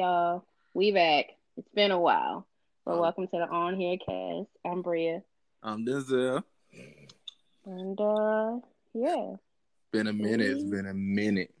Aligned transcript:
Y'all, 0.00 0.46
we 0.72 0.92
back. 0.92 1.26
It's 1.58 1.68
been 1.74 1.90
a 1.90 2.00
while, 2.00 2.46
but 2.86 2.92
um, 2.92 3.00
welcome 3.00 3.26
to 3.26 3.36
the 3.36 3.46
On 3.46 3.78
Here 3.78 3.98
cast. 3.98 4.48
I'm 4.64 4.80
Bria. 4.80 5.22
I'm 5.62 5.84
Denzel. 5.84 6.42
And 7.66 8.00
uh, 8.00 8.60
yeah, 8.94 9.34
been 9.92 10.06
a 10.06 10.14
minute. 10.14 10.52
It's 10.52 10.64
been 10.64 10.86
a 10.86 10.94
minute. 10.94 11.52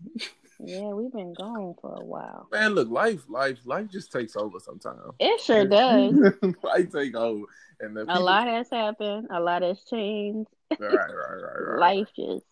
Yeah, 0.58 0.88
we've 0.88 1.12
been 1.12 1.34
gone 1.34 1.74
for 1.82 1.94
a 2.00 2.02
while. 2.02 2.48
Man, 2.50 2.70
look, 2.74 2.88
life, 2.88 3.20
life, 3.28 3.58
life 3.66 3.90
just 3.90 4.10
takes 4.10 4.34
over 4.36 4.58
sometimes. 4.58 5.12
It 5.18 5.38
sure 5.42 5.66
does. 5.66 6.14
life 6.62 6.90
take 6.92 7.14
over, 7.14 7.44
and 7.80 7.94
people... 7.94 8.16
a 8.16 8.20
lot 8.20 8.46
has 8.46 8.70
happened. 8.70 9.28
A 9.30 9.38
lot 9.38 9.60
has 9.60 9.84
changed. 9.84 10.48
Right, 10.78 10.80
right, 10.80 11.12
right, 11.12 11.72
right. 11.72 11.78
life 11.78 12.08
just. 12.16 12.46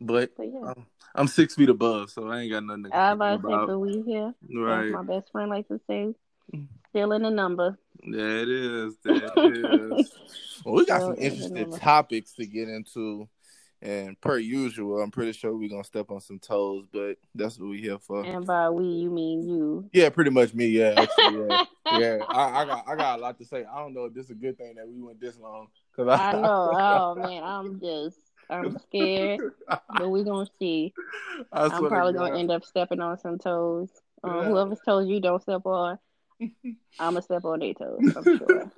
But, 0.00 0.36
but 0.36 0.46
yeah. 0.46 0.72
I'm, 0.76 0.86
I'm, 1.14 1.26
six 1.26 1.54
feet 1.54 1.68
above, 1.68 2.10
so 2.10 2.28
I 2.28 2.40
ain't 2.40 2.52
got 2.52 2.64
nothing 2.64 2.84
to 2.84 2.96
I 2.96 3.12
about 3.12 3.42
to 3.42 3.48
say, 3.48 3.54
but 3.66 3.78
we 3.78 4.02
here. 4.02 4.34
Right. 4.54 4.90
my 4.90 5.02
best 5.02 5.30
friend 5.32 5.50
likes 5.50 5.68
to 5.68 5.80
say, 5.86 6.14
still 6.90 7.12
in 7.12 7.22
the 7.22 7.30
number. 7.30 7.78
There 8.06 8.38
it 8.38 8.48
is. 8.48 8.94
There 9.04 9.16
it 9.16 9.98
is. 9.98 10.12
well, 10.64 10.74
we 10.74 10.86
got 10.86 11.00
some 11.00 11.16
interesting 11.18 11.70
topics 11.72 12.32
to 12.34 12.46
get 12.46 12.68
into. 12.68 13.28
And 13.82 14.20
per 14.20 14.36
usual, 14.36 15.00
I'm 15.00 15.10
pretty 15.10 15.32
sure 15.32 15.56
we're 15.56 15.70
gonna 15.70 15.84
step 15.84 16.10
on 16.10 16.20
some 16.20 16.38
toes, 16.38 16.84
but 16.92 17.16
that's 17.34 17.58
what 17.58 17.70
we 17.70 17.80
here 17.80 17.98
for. 17.98 18.22
And 18.22 18.44
by 18.44 18.68
we, 18.68 18.84
you 18.84 19.10
mean 19.10 19.48
you? 19.48 19.88
Yeah, 19.94 20.10
pretty 20.10 20.30
much 20.30 20.52
me. 20.52 20.66
Yeah, 20.66 20.92
actually, 20.98 21.46
yeah, 21.48 21.64
yeah. 21.98 22.18
I, 22.28 22.60
I, 22.60 22.64
got, 22.66 22.88
I 22.88 22.94
got 22.94 23.18
a 23.18 23.22
lot 23.22 23.38
to 23.38 23.44
say. 23.46 23.64
I 23.64 23.78
don't 23.78 23.94
know 23.94 24.04
if 24.04 24.12
this 24.12 24.26
is 24.26 24.32
a 24.32 24.34
good 24.34 24.58
thing 24.58 24.74
that 24.74 24.86
we 24.86 25.00
went 25.00 25.18
this 25.18 25.38
long 25.38 25.68
because 25.90 26.08
I, 26.08 26.28
I 26.28 26.32
know. 26.32 26.42
oh 26.74 27.14
man, 27.14 27.42
I'm 27.42 27.80
just, 27.80 28.18
I'm 28.50 28.78
scared, 28.88 29.40
but 29.68 30.10
we're 30.10 30.24
gonna 30.24 30.50
see. 30.58 30.92
I'm 31.52 31.88
probably 31.88 32.14
gonna 32.14 32.38
end 32.38 32.50
up 32.50 32.64
stepping 32.64 33.00
on 33.00 33.18
some 33.18 33.38
toes. 33.38 33.90
Um, 34.22 34.36
yeah. 34.36 34.44
Whoever's 34.44 34.80
toes 34.84 35.08
you 35.08 35.20
don't 35.20 35.42
step 35.42 35.64
on, 35.64 35.98
I'm 36.40 36.76
gonna 36.98 37.22
step 37.22 37.44
on 37.44 37.60
their 37.60 37.74
toes. 37.74 38.00
I'm 38.16 38.38
sure. 38.38 38.72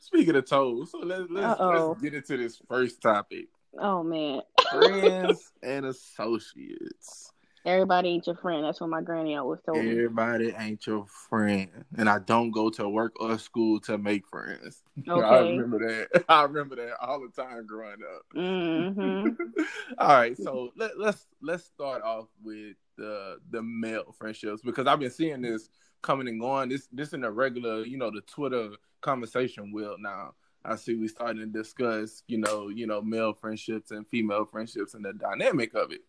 Speaking 0.00 0.36
of 0.36 0.48
toes, 0.48 0.90
so 0.92 0.98
let's 0.98 1.24
let's, 1.30 1.60
let's 1.60 2.00
get 2.00 2.14
into 2.14 2.36
this 2.36 2.60
first 2.68 3.00
topic. 3.00 3.48
Oh 3.78 4.02
man. 4.02 4.42
Friends 4.70 5.52
and 5.62 5.86
associates. 5.86 7.32
Everybody 7.66 8.10
ain't 8.10 8.26
your 8.28 8.36
friend. 8.36 8.62
That's 8.62 8.80
what 8.80 8.90
my 8.90 9.02
granny 9.02 9.34
always 9.34 9.58
told 9.66 9.78
me. 9.78 9.90
Everybody 9.90 10.54
ain't 10.56 10.86
your 10.86 11.04
friend. 11.06 11.68
And 11.98 12.08
I 12.08 12.20
don't 12.20 12.52
go 12.52 12.70
to 12.70 12.88
work 12.88 13.20
or 13.20 13.36
school 13.38 13.80
to 13.80 13.98
make 13.98 14.26
friends. 14.26 14.82
Okay. 15.08 15.22
I 15.22 15.38
remember 15.40 15.78
that. 15.80 16.24
I 16.28 16.42
remember 16.44 16.76
that 16.76 16.96
all 17.00 17.20
the 17.20 17.28
time 17.28 17.66
growing 17.66 17.98
up. 18.02 18.22
Mm-hmm. 18.34 19.28
all 19.98 20.08
right, 20.08 20.36
so 20.36 20.72
let, 20.74 20.98
let's 20.98 21.26
let's 21.42 21.64
start 21.64 22.02
off 22.02 22.28
with 22.42 22.76
the 22.96 23.36
the 23.50 23.62
male 23.62 24.14
friendships 24.18 24.62
because 24.62 24.86
I've 24.86 24.98
been 24.98 25.10
seeing 25.10 25.42
this 25.42 25.68
coming 26.00 26.28
and 26.28 26.40
going. 26.40 26.70
This 26.70 26.88
this 26.92 27.12
in 27.12 27.24
a 27.24 27.30
regular, 27.30 27.84
you 27.84 27.98
know, 27.98 28.10
the 28.10 28.22
Twitter 28.22 28.70
conversation 29.02 29.70
wheel 29.70 29.96
now. 29.98 30.32
I 30.66 30.76
see 30.76 30.94
we 30.96 31.08
starting 31.08 31.40
to 31.40 31.46
discuss, 31.46 32.22
you 32.26 32.38
know, 32.38 32.68
you 32.68 32.86
know, 32.86 33.00
male 33.00 33.32
friendships 33.32 33.92
and 33.92 34.06
female 34.06 34.44
friendships 34.44 34.94
and 34.94 35.04
the 35.04 35.12
dynamic 35.12 35.74
of 35.74 35.92
it. 35.92 36.02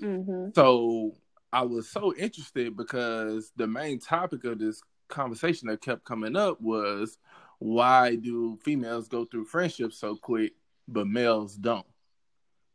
Mm-hmm. 0.00 0.50
So 0.54 1.14
I 1.52 1.62
was 1.62 1.88
so 1.88 2.14
interested 2.14 2.76
because 2.76 3.52
the 3.56 3.66
main 3.66 3.98
topic 3.98 4.44
of 4.44 4.58
this 4.58 4.82
conversation 5.08 5.68
that 5.68 5.80
kept 5.80 6.04
coming 6.04 6.36
up 6.36 6.60
was 6.60 7.18
why 7.58 8.14
do 8.14 8.56
females 8.62 9.08
go 9.08 9.24
through 9.24 9.46
friendships 9.46 9.98
so 9.98 10.16
quick, 10.16 10.52
but 10.86 11.06
males 11.06 11.56
don't? 11.56 11.86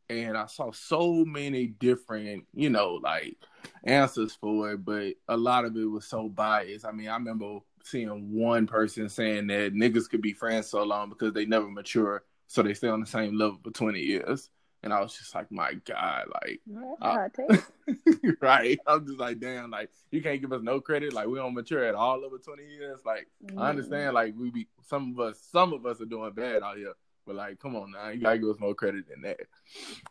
And 0.09 0.35
I 0.35 0.47
saw 0.47 0.71
so 0.71 1.23
many 1.23 1.67
different, 1.67 2.45
you 2.53 2.69
know, 2.69 2.95
like 2.95 3.37
answers 3.83 4.33
for 4.33 4.71
it, 4.71 4.83
but 4.83 5.13
a 5.27 5.37
lot 5.37 5.65
of 5.65 5.77
it 5.77 5.85
was 5.85 6.05
so 6.05 6.27
biased. 6.27 6.85
I 6.85 6.91
mean, 6.91 7.09
I 7.09 7.13
remember 7.13 7.59
seeing 7.89 8.33
one 8.33 8.67
person 8.67 9.09
saying 9.09 9.47
that 9.47 9.73
niggas 9.73 10.09
could 10.09 10.21
be 10.21 10.33
friends 10.33 10.67
so 10.67 10.83
long 10.83 11.09
because 11.09 11.33
they 11.33 11.45
never 11.45 11.67
mature, 11.67 12.23
so 12.47 12.61
they 12.61 12.73
stay 12.73 12.87
on 12.87 12.99
the 12.99 13.05
same 13.05 13.37
level 13.37 13.59
for 13.63 13.71
twenty 13.71 14.01
years. 14.01 14.49
And 14.81 14.93
I 14.93 15.01
was 15.01 15.13
just 15.17 15.35
like, 15.35 15.51
my 15.51 15.73
God, 15.85 16.27
like, 16.41 16.61
right? 18.41 18.79
I'm 18.87 19.05
just 19.05 19.19
like, 19.19 19.41
damn, 19.41 19.71
like, 19.71 19.89
you 20.09 20.21
can't 20.21 20.39
give 20.39 20.53
us 20.53 20.61
no 20.63 20.79
credit. 20.79 21.11
Like, 21.11 21.27
we 21.27 21.37
don't 21.37 21.53
mature 21.53 21.83
at 21.83 21.95
all 21.95 22.23
over 22.23 22.37
20 22.37 22.63
years. 22.63 23.01
Like, 23.05 23.27
mm. 23.43 23.59
I 23.59 23.71
understand, 23.71 24.13
like, 24.13 24.35
we 24.37 24.51
be, 24.51 24.69
some 24.87 25.11
of 25.11 25.19
us, 25.19 25.41
some 25.51 25.73
of 25.73 25.85
us 25.85 25.99
are 25.99 26.05
doing 26.05 26.31
bad 26.31 26.63
out 26.63 26.77
here. 26.77 26.93
But 27.29 27.35
like, 27.35 27.59
come 27.59 27.75
on 27.75 27.91
now, 27.91 28.09
you 28.09 28.21
gotta 28.21 28.39
give 28.39 28.49
us 28.49 28.59
more 28.59 28.73
credit 28.73 29.07
than 29.07 29.21
that. 29.21 29.41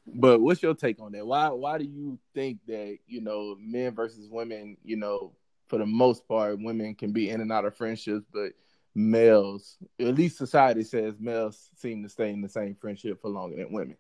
But 0.07 0.41
what's 0.41 0.63
your 0.63 0.75
take 0.75 1.01
on 1.01 1.11
that? 1.13 1.27
Why 1.27 1.49
why 1.49 1.77
do 1.79 1.85
you 1.85 2.17
think 2.33 2.61
that, 2.69 2.99
you 3.09 3.21
know, 3.21 3.57
men 3.59 3.93
versus 3.93 4.29
women, 4.31 4.77
you 4.85 4.95
know, 4.95 5.33
for 5.69 5.79
the 5.79 5.87
most 5.87 6.27
part, 6.27 6.59
women 6.61 6.95
can 6.95 7.13
be 7.13 7.31
in 7.31 7.41
and 7.41 7.53
out 7.53 7.65
of 7.65 7.77
friendships, 7.77 8.25
but 8.33 8.53
males, 8.95 9.77
at 10.01 10.15
least 10.15 10.37
society 10.37 10.83
says 10.83 11.15
males 11.21 11.71
seem 11.77 12.03
to 12.03 12.09
stay 12.09 12.31
in 12.31 12.43
the 12.43 12.49
same 12.49 12.75
friendship 12.75 13.21
for 13.21 13.29
longer 13.29 13.57
than 13.57 13.73
women. 13.73 13.97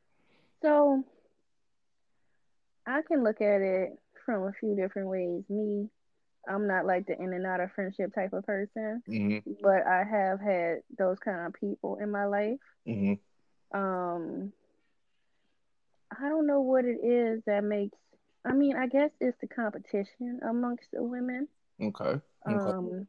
So 0.62 1.04
I 2.86 3.02
can 3.02 3.22
look 3.22 3.40
at 3.40 3.60
it 3.60 3.98
from 4.24 4.44
a 4.44 4.52
few 4.58 4.74
different 4.74 5.08
ways. 5.08 5.44
Me, 5.48 5.88
I'm 6.48 6.66
not 6.66 6.86
like 6.86 7.06
the 7.06 7.16
in 7.20 7.32
and 7.32 7.46
out 7.46 7.60
of 7.60 7.70
friendship 7.72 8.14
type 8.14 8.32
of 8.32 8.44
person, 8.44 9.02
mm-hmm. 9.08 9.52
but 9.62 9.86
I 9.86 10.04
have 10.04 10.40
had 10.40 10.78
those 10.96 11.18
kind 11.18 11.46
of 11.46 11.54
people 11.54 11.98
in 12.00 12.10
my 12.10 12.24
life. 12.24 12.58
Mm-hmm. 12.86 13.78
Um, 13.78 14.52
I 16.10 16.28
don't 16.28 16.46
know 16.46 16.60
what 16.60 16.84
it 16.84 17.04
is 17.04 17.42
that 17.46 17.62
makes. 17.62 17.96
I 18.44 18.52
mean, 18.52 18.76
I 18.76 18.86
guess 18.86 19.10
it's 19.20 19.36
the 19.40 19.46
competition 19.46 20.40
amongst 20.48 20.90
the 20.92 21.02
women. 21.02 21.48
Okay. 21.80 22.04
okay. 22.04 22.20
Um, 22.46 23.06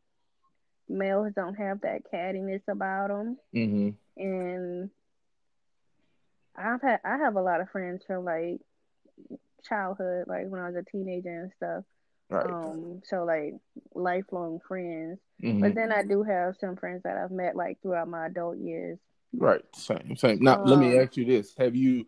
males 0.87 1.33
don't 1.35 1.55
have 1.55 1.81
that 1.81 2.01
cattiness 2.11 2.61
about 2.67 3.09
them, 3.09 3.37
mm-hmm. 3.55 3.89
and 4.21 4.89
I've 6.55 6.81
had 6.81 6.99
I 7.03 7.17
have 7.17 7.35
a 7.35 7.41
lot 7.41 7.61
of 7.61 7.69
friends 7.69 8.03
from 8.05 8.25
like 8.25 8.59
childhood, 9.67 10.25
like 10.27 10.47
when 10.47 10.61
I 10.61 10.69
was 10.69 10.75
a 10.75 10.91
teenager 10.91 11.41
and 11.41 11.51
stuff. 11.57 11.83
Right. 12.29 12.45
Um, 12.45 13.01
so 13.05 13.23
like 13.23 13.55
lifelong 13.95 14.59
friends. 14.67 15.19
Mm-hmm. 15.43 15.61
But 15.61 15.75
then 15.75 15.91
I 15.91 16.03
do 16.03 16.23
have 16.23 16.55
some 16.59 16.75
friends 16.75 17.01
that 17.03 17.17
I've 17.17 17.31
met 17.31 17.55
like 17.55 17.81
throughout 17.81 18.07
my 18.07 18.27
adult 18.27 18.57
years. 18.57 18.99
Right. 19.33 19.63
Same. 19.73 20.15
Same. 20.15 20.43
Now 20.43 20.61
um, 20.61 20.65
let 20.65 20.79
me 20.79 20.97
um, 20.97 21.03
ask 21.03 21.17
you 21.17 21.25
this: 21.25 21.55
Have 21.57 21.75
you, 21.75 22.05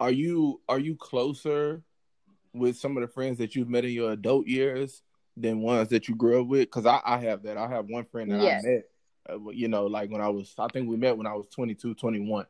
are 0.00 0.10
you, 0.10 0.60
are 0.68 0.78
you 0.78 0.96
closer 0.96 1.82
with 2.52 2.76
some 2.76 2.96
of 2.96 3.02
the 3.02 3.08
friends 3.08 3.38
that 3.38 3.54
you've 3.54 3.68
met 3.68 3.84
in 3.84 3.92
your 3.92 4.12
adult 4.12 4.46
years 4.48 5.02
than 5.36 5.60
ones 5.60 5.88
that 5.88 6.08
you 6.08 6.14
grew 6.14 6.42
up 6.42 6.48
with? 6.48 6.62
Because 6.62 6.86
I, 6.86 7.00
I 7.04 7.18
have 7.18 7.42
that. 7.44 7.56
I 7.56 7.68
have 7.68 7.86
one 7.86 8.04
friend 8.04 8.30
that 8.32 8.40
yes. 8.40 8.64
I 8.64 8.68
met, 8.68 8.84
uh, 9.30 9.50
you 9.50 9.68
know, 9.68 9.86
like 9.86 10.10
when 10.10 10.20
I 10.20 10.28
was, 10.28 10.52
I 10.58 10.66
think 10.68 10.88
we 10.88 10.96
met 10.96 11.16
when 11.16 11.26
I 11.26 11.34
was 11.34 11.46
22, 11.48 11.94
21. 11.94 12.46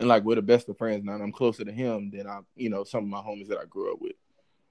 And 0.00 0.08
like 0.08 0.24
we're 0.24 0.34
the 0.34 0.42
best 0.42 0.68
of 0.68 0.76
friends 0.76 1.04
now. 1.04 1.12
I'm 1.12 1.32
closer 1.32 1.64
to 1.64 1.72
him 1.72 2.10
than 2.10 2.26
I, 2.26 2.40
you 2.56 2.68
know, 2.68 2.82
some 2.84 3.04
of 3.04 3.10
my 3.10 3.20
homies 3.20 3.48
that 3.48 3.58
I 3.58 3.64
grew 3.64 3.92
up 3.92 4.00
with. 4.00 4.14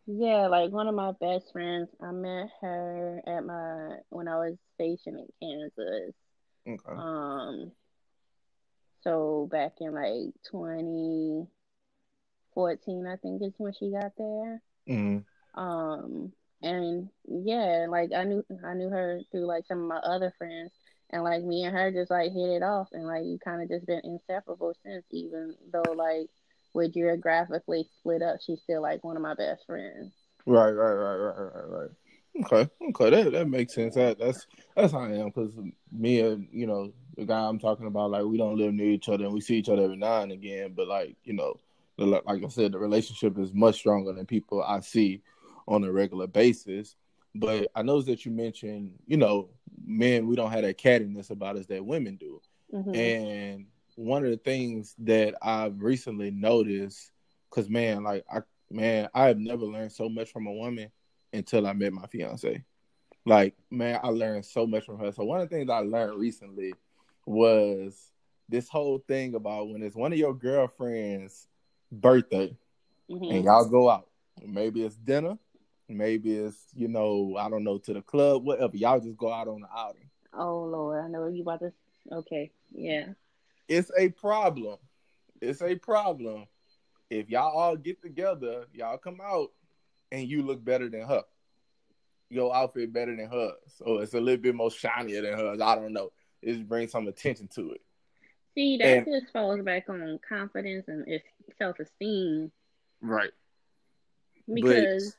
Yeah, 0.06 0.48
like 0.48 0.72
one 0.72 0.90
of 0.90 0.96
my 0.96 1.14
best 1.14 1.54
friends, 1.54 1.88
I 2.02 2.12
met 2.12 2.50
her 2.62 3.22
at 3.26 3.46
my 3.46 4.00
when 4.10 4.28
I 4.28 4.36
was 4.36 4.58
stationed 4.76 5.20
in 5.20 5.28
Kansas. 5.42 6.14
Okay. 6.68 6.84
Um. 6.90 7.72
So 9.04 9.48
back 9.50 9.76
in 9.80 9.94
like 9.94 10.34
2014, 10.52 13.08
I 13.08 13.16
think 13.18 13.42
is 13.42 13.54
when 13.58 13.74
she 13.74 13.92
got 13.92 14.12
there. 14.18 14.62
Mm-hmm. 14.90 15.20
Um 15.60 16.32
and 16.64 17.10
yeah, 17.28 17.86
like 17.90 18.12
I 18.16 18.24
knew 18.24 18.44
I 18.66 18.74
knew 18.74 18.90
her 18.90 19.22
through 19.32 19.46
like 19.46 19.66
some 19.68 19.82
of 19.82 19.88
my 19.88 19.98
other 19.98 20.34
friends, 20.38 20.72
and 21.12 21.24
like 21.24 21.44
me 21.44 21.64
and 21.64 21.76
her 21.76 21.92
just 21.92 22.10
like 22.10 22.32
hit 22.32 22.50
it 22.50 22.64
off, 22.64 22.88
and 22.94 23.06
like 23.06 23.26
you 23.26 23.38
kind 23.44 23.62
of 23.62 23.70
just 23.70 23.86
been 23.86 24.02
inseparable 24.04 24.74
since. 24.84 25.06
Even 25.12 25.56
though 25.72 25.92
like 25.92 26.30
we're 26.74 26.88
geographically 26.88 27.86
split 28.00 28.22
up, 28.22 28.38
she's 28.42 28.62
still 28.62 28.82
like 28.82 29.04
one 29.04 29.18
of 29.18 29.22
my 29.22 29.36
best 29.36 29.66
friends. 29.66 30.14
Right, 30.46 30.72
right, 30.72 30.94
right, 30.94 31.16
right, 31.16 31.52
right, 31.54 31.70
right. 31.70 31.90
Okay, 32.46 32.70
okay, 32.90 33.10
that 33.10 33.32
that 33.34 33.48
makes 33.50 33.76
sense. 33.76 33.96
That 33.96 34.18
that's 34.18 34.48
that's 34.76 34.94
how 34.94 35.02
I 35.02 35.12
am 35.12 35.28
because 35.28 35.54
me 35.92 36.22
and 36.22 36.48
you 36.52 36.66
know 36.66 36.92
the 37.18 37.26
guy 37.26 37.42
I'm 37.42 37.60
talking 37.60 37.88
about, 37.88 38.12
like 38.12 38.24
we 38.24 38.38
don't 38.38 38.58
live 38.58 38.74
near 38.74 38.90
each 38.90 39.10
other 39.10 39.26
and 39.26 39.34
we 39.34 39.42
see 39.42 39.58
each 39.58 39.70
other 39.70 39.84
every 39.84 39.98
now 39.98 40.22
and 40.22 40.32
again, 40.32 40.74
but 40.76 40.88
like 40.88 41.18
you 41.26 41.34
know, 41.34 41.56
like 41.98 42.44
I 42.44 42.48
said, 42.48 42.72
the 42.72 42.80
relationship 42.80 43.38
is 43.38 43.54
much 43.54 43.76
stronger 43.76 44.14
than 44.14 44.26
people 44.26 44.64
I 44.64 44.80
see 44.80 45.22
on 45.68 45.84
a 45.84 45.92
regular 45.92 46.28
basis. 46.28 46.96
But 47.36 47.70
I 47.76 47.82
know 47.82 48.02
that 48.02 48.26
you 48.26 48.32
mentioned, 48.32 48.94
you 49.08 49.18
know, 49.18 49.50
men, 49.86 50.28
we 50.28 50.36
don't 50.36 50.52
have 50.52 50.64
that 50.64 50.78
cattiness 50.78 51.32
about 51.32 51.58
us 51.58 51.66
that 51.68 51.86
women 51.86 52.16
do. 52.16 52.42
Mm-hmm. 52.74 52.96
And 52.96 53.66
one 53.96 54.24
of 54.24 54.32
the 54.32 54.38
things 54.38 54.96
that 55.00 55.36
I've 55.42 55.82
recently 55.82 56.32
noticed, 56.32 57.12
because 57.50 57.70
man, 57.70 58.04
like 58.04 58.24
I 58.32 58.40
man, 58.70 59.10
I 59.14 59.28
have 59.28 59.38
never 59.38 59.66
learned 59.66 59.92
so 59.92 60.10
much 60.10 60.32
from 60.32 60.48
a 60.48 60.54
woman 60.54 60.92
until 61.32 61.68
I 61.68 61.74
met 61.74 61.94
my 61.94 62.06
fiance. 62.08 62.64
Like, 63.26 63.56
man, 63.72 64.00
I 64.04 64.10
learned 64.10 64.46
so 64.46 64.68
much 64.68 64.86
from 64.86 65.00
her. 65.00 65.12
So 65.12 65.24
one 65.24 65.40
of 65.40 65.50
the 65.50 65.56
things 65.56 65.70
I 65.70 65.80
learned 65.80 66.20
recently 66.20 66.74
was 67.26 68.12
this 68.50 68.68
whole 68.68 69.00
thing 69.08 69.36
about 69.36 69.70
when 69.70 69.82
it's 69.82 69.96
one 69.96 70.12
of 70.12 70.20
your 70.20 70.34
girlfriend's 70.34 71.48
birthday 71.92 72.56
mm-hmm. 73.10 73.36
and 73.36 73.46
y'all 73.46 73.70
go 73.70 73.90
out. 73.90 74.10
Maybe 74.46 74.84
it's 74.84 74.96
dinner, 74.96 75.38
Maybe 75.90 76.36
it's 76.36 76.58
you 76.76 76.88
know 76.88 77.36
I 77.38 77.50
don't 77.50 77.64
know 77.64 77.78
to 77.80 77.94
the 77.94 78.02
club, 78.02 78.44
whatever. 78.46 78.76
Y'all 78.76 79.00
just 79.00 79.18
go 79.18 79.32
out 79.32 79.48
on 79.48 79.62
the 79.62 79.68
outing. 79.76 80.10
Oh 80.34 80.64
Lord, 80.64 81.04
I 81.04 81.08
know 81.08 81.28
you 81.28 81.42
about 81.42 81.60
to. 81.60 81.74
Okay, 82.12 82.52
yeah. 82.74 83.08
It's 83.68 83.92
a 83.98 84.10
problem. 84.10 84.78
It's 85.42 85.62
a 85.62 85.76
problem. 85.76 86.46
If 87.10 87.30
y'all 87.30 87.58
all 87.58 87.76
get 87.76 88.02
together, 88.02 88.66
y'all 88.74 88.98
come 88.98 89.20
out, 89.24 89.52
and 90.12 90.28
you 90.28 90.42
look 90.42 90.64
better 90.64 90.90
than 90.90 91.04
her. 91.04 91.24
Your 92.30 92.56
outfit 92.56 92.92
better 92.92 93.16
than 93.16 93.30
hers, 93.30 93.54
so 93.78 94.00
it's 94.00 94.14
a 94.14 94.20
little 94.20 94.42
bit 94.42 94.56
more 94.56 94.72
shinier 94.72 95.22
than 95.22 95.38
hers. 95.38 95.62
I 95.62 95.76
don't 95.76 95.94
know. 95.94 96.12
It 96.42 96.54
just 96.54 96.68
brings 96.68 96.92
some 96.92 97.08
attention 97.08 97.48
to 97.56 97.72
it. 97.72 97.82
See, 98.56 98.78
that 98.78 98.86
and, 98.86 99.06
just 99.06 99.32
falls 99.34 99.62
back 99.62 99.90
on 99.90 100.20
confidence 100.28 100.86
and 100.88 101.06
self 101.58 101.80
esteem. 101.80 102.52
Right. 103.02 103.32
Because 104.52 105.16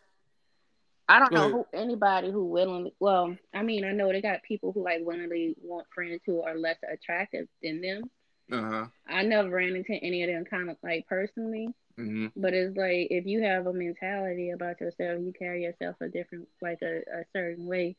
I 1.08 1.18
don't 1.18 1.32
know 1.32 1.50
who, 1.50 1.66
anybody 1.74 2.30
who 2.30 2.44
willingly. 2.46 2.94
Well, 2.98 3.36
I 3.52 3.62
mean, 3.62 3.84
I 3.84 3.92
know 3.92 4.10
they 4.10 4.22
got 4.22 4.42
people 4.42 4.72
who 4.72 4.84
like 4.84 5.00
willingly 5.02 5.54
want 5.62 5.86
friends 5.94 6.20
who 6.24 6.42
are 6.42 6.56
less 6.56 6.78
attractive 6.90 7.46
than 7.62 7.82
them. 7.82 8.02
Uh-huh. 8.50 8.86
I 9.06 9.22
never 9.22 9.50
ran 9.50 9.76
into 9.76 9.94
any 9.94 10.22
of 10.22 10.30
them 10.30 10.44
kind 10.44 10.70
of 10.70 10.76
like 10.82 11.06
personally. 11.06 11.68
Mm-hmm. 11.98 12.28
But 12.36 12.54
it's 12.54 12.76
like 12.76 13.08
if 13.10 13.26
you 13.26 13.42
have 13.42 13.66
a 13.66 13.72
mentality 13.72 14.50
about 14.50 14.80
yourself, 14.80 15.20
you 15.20 15.32
carry 15.38 15.62
yourself 15.62 15.96
a 16.00 16.08
different, 16.08 16.48
like 16.62 16.78
a, 16.82 16.98
a 16.98 17.24
certain 17.34 17.66
way. 17.66 17.96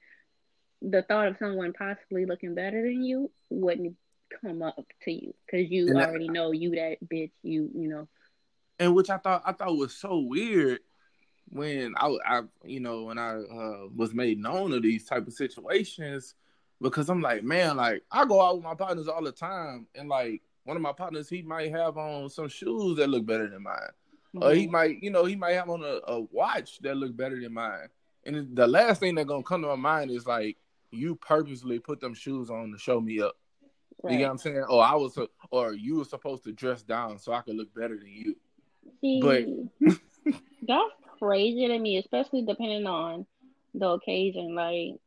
The 0.81 1.03
thought 1.03 1.27
of 1.27 1.37
someone 1.37 1.73
possibly 1.73 2.25
looking 2.25 2.55
better 2.55 2.81
than 2.81 3.03
you 3.03 3.31
wouldn't 3.49 3.95
come 4.41 4.61
up 4.61 4.85
to 5.03 5.11
you 5.11 5.33
because 5.45 5.69
you 5.69 5.87
and 5.87 5.97
already 5.97 6.27
that, 6.27 6.33
know 6.33 6.51
you 6.51 6.71
that 6.71 6.97
bitch. 7.05 7.31
You 7.43 7.69
you 7.73 7.87
know. 7.87 8.07
And 8.79 8.95
which 8.95 9.09
I 9.09 9.17
thought 9.17 9.43
I 9.45 9.53
thought 9.53 9.77
was 9.77 9.95
so 9.95 10.19
weird 10.19 10.79
when 11.55 11.93
I, 11.97 12.17
I 12.25 12.41
you 12.65 12.81
know 12.81 13.03
when 13.03 13.17
I 13.17 13.35
uh, 13.37 13.87
was 13.95 14.13
made 14.13 14.39
known 14.39 14.73
of 14.73 14.83
these 14.83 15.05
type 15.05 15.25
of 15.25 15.33
situations 15.33 16.35
because 16.81 17.09
I'm 17.09 17.21
like 17.21 17.43
man 17.43 17.77
like 17.77 18.03
I 18.11 18.25
go 18.25 18.41
out 18.41 18.55
with 18.55 18.65
my 18.65 18.75
partners 18.75 19.07
all 19.07 19.23
the 19.23 19.31
time 19.31 19.87
and 19.95 20.09
like 20.09 20.41
one 20.65 20.75
of 20.75 20.83
my 20.83 20.91
partners 20.91 21.29
he 21.29 21.41
might 21.41 21.71
have 21.71 21.97
on 21.97 22.29
some 22.29 22.49
shoes 22.49 22.97
that 22.97 23.09
look 23.09 23.25
better 23.25 23.47
than 23.47 23.63
mine 23.63 23.75
mm-hmm. 24.35 24.43
or 24.43 24.53
he 24.53 24.67
might 24.67 25.01
you 25.01 25.09
know 25.09 25.23
he 25.23 25.37
might 25.37 25.53
have 25.53 25.69
on 25.69 25.81
a, 25.81 25.99
a 26.11 26.19
watch 26.31 26.79
that 26.79 26.97
look 26.97 27.15
better 27.15 27.39
than 27.39 27.53
mine 27.53 27.87
and 28.25 28.53
the 28.55 28.67
last 28.67 28.99
thing 28.99 29.15
that's 29.15 29.27
gonna 29.27 29.41
come 29.41 29.61
to 29.61 29.69
my 29.69 29.75
mind 29.75 30.11
is 30.11 30.27
like 30.27 30.57
you 30.91 31.15
purposely 31.15 31.79
put 31.79 32.01
them 32.01 32.13
shoes 32.13 32.49
on 32.49 32.71
to 32.71 32.77
show 32.77 32.99
me 32.99 33.21
up 33.21 33.37
Right. 34.03 34.11
You 34.11 34.17
get 34.19 34.25
what 34.25 34.31
I'm 34.31 34.37
saying? 34.37 34.65
Or 34.69 34.83
I 34.83 34.93
was, 34.93 35.17
or 35.49 35.73
you 35.73 35.97
were 35.97 36.05
supposed 36.05 36.43
to 36.43 36.51
dress 36.51 36.83
down 36.83 37.17
so 37.17 37.33
I 37.33 37.41
could 37.41 37.55
look 37.55 37.73
better 37.73 37.97
than 37.97 38.11
you. 38.11 38.35
See, 39.01 39.19
but 39.19 39.45
that's 40.67 40.91
crazy 41.19 41.67
to 41.67 41.77
me, 41.77 41.97
especially 41.97 42.43
depending 42.43 42.85
on 42.87 43.25
the 43.73 43.89
occasion. 43.89 44.55
Like, 44.55 44.99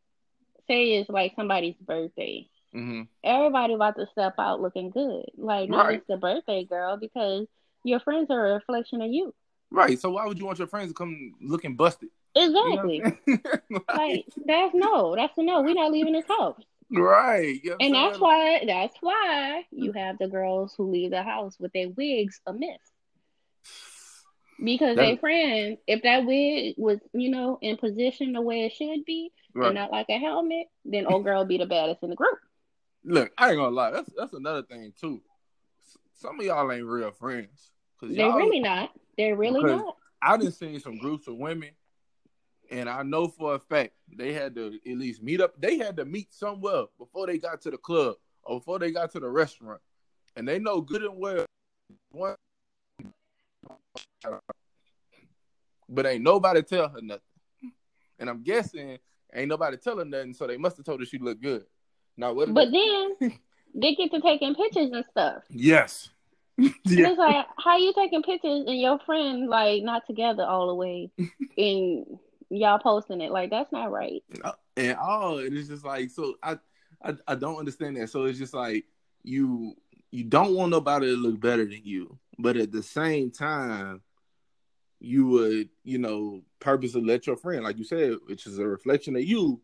say 0.67 0.95
it's 0.95 1.11
like 1.11 1.35
somebody's 1.37 1.77
birthday. 1.77 2.49
Mm-hmm. 2.75 3.03
Everybody 3.25 3.75
about 3.75 3.97
to 3.97 4.07
step 4.13 4.35
out 4.39 4.61
looking 4.61 4.91
good. 4.91 5.27
Like, 5.37 5.71
not 5.71 5.87
right. 5.87 5.99
just 5.99 6.09
the 6.09 6.17
birthday 6.17 6.65
girl, 6.65 6.97
because 6.97 7.47
your 7.85 8.01
friends 8.01 8.31
are 8.31 8.47
a 8.47 8.55
reflection 8.55 9.01
of 9.03 9.11
you. 9.11 9.35
Right. 9.71 10.01
So 10.01 10.11
why 10.11 10.27
would 10.27 10.39
you 10.39 10.47
want 10.47 10.59
your 10.59 10.69
friends 10.69 10.91
to 10.91 10.95
come 10.95 11.35
looking 11.41 11.77
busted? 11.77 12.09
Exactly. 12.35 13.03
You 13.27 13.39
know 13.45 13.61
like, 13.71 13.97
like, 13.97 14.25
that's 14.47 14.75
no. 14.75 15.15
That's 15.17 15.37
a 15.37 15.43
no. 15.43 15.63
We're 15.63 15.75
not 15.75 15.93
leaving 15.93 16.13
this 16.13 16.29
house. 16.29 16.63
Right. 16.91 17.61
You 17.63 17.71
know 17.71 17.77
and 17.81 17.95
that's 17.95 18.19
why 18.19 18.63
that's 18.67 18.97
why 19.01 19.65
you 19.71 19.93
have 19.93 20.19
the 20.19 20.29
girls 20.29 20.75
who 20.77 20.91
leave 20.91 21.11
the 21.11 21.23
house 21.23 21.59
with 21.59 21.73
their 21.73 21.91
wigs 21.91 22.41
amiss. 22.47 22.79
Because 24.63 24.97
they 24.97 25.17
friend, 25.17 25.79
if 25.87 26.03
that 26.03 26.27
wig 26.27 26.75
was, 26.77 26.99
you 27.13 27.31
know, 27.31 27.59
in 27.63 27.77
position 27.77 28.33
the 28.33 28.41
way 28.41 28.63
it 28.63 28.73
should 28.73 29.05
be, 29.05 29.31
right. 29.55 29.67
and 29.67 29.75
not 29.75 29.93
like 29.93 30.07
a 30.09 30.19
helmet, 30.19 30.67
then 30.85 31.07
old 31.07 31.25
girl 31.25 31.45
be 31.45 31.59
the 31.59 31.67
baddest 31.67 32.03
in 32.03 32.11
the 32.11 32.17
group. 32.17 32.39
Look, 33.05 33.31
I 33.39 33.51
ain't 33.51 33.59
gonna 33.59 33.75
lie. 33.75 33.93
That's 33.93 34.11
that's 34.17 34.33
another 34.33 34.63
thing 34.63 34.93
too. 35.01 35.23
Some 36.15 36.41
of 36.41 36.47
y'all 36.47 36.71
ain't 36.73 36.85
real 36.85 37.13
friends. 37.13 37.71
They're 38.03 38.35
really 38.35 38.61
not. 38.61 38.91
They're 39.17 39.37
really 39.37 39.63
not. 39.63 39.97
I 40.21 40.37
didn't 40.37 40.55
see 40.55 40.79
some 40.81 40.99
groups 40.99 41.29
of 41.29 41.37
women 41.37 41.71
and 42.71 42.89
I 42.89 43.03
know 43.03 43.29
for 43.29 43.55
a 43.55 43.59
fact 43.59 43.93
they 44.17 44.33
had 44.33 44.55
to 44.57 44.79
at 44.87 44.99
least 44.99 45.23
meet 45.23 45.41
up. 45.41 45.61
They 45.61 45.79
had 45.79 45.97
to 45.97 46.05
meet 46.05 46.33
somewhere 46.33 46.85
before 46.99 47.27
they 47.27 47.39
got 47.39 47.63
to 47.63 47.71
the 47.71 47.79
club 47.79 48.17
or 48.43 48.59
before 48.59 48.79
they 48.79 48.91
got 48.91 49.13
to 49.13 49.21
the 49.21 49.29
restaurant. 49.29 49.81
And 50.37 50.47
they 50.47 50.59
know 50.59 50.81
good 50.81 51.03
and 51.03 51.19
well 51.19 51.47
one 52.11 52.35
but 55.89 56.07
ain't 56.07 56.23
nobody 56.23 56.63
tell 56.63 56.89
her 56.89 57.01
nothing. 57.01 57.23
And 58.19 58.29
I'm 58.29 58.43
guessing 58.43 58.99
ain't 59.35 59.49
nobody 59.49 59.77
tell 59.77 59.99
her 59.99 60.05
nothing, 60.05 60.35
so 60.35 60.47
they 60.47 60.57
must 60.57 60.77
have 60.77 60.87
told 60.87 61.01
her 61.01 61.07
she 61.07 61.19
looked 61.19 61.43
good. 61.43 61.65
Now 62.17 62.33
what 62.33 62.53
But 62.53 62.73
they... 62.73 63.15
then 63.21 63.39
they 63.75 63.95
get 63.95 64.11
to 64.13 64.21
taking 64.21 64.55
pictures 64.55 64.91
and 64.93 65.05
stuff. 65.11 65.43
Yes. 65.51 66.11
yeah. 66.59 66.71
It's 66.85 67.19
like 67.19 67.47
how 67.57 67.79
you 67.79 67.93
taking 67.95 68.23
pictures 68.23 68.65
and 68.67 68.81
your 68.81 68.99
friend 69.01 69.49
like 69.49 69.83
not 69.83 70.07
together 70.07 70.43
all 70.43 70.67
the 70.67 70.75
way 70.75 71.11
and 71.57 72.19
y'all 72.51 72.79
posting 72.79 73.21
it. 73.21 73.31
Like 73.31 73.51
that's 73.51 73.71
not 73.71 73.93
right. 73.93 74.23
Uh, 74.43 74.53
and 74.77 74.97
all 74.97 75.39
and 75.39 75.57
it's 75.57 75.69
just 75.69 75.85
like 75.85 76.11
so 76.11 76.35
I, 76.43 76.59
I 77.03 77.15
I 77.29 77.35
don't 77.37 77.59
understand 77.59 77.97
that. 77.97 78.11
So 78.11 78.25
it's 78.25 78.39
just 78.39 78.55
like 78.55 78.85
you 79.23 79.75
you 80.11 80.25
don't 80.25 80.55
want 80.55 80.71
nobody 80.71 81.07
to 81.07 81.17
look 81.17 81.39
better 81.39 81.65
than 81.65 81.81
you, 81.85 82.19
but 82.39 82.57
at 82.57 82.73
the 82.73 82.83
same 82.83 83.31
time, 83.31 84.03
you 85.01 85.27
would 85.29 85.69
you 85.85 85.99
know 85.99 86.43
purposely 86.61 87.03
let 87.03 87.27
your 87.27 87.37
friend, 87.37 87.65
like 87.65 87.79
you 87.79 87.85
said, 87.85 88.17
which 88.27 88.47
is 88.47 88.59
a 88.59 88.67
reflection 88.67 89.17
of 89.17 89.23
you, 89.23 89.61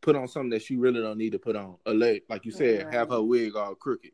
put 0.00 0.16
on 0.16 0.28
something 0.28 0.50
that 0.50 0.62
she 0.62 0.76
really 0.76 1.00
don't 1.00 1.18
need 1.18 1.32
to 1.32 1.38
put 1.38 1.56
on. 1.56 1.76
A 1.86 1.94
leg, 1.94 2.22
like 2.28 2.44
you 2.44 2.52
said, 2.52 2.84
right. 2.84 2.94
have 2.94 3.10
her 3.10 3.22
wig 3.22 3.56
all 3.56 3.74
crooked. 3.74 4.12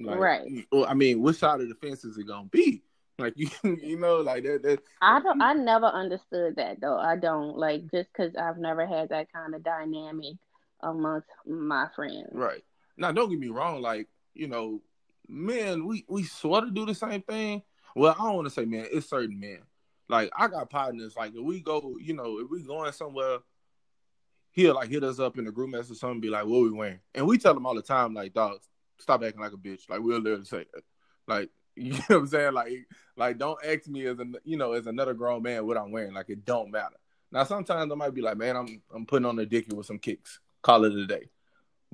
Like, 0.00 0.18
right. 0.18 0.66
Well, 0.70 0.86
I 0.86 0.94
mean, 0.94 1.20
which 1.20 1.38
side 1.38 1.60
of 1.60 1.68
the 1.68 1.74
fence 1.74 2.04
is 2.04 2.18
it 2.18 2.26
gonna 2.26 2.48
be? 2.48 2.82
Like 3.18 3.34
you, 3.36 3.48
you 3.62 3.98
know, 3.98 4.18
like 4.18 4.44
that. 4.44 4.62
that 4.62 4.80
I 5.02 5.20
don't. 5.20 5.40
I 5.40 5.52
never 5.54 5.86
understood 5.86 6.56
that 6.56 6.80
though. 6.80 6.98
I 6.98 7.16
don't 7.16 7.56
like 7.56 7.90
just 7.90 8.08
because 8.12 8.34
I've 8.36 8.58
never 8.58 8.86
had 8.86 9.10
that 9.10 9.32
kind 9.32 9.54
of 9.54 9.62
dynamic 9.62 10.36
amongst 10.80 11.28
my 11.46 11.88
friends. 11.94 12.28
Right. 12.32 12.62
Now, 12.96 13.12
don't 13.12 13.30
get 13.30 13.38
me 13.38 13.48
wrong. 13.48 13.80
Like 13.80 14.08
you 14.34 14.48
know, 14.48 14.80
men, 15.28 15.86
we 15.86 16.04
we 16.08 16.24
sort 16.24 16.64
of 16.64 16.74
do 16.74 16.86
the 16.86 16.94
same 16.94 17.22
thing. 17.22 17.62
Well, 17.94 18.14
I 18.18 18.24
don't 18.24 18.36
want 18.36 18.46
to 18.46 18.54
say 18.54 18.64
man. 18.64 18.86
It's 18.92 19.08
certain 19.08 19.38
men. 19.38 19.60
Like 20.08 20.30
I 20.36 20.48
got 20.48 20.70
partners. 20.70 21.14
Like 21.16 21.32
if 21.34 21.42
we 21.42 21.60
go, 21.60 21.96
you 22.00 22.14
know, 22.14 22.38
if 22.38 22.50
we 22.50 22.62
going 22.62 22.92
somewhere, 22.92 23.38
he'll 24.52 24.74
like 24.74 24.90
hit 24.90 25.04
us 25.04 25.18
up 25.18 25.38
in 25.38 25.44
the 25.44 25.52
group 25.52 25.70
message 25.70 25.92
or 25.92 25.94
something, 25.94 26.20
be 26.20 26.30
like, 26.30 26.46
"What 26.46 26.62
we 26.62 26.70
wearing?" 26.70 27.00
And 27.14 27.26
we 27.26 27.38
tell 27.38 27.56
him 27.56 27.66
all 27.66 27.74
the 27.74 27.82
time, 27.82 28.14
like, 28.14 28.34
"Dog, 28.34 28.60
stop 28.98 29.22
acting 29.22 29.40
like 29.40 29.52
a 29.52 29.56
bitch." 29.56 29.88
Like 29.88 30.00
we'll 30.00 30.18
literally 30.18 30.44
say, 30.44 30.66
like 31.26 31.50
You 31.78 31.92
know 31.92 31.98
what 31.98 32.16
I'm 32.16 32.26
saying? 32.26 32.54
Like, 32.54 32.88
like 33.16 33.38
don't 33.38 33.58
ask 33.64 33.86
me 33.86 34.06
as 34.06 34.18
a 34.18 34.24
you 34.44 34.56
know 34.56 34.72
as 34.72 34.86
another 34.86 35.12
grown 35.12 35.42
man 35.42 35.66
what 35.66 35.76
I'm 35.76 35.92
wearing. 35.92 36.14
Like 36.14 36.30
it 36.30 36.44
don't 36.44 36.70
matter. 36.70 36.96
Now 37.30 37.44
sometimes 37.44 37.92
I 37.92 37.94
might 37.94 38.14
be 38.14 38.22
like, 38.22 38.38
man, 38.38 38.56
I'm 38.56 38.82
I'm 38.94 39.04
putting 39.04 39.26
on 39.26 39.38
a 39.38 39.44
dicky 39.44 39.74
with 39.76 39.86
some 39.86 39.98
kicks. 39.98 40.40
Call 40.62 40.84
it 40.84 40.94
a 40.94 41.06
day. 41.06 41.28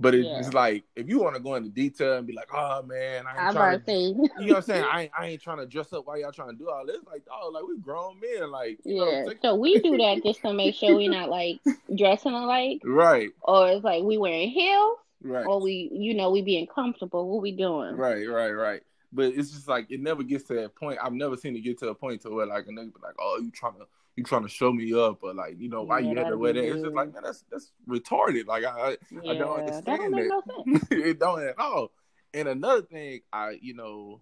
But 0.03 0.17
it's 0.17 0.27
yeah. 0.27 0.51
like 0.53 0.83
if 0.97 1.09
you 1.09 1.21
want 1.21 1.37
to 1.37 1.41
go 1.41 1.55
into 1.55 1.69
detail 1.69 2.19
and 2.19 2.27
be 2.27 2.33
like, 2.33 2.53
oh 2.53 2.83
man, 2.83 3.25
I 3.25 3.31
ain't 3.31 3.39
I'm 3.39 3.55
trying 3.55 3.83
to, 3.85 3.93
you 3.93 4.13
know 4.13 4.29
what 4.37 4.57
I'm 4.57 4.63
saying? 4.63 4.85
I 4.93 5.03
ain't, 5.03 5.13
I 5.17 5.27
ain't 5.29 5.41
trying 5.41 5.59
to 5.59 5.67
dress 5.67 5.93
up 5.93 6.09
while 6.09 6.19
y'all 6.19 6.33
trying 6.33 6.51
to 6.51 6.57
do 6.57 6.69
all 6.69 6.85
this. 6.85 6.99
Like, 7.07 7.23
oh, 7.31 7.51
like 7.55 7.63
we 7.63 7.79
grown 7.79 8.17
men, 8.21 8.51
like 8.51 8.81
yeah. 8.85 9.27
so 9.43 9.55
we 9.55 9.79
do 9.79 9.97
that 9.99 10.23
just 10.25 10.41
to 10.43 10.53
make 10.53 10.75
sure 10.75 10.97
we're 10.97 11.09
not 11.09 11.31
like 11.31 11.61
dressing 11.97 12.33
alike, 12.33 12.81
right? 12.85 13.31
Or 13.43 13.69
it's 13.69 13.85
like 13.85 14.03
we 14.03 14.19
wearing 14.19 14.51
heels, 14.51 14.99
right? 15.23 15.47
Or 15.47 15.61
we, 15.61 15.89
you 15.93 16.15
know, 16.15 16.31
we 16.31 16.43
being 16.43 16.67
comfortable. 16.67 17.29
What 17.31 17.41
we 17.41 17.53
doing? 17.53 17.95
Right, 17.95 18.29
right, 18.29 18.51
right. 18.51 18.83
But 19.13 19.35
it's 19.35 19.53
just 19.53 19.69
like 19.69 19.89
it 19.89 20.01
never 20.01 20.25
gets 20.25 20.45
to 20.49 20.55
that 20.55 20.75
point. 20.75 20.99
I've 21.01 21.13
never 21.13 21.37
seen 21.37 21.55
it 21.55 21.61
get 21.61 21.79
to 21.79 21.91
a 21.91 21.95
point 21.95 22.23
to 22.23 22.31
where 22.31 22.47
like 22.47 22.65
a 22.67 22.71
nigga 22.71 22.93
be 22.93 23.01
like, 23.05 23.15
"Oh, 23.21 23.39
you 23.41 23.53
trying 23.53 23.75
to 23.75 23.87
you 24.17 24.25
trying 24.25 24.43
to 24.43 24.49
show 24.49 24.73
me 24.73 24.93
up?" 24.95 25.23
Or 25.23 25.35
like, 25.35 25.57
you 25.59 25.69
know, 25.69 25.83
why 25.83 26.01
yeah, 26.01 26.11
you 26.11 26.19
had 26.19 26.29
to 26.29 26.39
wear 26.39 26.53
that? 26.53 26.65
It's 26.65 26.83
just 26.83 26.95
like, 26.95 27.13
man, 27.13 27.23
that's 27.25 27.45
that's 27.51 27.73
retarded. 27.89 28.47
Like 28.47 28.65
I 28.65 28.97
yeah, 29.11 29.31
I 29.31 29.35
don't 29.35 29.59
understand 29.59 30.15
that. 30.15 30.29
Don't 30.29 30.67
no 30.67 30.81
it 30.91 31.19
don't 31.19 31.43
at 31.43 31.59
all. 31.59 31.93
And 32.35 32.49
another 32.49 32.83
thing 32.83 33.21
I 33.33 33.59
you 33.61 33.75
know 33.75 34.21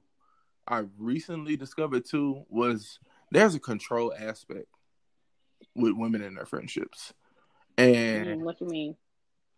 I 0.67 0.85
recently 0.99 1.57
discovered 1.57 2.05
too 2.05 2.45
was 2.49 2.99
there's 3.31 3.55
a 3.55 3.61
control 3.61 4.13
aspect 4.19 4.67
with 5.75 5.95
women 5.95 6.23
in 6.23 6.35
their 6.35 6.47
friendships. 6.47 7.13
And 7.77 8.41
mm, 8.41 8.45
what 8.45 8.61
you 8.61 8.69
mean? 8.69 8.97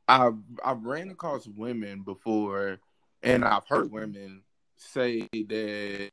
I've 0.08 0.38
I've 0.64 0.84
ran 0.84 1.10
across 1.10 1.46
women 1.46 2.02
before 2.02 2.78
and 3.22 3.44
I've 3.44 3.66
heard 3.68 3.90
women 3.90 4.42
say 4.76 5.28
that 5.32 6.10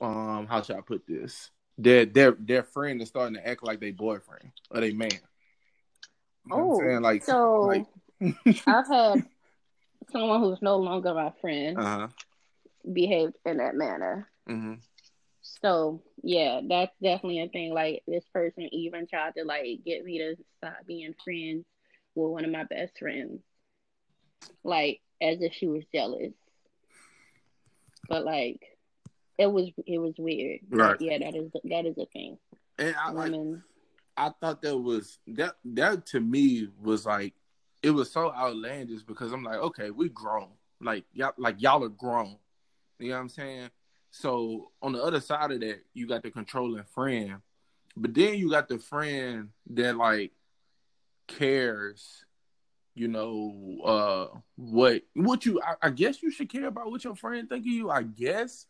um 0.00 0.46
how 0.46 0.62
should 0.62 0.76
I 0.76 0.80
put 0.80 1.06
this? 1.06 1.50
That 1.78 2.12
their 2.14 2.32
their 2.32 2.62
friend 2.62 3.00
is 3.00 3.08
starting 3.08 3.34
to 3.34 3.46
act 3.46 3.64
like 3.64 3.80
they 3.80 3.92
boyfriend 3.92 4.52
or 4.70 4.80
they 4.80 4.92
man. 4.92 5.10
You 6.46 6.56
know 6.56 6.80
oh, 6.82 6.98
like 7.00 7.24
so 7.24 7.62
like... 7.62 7.86
I've 8.66 8.88
had 8.88 9.26
someone 10.10 10.40
who's 10.40 10.62
no 10.62 10.76
longer 10.76 11.14
my 11.14 11.32
friend 11.40 11.78
uh-huh. 11.78 12.08
behaved 12.92 13.34
in 13.46 13.58
that 13.58 13.74
manner. 13.74 14.28
Mm-hmm. 14.48 14.74
So 15.42 16.02
yeah, 16.22 16.60
that's 16.68 16.92
definitely 17.02 17.40
a 17.40 17.48
thing. 17.48 17.72
Like 17.72 18.02
this 18.06 18.24
person 18.32 18.68
even 18.72 19.06
tried 19.06 19.34
to 19.36 19.44
like 19.44 19.80
get 19.84 20.04
me 20.04 20.18
to 20.18 20.36
stop 20.58 20.86
being 20.86 21.14
friends 21.24 21.64
with 22.14 22.30
one 22.30 22.44
of 22.44 22.50
my 22.50 22.64
best 22.64 22.98
friends, 22.98 23.40
like 24.62 25.00
as 25.20 25.40
if 25.40 25.54
she 25.54 25.66
was 25.66 25.84
jealous. 25.92 26.32
But 28.08 28.24
like, 28.24 28.60
it 29.38 29.46
was 29.50 29.70
it 29.86 29.98
was 29.98 30.14
weird. 30.18 30.60
Right. 30.68 31.00
Yeah, 31.00 31.18
that 31.18 31.34
is 31.34 31.50
that 31.64 31.86
is 31.86 31.96
a 31.98 32.06
thing. 32.06 32.38
And 32.78 32.94
I 32.96 33.10
like 33.10 33.32
I 34.16 34.30
thought 34.40 34.62
that 34.62 34.76
was 34.76 35.18
that 35.28 35.54
that 35.64 36.06
to 36.06 36.20
me 36.20 36.68
was 36.82 37.06
like 37.06 37.34
it 37.82 37.90
was 37.90 38.12
so 38.12 38.32
outlandish 38.32 39.02
because 39.02 39.32
I'm 39.32 39.42
like, 39.42 39.58
okay, 39.58 39.90
we 39.90 40.08
grown. 40.08 40.50
Like 40.80 41.04
y'all 41.12 41.32
like 41.36 41.60
y'all 41.60 41.84
are 41.84 41.88
grown. 41.88 42.36
You 42.98 43.10
know 43.10 43.16
what 43.16 43.22
I'm 43.22 43.28
saying? 43.28 43.70
So 44.10 44.70
on 44.82 44.92
the 44.92 45.02
other 45.02 45.20
side 45.20 45.50
of 45.50 45.60
that, 45.60 45.80
you 45.94 46.06
got 46.06 46.22
the 46.22 46.30
controlling 46.30 46.84
friend. 46.84 47.36
But 47.96 48.14
then 48.14 48.34
you 48.34 48.50
got 48.50 48.68
the 48.68 48.78
friend 48.78 49.48
that 49.70 49.96
like 49.96 50.32
cares, 51.26 52.24
you 52.94 53.08
know, 53.08 53.78
uh 53.84 54.38
what 54.56 55.02
what 55.14 55.46
you 55.46 55.60
I, 55.62 55.86
I 55.86 55.90
guess 55.90 56.22
you 56.22 56.30
should 56.30 56.50
care 56.50 56.66
about 56.66 56.90
what 56.90 57.04
your 57.04 57.16
friend 57.16 57.48
think 57.48 57.62
of 57.62 57.66
you, 57.66 57.90
I 57.90 58.02
guess. 58.02 58.66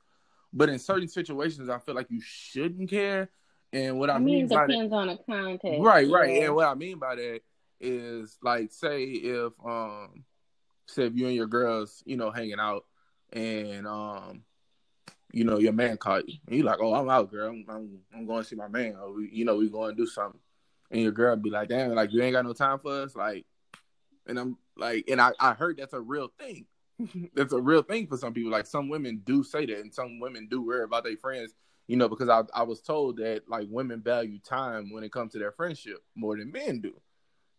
But 0.52 0.68
in 0.68 0.78
certain 0.78 1.09
situations 1.09 1.68
I 1.68 1.78
feel 1.78 1.94
like 1.94 2.11
you 2.11 2.21
shouldn't 2.21 2.90
care. 2.90 3.30
And 3.73 3.99
what 3.99 4.11
I, 4.11 4.14
I 4.14 4.18
mean, 4.18 4.35
mean 4.35 4.49
by 4.49 4.66
that 4.66 4.68
depends 4.68 4.92
on 4.92 5.06
the 5.06 5.18
context. 5.26 5.80
Right, 5.80 6.09
right. 6.11 6.35
yeah. 6.35 6.44
And 6.44 6.54
what 6.54 6.68
I 6.68 6.75
mean 6.75 6.99
by 6.99 7.14
that 7.14 7.40
is 7.80 8.38
like 8.42 8.71
say 8.71 9.04
if 9.04 9.52
um 9.64 10.25
say 10.87 11.04
if 11.04 11.14
you 11.14 11.26
and 11.26 11.35
your 11.35 11.47
girls, 11.47 12.02
you 12.04 12.16
know, 12.16 12.30
hanging 12.30 12.61
out 12.61 12.85
and 13.32 13.87
um 13.87 14.42
you 15.32 15.44
know, 15.44 15.59
your 15.59 15.73
man 15.73 15.97
caught 15.97 16.28
you. 16.28 16.38
And 16.47 16.56
you 16.56 16.62
like, 16.62 16.78
oh, 16.80 16.94
I'm 16.94 17.09
out, 17.09 17.30
girl. 17.30 17.49
I'm, 17.49 17.64
I'm, 17.68 17.99
I'm 18.14 18.26
going 18.26 18.42
to 18.42 18.49
see 18.49 18.54
my 18.54 18.68
man. 18.68 18.97
Or 19.00 19.14
we, 19.14 19.30
you 19.32 19.44
know, 19.44 19.56
we 19.56 19.68
going 19.68 19.97
to 19.97 19.97
do 19.97 20.06
something. 20.06 20.40
And 20.90 21.00
your 21.00 21.12
girl 21.12 21.35
be 21.37 21.49
like, 21.49 21.71
damn, 21.71 21.94
like 21.94 22.12
you 22.12 22.23
ain't 22.23 22.35
got 22.35 22.44
no 22.44 22.52
time 22.52 22.78
for 22.78 23.02
us. 23.02 23.16
Like, 23.16 23.47
and 24.26 24.38
I'm 24.38 24.59
like, 24.76 25.09
and 25.09 25.21
I, 25.21 25.32
I 25.40 25.54
heard 25.54 25.78
that's 25.78 25.94
a 25.94 26.00
real 26.00 26.30
thing. 26.38 26.66
that's 27.35 27.52
a 27.52 27.61
real 27.61 27.82
thing 27.82 28.06
for 28.06 28.16
some 28.16 28.32
people. 28.32 28.50
Like 28.50 28.66
some 28.66 28.88
women 28.88 29.23
do 29.25 29.42
say 29.42 29.66
that, 29.66 29.80
and 29.80 29.92
some 29.92 30.21
women 30.21 30.49
do 30.50 30.62
worry 30.62 30.85
about 30.85 31.04
their 31.04 31.16
friends. 31.16 31.54
You 31.88 31.97
know, 31.97 32.09
because 32.09 32.28
I, 32.28 32.42
I 32.54 32.62
was 32.62 32.80
told 32.80 33.16
that 33.16 33.42
like 33.49 33.66
women 33.68 34.00
value 34.00 34.38
time 34.38 34.90
when 34.92 35.02
it 35.04 35.12
comes 35.12 35.32
to 35.32 35.38
their 35.38 35.52
friendship 35.52 36.02
more 36.14 36.37
than 36.37 36.52
men 36.52 36.80
do. 36.80 36.94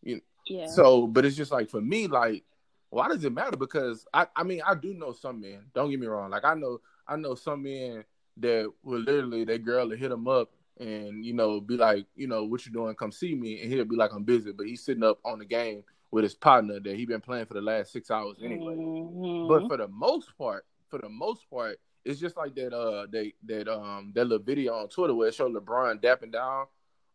You 0.02 0.22
Yeah. 0.48 0.68
So, 0.68 1.08
but 1.08 1.26
it's 1.26 1.36
just 1.36 1.52
like 1.52 1.70
for 1.70 1.82
me, 1.82 2.08
like, 2.08 2.44
why 2.90 3.10
does 3.10 3.24
it 3.24 3.34
matter? 3.34 3.58
Because 3.58 4.06
I, 4.14 4.28
I 4.36 4.44
mean, 4.44 4.62
I 4.66 4.76
do 4.76 4.94
know 4.94 5.12
some 5.12 5.42
men. 5.42 5.66
Don't 5.76 5.90
get 5.90 6.00
me 6.00 6.08
wrong. 6.08 6.32
Like, 6.32 6.46
I 6.46 6.54
know, 6.54 6.80
I 7.08 7.16
know 7.18 7.36
some 7.36 7.64
men 7.64 8.06
that 8.38 8.72
will 8.82 9.02
literally 9.02 9.44
that 9.44 9.64
girl 9.64 9.88
will 9.90 9.98
hit 9.98 10.12
him 10.12 10.28
up 10.28 10.50
and 10.80 11.24
you 11.24 11.34
know 11.34 11.62
be 11.62 11.78
like, 11.78 12.06
you 12.16 12.28
know, 12.28 12.46
what 12.46 12.66
you 12.66 12.72
doing? 12.72 12.96
Come 12.96 13.12
see 13.12 13.36
me, 13.36 13.62
and 13.62 13.72
he'll 13.72 13.86
be 13.86 13.96
like, 13.96 14.14
I'm 14.14 14.24
busy, 14.24 14.52
but 14.52 14.66
he's 14.66 14.84
sitting 14.84 15.04
up 15.04 15.20
on 15.24 15.40
the 15.40 15.46
game 15.46 15.84
with 16.14 16.24
his 16.24 16.36
partner 16.36 16.80
that 16.80 16.96
he 16.96 17.06
been 17.08 17.22
playing 17.22 17.48
for 17.48 17.56
the 17.56 17.62
last 17.62 17.92
six 17.92 18.12
hours 18.12 18.38
anyway. 18.42 18.76
Mhm. 18.76 19.48
But 19.48 19.68
for 19.68 19.78
the 19.78 19.88
most 19.88 20.38
part, 20.38 20.64
for 20.90 21.00
the 21.00 21.10
most 21.10 21.50
part, 21.50 21.80
it's 22.06 22.20
just 22.20 22.38
like 22.38 22.54
that. 22.56 22.72
Uh, 22.72 23.08
they 23.12 23.34
that 23.46 23.68
um 23.68 24.12
that 24.14 24.26
little 24.26 24.46
video 24.46 24.76
on 24.76 24.90
Twitter 24.90 25.16
where 25.16 25.30
it 25.30 25.34
showed 25.34 25.54
LeBron 25.54 26.02
dapping 26.02 26.32
down 26.32 26.68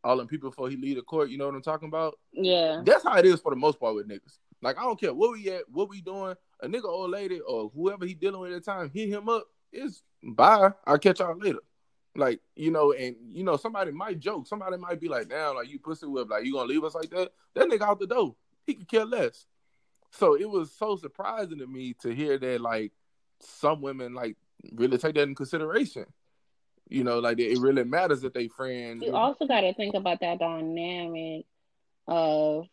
all 0.03 0.17
them 0.17 0.27
people 0.27 0.51
before 0.51 0.69
he 0.69 0.77
leave 0.77 0.97
the 0.97 1.03
court. 1.03 1.31
You 1.31 1.39
know 1.39 1.47
what 1.47 1.55
I'm 1.55 1.63
talking 1.63 1.89
about? 1.89 2.19
yeah. 2.33 2.83
That's 2.85 3.05
how 3.05 3.17
it 3.17 3.25
is 3.25 3.41
for 3.41 3.51
the 3.51 3.57
most 3.57 3.79
part 3.79 3.95
with 3.95 4.09
niggas. 4.09 4.39
Like 4.63 4.79
I 4.79 4.83
don't 4.83 4.99
care 4.99 5.15
what 5.15 5.33
we 5.33 5.49
at, 5.51 5.69
what 5.71 5.89
we 5.89 6.01
doing. 6.01 6.35
A 6.61 6.67
nigga, 6.67 6.87
old 6.87 7.11
lady, 7.11 7.39
or 7.39 7.71
whoever 7.73 8.05
he 8.05 8.15
dealing 8.15 8.41
with 8.41 8.53
at 8.53 8.65
the 8.65 8.71
time, 8.73 8.91
hit 8.93 9.11
him 9.11 9.29
up. 9.29 9.47
It's 9.73 10.03
bye. 10.25 10.73
I'll 10.85 10.99
catch 10.99 11.21
y'all 11.21 11.39
later. 11.39 11.61
Like 12.17 12.41
you 12.57 12.73
know, 12.73 12.93
and 12.93 13.15
you 13.31 13.45
know, 13.45 13.57
somebody 13.57 13.93
might 13.93 14.19
joke. 14.19 14.49
Somebody 14.49 14.77
might 14.77 15.01
be 15.01 15.09
like, 15.09 15.29
"Damn, 15.29 15.55
like 15.55 15.69
you 15.69 15.79
pussy 15.79 16.07
whip, 16.07 16.29
like 16.29 16.45
you 16.45 16.53
gonna 16.55 16.69
leave 16.69 16.83
us 16.83 16.97
like 16.97 17.11
that?" 17.11 17.31
That 17.55 17.69
nigga 17.69 17.83
out 17.83 18.01
the 18.01 18.09
door. 18.09 18.35
He 18.69 18.75
could 18.75 18.89
care 18.89 19.07
less. 19.07 19.47
So 20.11 20.37
it 20.37 20.49
was 20.49 20.71
so 20.71 20.97
surprising 20.97 21.59
to 21.59 21.67
me 21.67 21.95
to 22.03 22.15
hear 22.15 22.37
that 22.37 22.61
like 22.61 22.93
some 23.41 23.81
women 23.81 24.13
like 24.13 24.37
really 24.75 24.99
take 24.99 25.15
that 25.15 25.23
in 25.23 25.35
consideration. 25.35 26.05
You 26.91 27.03
know, 27.03 27.19
like 27.19 27.39
it 27.39 27.59
really 27.59 27.85
matters 27.85 28.21
that 28.21 28.35
they 28.35 28.49
friends. 28.49 29.03
You 29.03 29.17
also 29.17 29.47
got 29.47 29.63
to 29.63 29.73
think 29.73 29.95
about 29.95 30.21
that 30.21 30.39
dynamic 30.39 31.47
of 32.07 32.67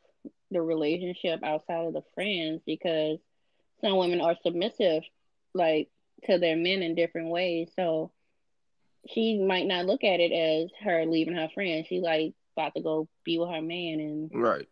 the 0.51 0.61
relationship 0.61 1.43
outside 1.43 1.87
of 1.87 1.93
the 1.93 2.03
friends 2.13 2.61
because 2.65 3.19
some 3.79 3.97
women 3.97 4.19
are 4.19 4.35
submissive, 4.43 5.03
like 5.53 5.89
to 6.25 6.37
their 6.37 6.57
men 6.57 6.81
in 6.81 6.95
different 6.95 7.29
ways. 7.29 7.69
So 7.77 8.11
she 9.07 9.39
might 9.39 9.65
not 9.65 9.85
look 9.85 10.03
at 10.03 10.19
it 10.19 10.33
as 10.33 10.71
her 10.83 11.05
leaving 11.05 11.35
her 11.35 11.49
friend. 11.53 11.85
She 11.87 12.01
like 12.01 12.33
about 12.57 12.75
to 12.75 12.81
go 12.81 13.07
be 13.23 13.37
with 13.37 13.49
her 13.49 13.61
man, 13.61 13.99
and 14.01 14.31
right. 14.33 14.67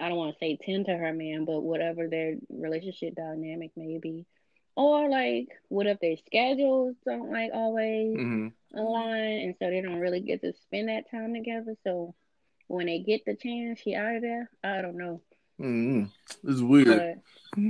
I 0.00 0.08
don't 0.08 0.18
want 0.18 0.34
to 0.34 0.38
say 0.38 0.58
tend 0.64 0.86
to 0.86 0.96
her 0.96 1.12
man, 1.12 1.44
but 1.44 1.60
whatever 1.60 2.08
their 2.08 2.36
relationship 2.48 3.14
dynamic 3.14 3.70
may 3.76 3.98
be. 3.98 4.26
Or 4.76 5.08
like, 5.08 5.48
what 5.68 5.86
if 5.86 6.00
their 6.00 6.16
schedules 6.26 6.96
don't 7.06 7.30
like 7.30 7.50
always 7.54 8.16
hmm 8.16 8.48
align, 8.74 9.38
and 9.38 9.54
so 9.60 9.70
they 9.70 9.80
don't 9.80 10.00
really 10.00 10.20
get 10.20 10.40
to 10.40 10.52
spend 10.64 10.88
that 10.88 11.08
time 11.10 11.32
together. 11.32 11.76
So 11.84 12.14
when 12.66 12.86
they 12.86 12.98
get 12.98 13.24
the 13.24 13.36
chance, 13.36 13.78
she 13.80 13.94
out 13.94 14.16
of 14.16 14.22
there. 14.22 14.50
I 14.64 14.82
don't 14.82 14.96
know, 14.96 15.20
hmm 15.58 16.04
It's 16.42 16.60
weird. 16.60 16.86
but 17.56 17.62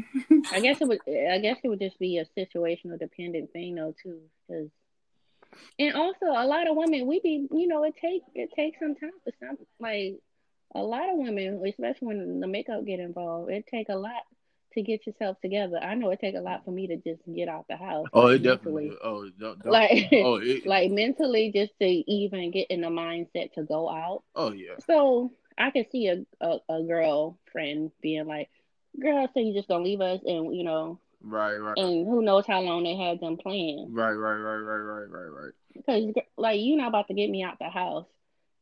I 0.53 0.61
guess 0.61 0.81
it 0.81 0.89
would. 0.89 1.01
I 1.07 1.39
guess 1.41 1.59
it 1.63 1.69
would 1.69 1.81
just 1.81 1.99
be 1.99 2.19
a 2.19 2.25
situational 2.39 2.99
dependent 2.99 3.53
thing 3.53 3.75
though 3.75 3.95
too, 4.03 4.21
because. 4.49 4.71
And 5.79 5.95
also, 5.95 6.27
a 6.27 6.47
lot 6.47 6.69
of 6.69 6.77
women, 6.77 7.07
we 7.07 7.21
be, 7.21 7.47
you 7.53 7.67
know, 7.69 7.85
it 7.85 7.95
take 8.01 8.23
it 8.35 8.51
takes 8.57 8.79
some 8.79 8.95
time 8.95 9.11
for 9.25 9.33
some, 9.41 9.59
like 9.79 10.17
a 10.75 10.83
lot 10.83 11.09
of 11.09 11.17
women, 11.17 11.63
especially 11.67 12.09
when 12.09 12.41
the 12.41 12.47
makeup 12.47 12.85
get 12.85 13.01
involved, 13.01 13.51
it 13.51 13.67
take 13.71 13.89
a 13.89 13.97
lot 13.97 14.23
to 14.75 14.83
get 14.83 15.07
yourself 15.07 15.41
together. 15.41 15.79
I 15.79 15.95
know 15.95 16.11
it 16.11 16.21
take 16.21 16.35
a 16.35 16.41
lot 16.41 16.65
for 16.65 16.73
me 16.73 16.89
to 16.89 16.97
just 16.97 17.23
get 17.33 17.49
out 17.49 17.67
the 17.69 17.77
house. 17.77 18.07
Oh, 18.13 18.23
like, 18.23 18.37
it 18.37 18.43
definitely. 18.43 18.89
mentally. 18.89 18.99
Oh, 19.03 19.31
don't, 19.39 19.63
don't, 19.63 19.73
like 19.73 20.09
oh, 20.13 20.37
it, 20.43 20.67
like 20.67 20.91
mentally 20.91 21.53
just 21.55 21.73
to 21.81 21.87
even 21.87 22.51
get 22.51 22.71
in 22.71 22.81
the 22.81 22.89
mindset 22.89 23.53
to 23.55 23.63
go 23.63 23.89
out. 23.89 24.25
oh 24.35 24.53
yeah. 24.53 24.75
So 24.87 25.33
I 25.57 25.71
can 25.71 25.89
see 25.91 26.09
a, 26.09 26.25
a, 26.41 26.59
a 26.69 26.83
girlfriend 26.83 27.93
being 28.03 28.27
like, 28.27 28.51
Girl, 29.01 29.29
so 29.35 29.41
you 29.41 29.55
just 29.55 29.69
gonna 29.69 29.85
leave 29.85 30.01
us 30.01 30.21
and 30.25 30.55
you 30.55 30.65
know, 30.65 31.01
Right, 31.21 31.57
right, 31.57 31.79
and 31.79 32.07
who 32.07 32.23
knows 32.23 32.47
how 32.47 32.61
long 32.61 32.85
they 32.85 32.97
had 32.97 33.19
them 33.19 33.37
planned. 33.39 33.95
right, 33.95 34.13
right, 34.13 34.35
right, 34.35 34.57
right, 34.57 34.77
right, 34.77 35.09
right, 35.09 35.43
right, 35.43 35.53
Because 35.75 36.13
like 36.37 36.61
you're 36.61 36.77
not 36.77 36.89
about 36.89 37.09
to 37.09 37.15
get 37.15 37.31
me 37.31 37.43
out 37.43 37.59
the 37.59 37.71
house 37.71 38.07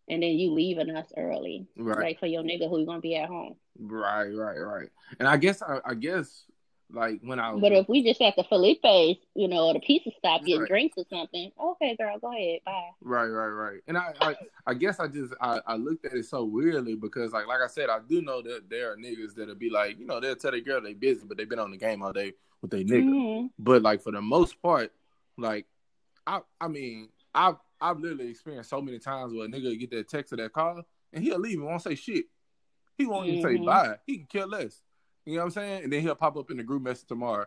and 0.08 0.22
then 0.22 0.30
you 0.30 0.52
leaving 0.52 0.90
us 0.90 1.12
early. 1.16 1.66
right, 1.76 1.98
Like 1.98 2.20
for 2.20 2.26
your 2.26 2.42
nigga 2.42 2.68
who's 2.68 2.86
gonna 2.86 3.00
be 3.00 3.16
at 3.16 3.28
home. 3.28 3.56
right, 3.78 4.28
right, 4.34 4.58
right. 4.58 4.88
And 5.18 5.28
I 5.28 5.36
guess, 5.36 5.62
I, 5.62 5.80
I 5.84 5.94
guess, 5.94 6.44
like 6.90 7.20
when 7.22 7.40
I 7.40 7.54
But 7.54 7.72
if 7.72 7.88
we 7.88 8.02
just 8.02 8.20
at 8.20 8.36
the 8.36 8.44
Felipe's, 8.44 9.18
you 9.34 9.48
know, 9.48 9.68
or 9.68 9.72
the 9.74 9.80
pizza 9.80 10.10
stop 10.18 10.40
getting 10.44 10.60
Right. 10.60 10.68
drinks 10.68 10.94
or 10.98 11.04
something, 11.08 11.50
okay, 11.58 11.96
girl, 11.96 12.18
go 12.18 12.32
ahead, 12.32 12.60
bye. 12.66 12.90
right, 13.00 13.28
right, 13.28 13.46
right. 13.48 13.80
And 13.86 13.96
I, 13.96 14.12
I, 14.20 14.36
I 14.66 14.74
guess 14.74 15.00
I 15.00 15.06
just, 15.08 15.32
I, 15.40 15.60
I 15.66 15.76
looked 15.76 16.04
at 16.04 16.12
it 16.12 16.26
so 16.26 16.44
weirdly 16.44 16.94
because, 16.94 17.32
like, 17.32 17.46
like 17.46 17.60
I 17.62 17.66
said, 17.68 17.88
I 17.88 18.00
do 18.06 18.20
know 18.20 18.42
that 18.42 18.68
there 18.68 18.92
are 18.92 18.96
niggas 18.96 19.34
that'll 19.34 19.54
be 19.54 19.70
like, 19.70 19.98
you 19.98 20.04
know, 20.06 20.20
they'll 20.20 20.36
tell 20.36 20.50
their 20.50 20.60
girl 20.60 20.82
they 20.82 20.92
busy, 20.92 21.22
but 21.26 21.38
they've 21.38 21.48
been 21.48 21.58
on 21.58 21.70
the 21.70 21.78
game 21.78 22.02
all 22.02 22.12
day 22.12 22.34
with 22.60 22.70
their 22.70 22.80
nigga. 22.80 23.08
Mhm. 23.08 23.50
But 23.58 23.80
like 23.82 24.02
for 24.02 24.12
the 24.12 24.20
most 24.20 24.60
part, 24.60 24.92
like 25.38 25.66
I 26.26 26.40
I 26.60 26.68
mean, 26.68 27.08
I've 27.34 27.56
I've 27.80 27.98
literally 27.98 28.28
experienced 28.30 28.70
so 28.70 28.80
many 28.80 28.98
times 28.98 29.32
where 29.32 29.46
a 29.46 29.48
nigga 29.48 29.78
get 29.78 29.90
that 29.90 30.08
text 30.08 30.32
or 30.32 30.36
that 30.36 30.52
call 30.52 30.82
and 31.12 31.24
he'll 31.24 31.38
leave 31.38 31.58
and 31.58 31.66
won't 31.66 31.82
say 31.82 31.94
shit. 31.94 32.26
He 32.96 33.06
won't 33.06 33.26
even 33.28 33.42
say 33.42 33.56
Mhm. 33.56 33.66
bye. 33.66 33.98
He 34.06 34.18
can 34.18 34.26
care 34.26 34.46
less. 34.46 34.82
You 35.24 35.34
know 35.34 35.40
what 35.40 35.44
I'm 35.46 35.50
saying? 35.52 35.84
And 35.84 35.92
then 35.92 36.00
he'll 36.02 36.14
pop 36.14 36.36
up 36.36 36.50
in 36.50 36.56
the 36.56 36.62
group 36.62 36.82
message 36.82 37.08
tomorrow 37.08 37.46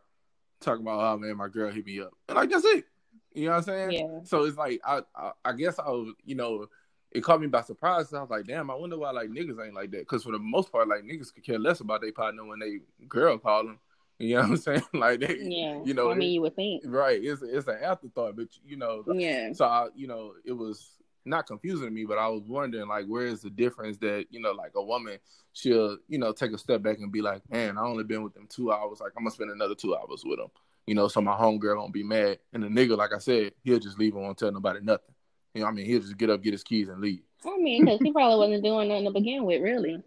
talking 0.59 0.81
about 0.81 0.99
oh 1.01 1.17
man, 1.17 1.37
my 1.37 1.47
girl 1.47 1.71
hit 1.71 1.85
me 1.85 2.01
up. 2.01 2.13
And 2.27 2.35
like 2.35 2.49
that's 2.49 2.65
it. 2.65 2.85
You 3.33 3.45
know 3.45 3.51
what 3.51 3.57
I'm 3.57 3.63
saying? 3.63 3.91
Yeah. 3.91 4.19
So 4.23 4.43
it's 4.43 4.57
like 4.57 4.81
I, 4.85 5.01
I 5.15 5.31
I 5.45 5.53
guess 5.53 5.77
I 5.79 5.89
was, 5.89 6.13
you 6.25 6.35
know, 6.35 6.67
it 7.11 7.21
caught 7.23 7.39
me 7.41 7.47
by 7.47 7.61
surprise. 7.61 8.13
I 8.13 8.21
was 8.21 8.29
like, 8.29 8.45
damn, 8.45 8.69
I 8.69 8.75
wonder 8.75 8.97
why 8.97 9.11
like 9.11 9.29
niggas 9.29 9.63
ain't 9.63 9.75
like 9.75 9.91
that. 9.91 9.99
Because 9.99 10.23
for 10.23 10.31
the 10.31 10.39
most 10.39 10.71
part, 10.71 10.87
like 10.87 11.03
niggas 11.03 11.33
could 11.33 11.45
care 11.45 11.59
less 11.59 11.79
about 11.79 12.01
their 12.01 12.11
partner 12.11 12.45
when 12.45 12.59
they 12.59 12.79
girl 13.07 13.37
call 13.37 13.65
them. 13.65 13.79
You 14.19 14.35
know 14.35 14.41
what 14.41 14.49
I'm 14.51 14.57
saying? 14.57 14.83
Like 14.93 15.19
they, 15.19 15.37
Yeah. 15.39 15.81
you 15.83 15.93
know, 15.93 16.09
I 16.09 16.15
mean 16.15 16.31
you 16.31 16.41
would 16.41 16.55
think. 16.55 16.83
right? 16.85 17.21
It's 17.21 17.41
it's 17.41 17.67
an 17.67 17.79
afterthought, 17.83 18.35
but 18.37 18.47
you 18.65 18.77
know, 18.77 19.03
Yeah. 19.13 19.51
so 19.53 19.65
I, 19.65 19.87
you 19.95 20.07
know, 20.07 20.33
it 20.45 20.53
was 20.53 20.91
not 21.25 21.47
confusing 21.47 21.85
to 21.85 21.91
me, 21.91 22.05
but 22.05 22.17
I 22.17 22.27
was 22.29 22.43
wondering 22.47 22.87
like, 22.87 23.07
where 23.07 23.25
is 23.25 23.41
the 23.41 23.49
difference 23.49 23.97
that 23.97 24.27
you 24.29 24.39
know, 24.39 24.51
like 24.51 24.71
a 24.75 24.81
woman, 24.83 25.17
she'll 25.53 25.97
you 26.07 26.17
know 26.17 26.31
take 26.31 26.51
a 26.53 26.57
step 26.57 26.81
back 26.81 26.99
and 26.99 27.11
be 27.11 27.21
like, 27.21 27.41
man, 27.49 27.77
I 27.77 27.81
only 27.81 28.03
been 28.05 28.23
with 28.23 28.33
them 28.33 28.47
two 28.47 28.71
hours, 28.71 28.99
like 29.01 29.11
I'm 29.17 29.23
gonna 29.23 29.31
spend 29.31 29.51
another 29.51 29.75
two 29.75 29.95
hours 29.95 30.23
with 30.23 30.39
them, 30.39 30.49
you 30.87 30.95
know, 30.95 31.07
so 31.09 31.19
my 31.21 31.35
homegirl 31.35 31.75
won't 31.77 31.91
be 31.93 32.03
mad, 32.03 32.39
and 32.53 32.63
the 32.63 32.67
nigga, 32.67 32.95
like 32.97 33.13
I 33.13 33.19
said, 33.19 33.53
he'll 33.63 33.79
just 33.79 33.99
leave 33.99 34.13
and 34.15 34.23
won't 34.23 34.37
tell 34.37 34.51
nobody 34.51 34.79
nothing. 34.81 35.13
You 35.53 35.61
know, 35.61 35.67
I 35.67 35.71
mean, 35.71 35.85
he'll 35.87 36.01
just 36.01 36.17
get 36.17 36.29
up, 36.29 36.41
get 36.41 36.53
his 36.53 36.63
keys, 36.63 36.87
and 36.89 37.01
leave. 37.01 37.21
I 37.45 37.57
mean, 37.57 37.83
because 37.85 37.99
he 38.01 38.11
probably 38.13 38.37
wasn't 38.37 38.63
doing 38.63 38.87
nothing 38.89 39.05
to 39.05 39.11
begin 39.11 39.43
with, 39.45 39.61
really. 39.61 40.01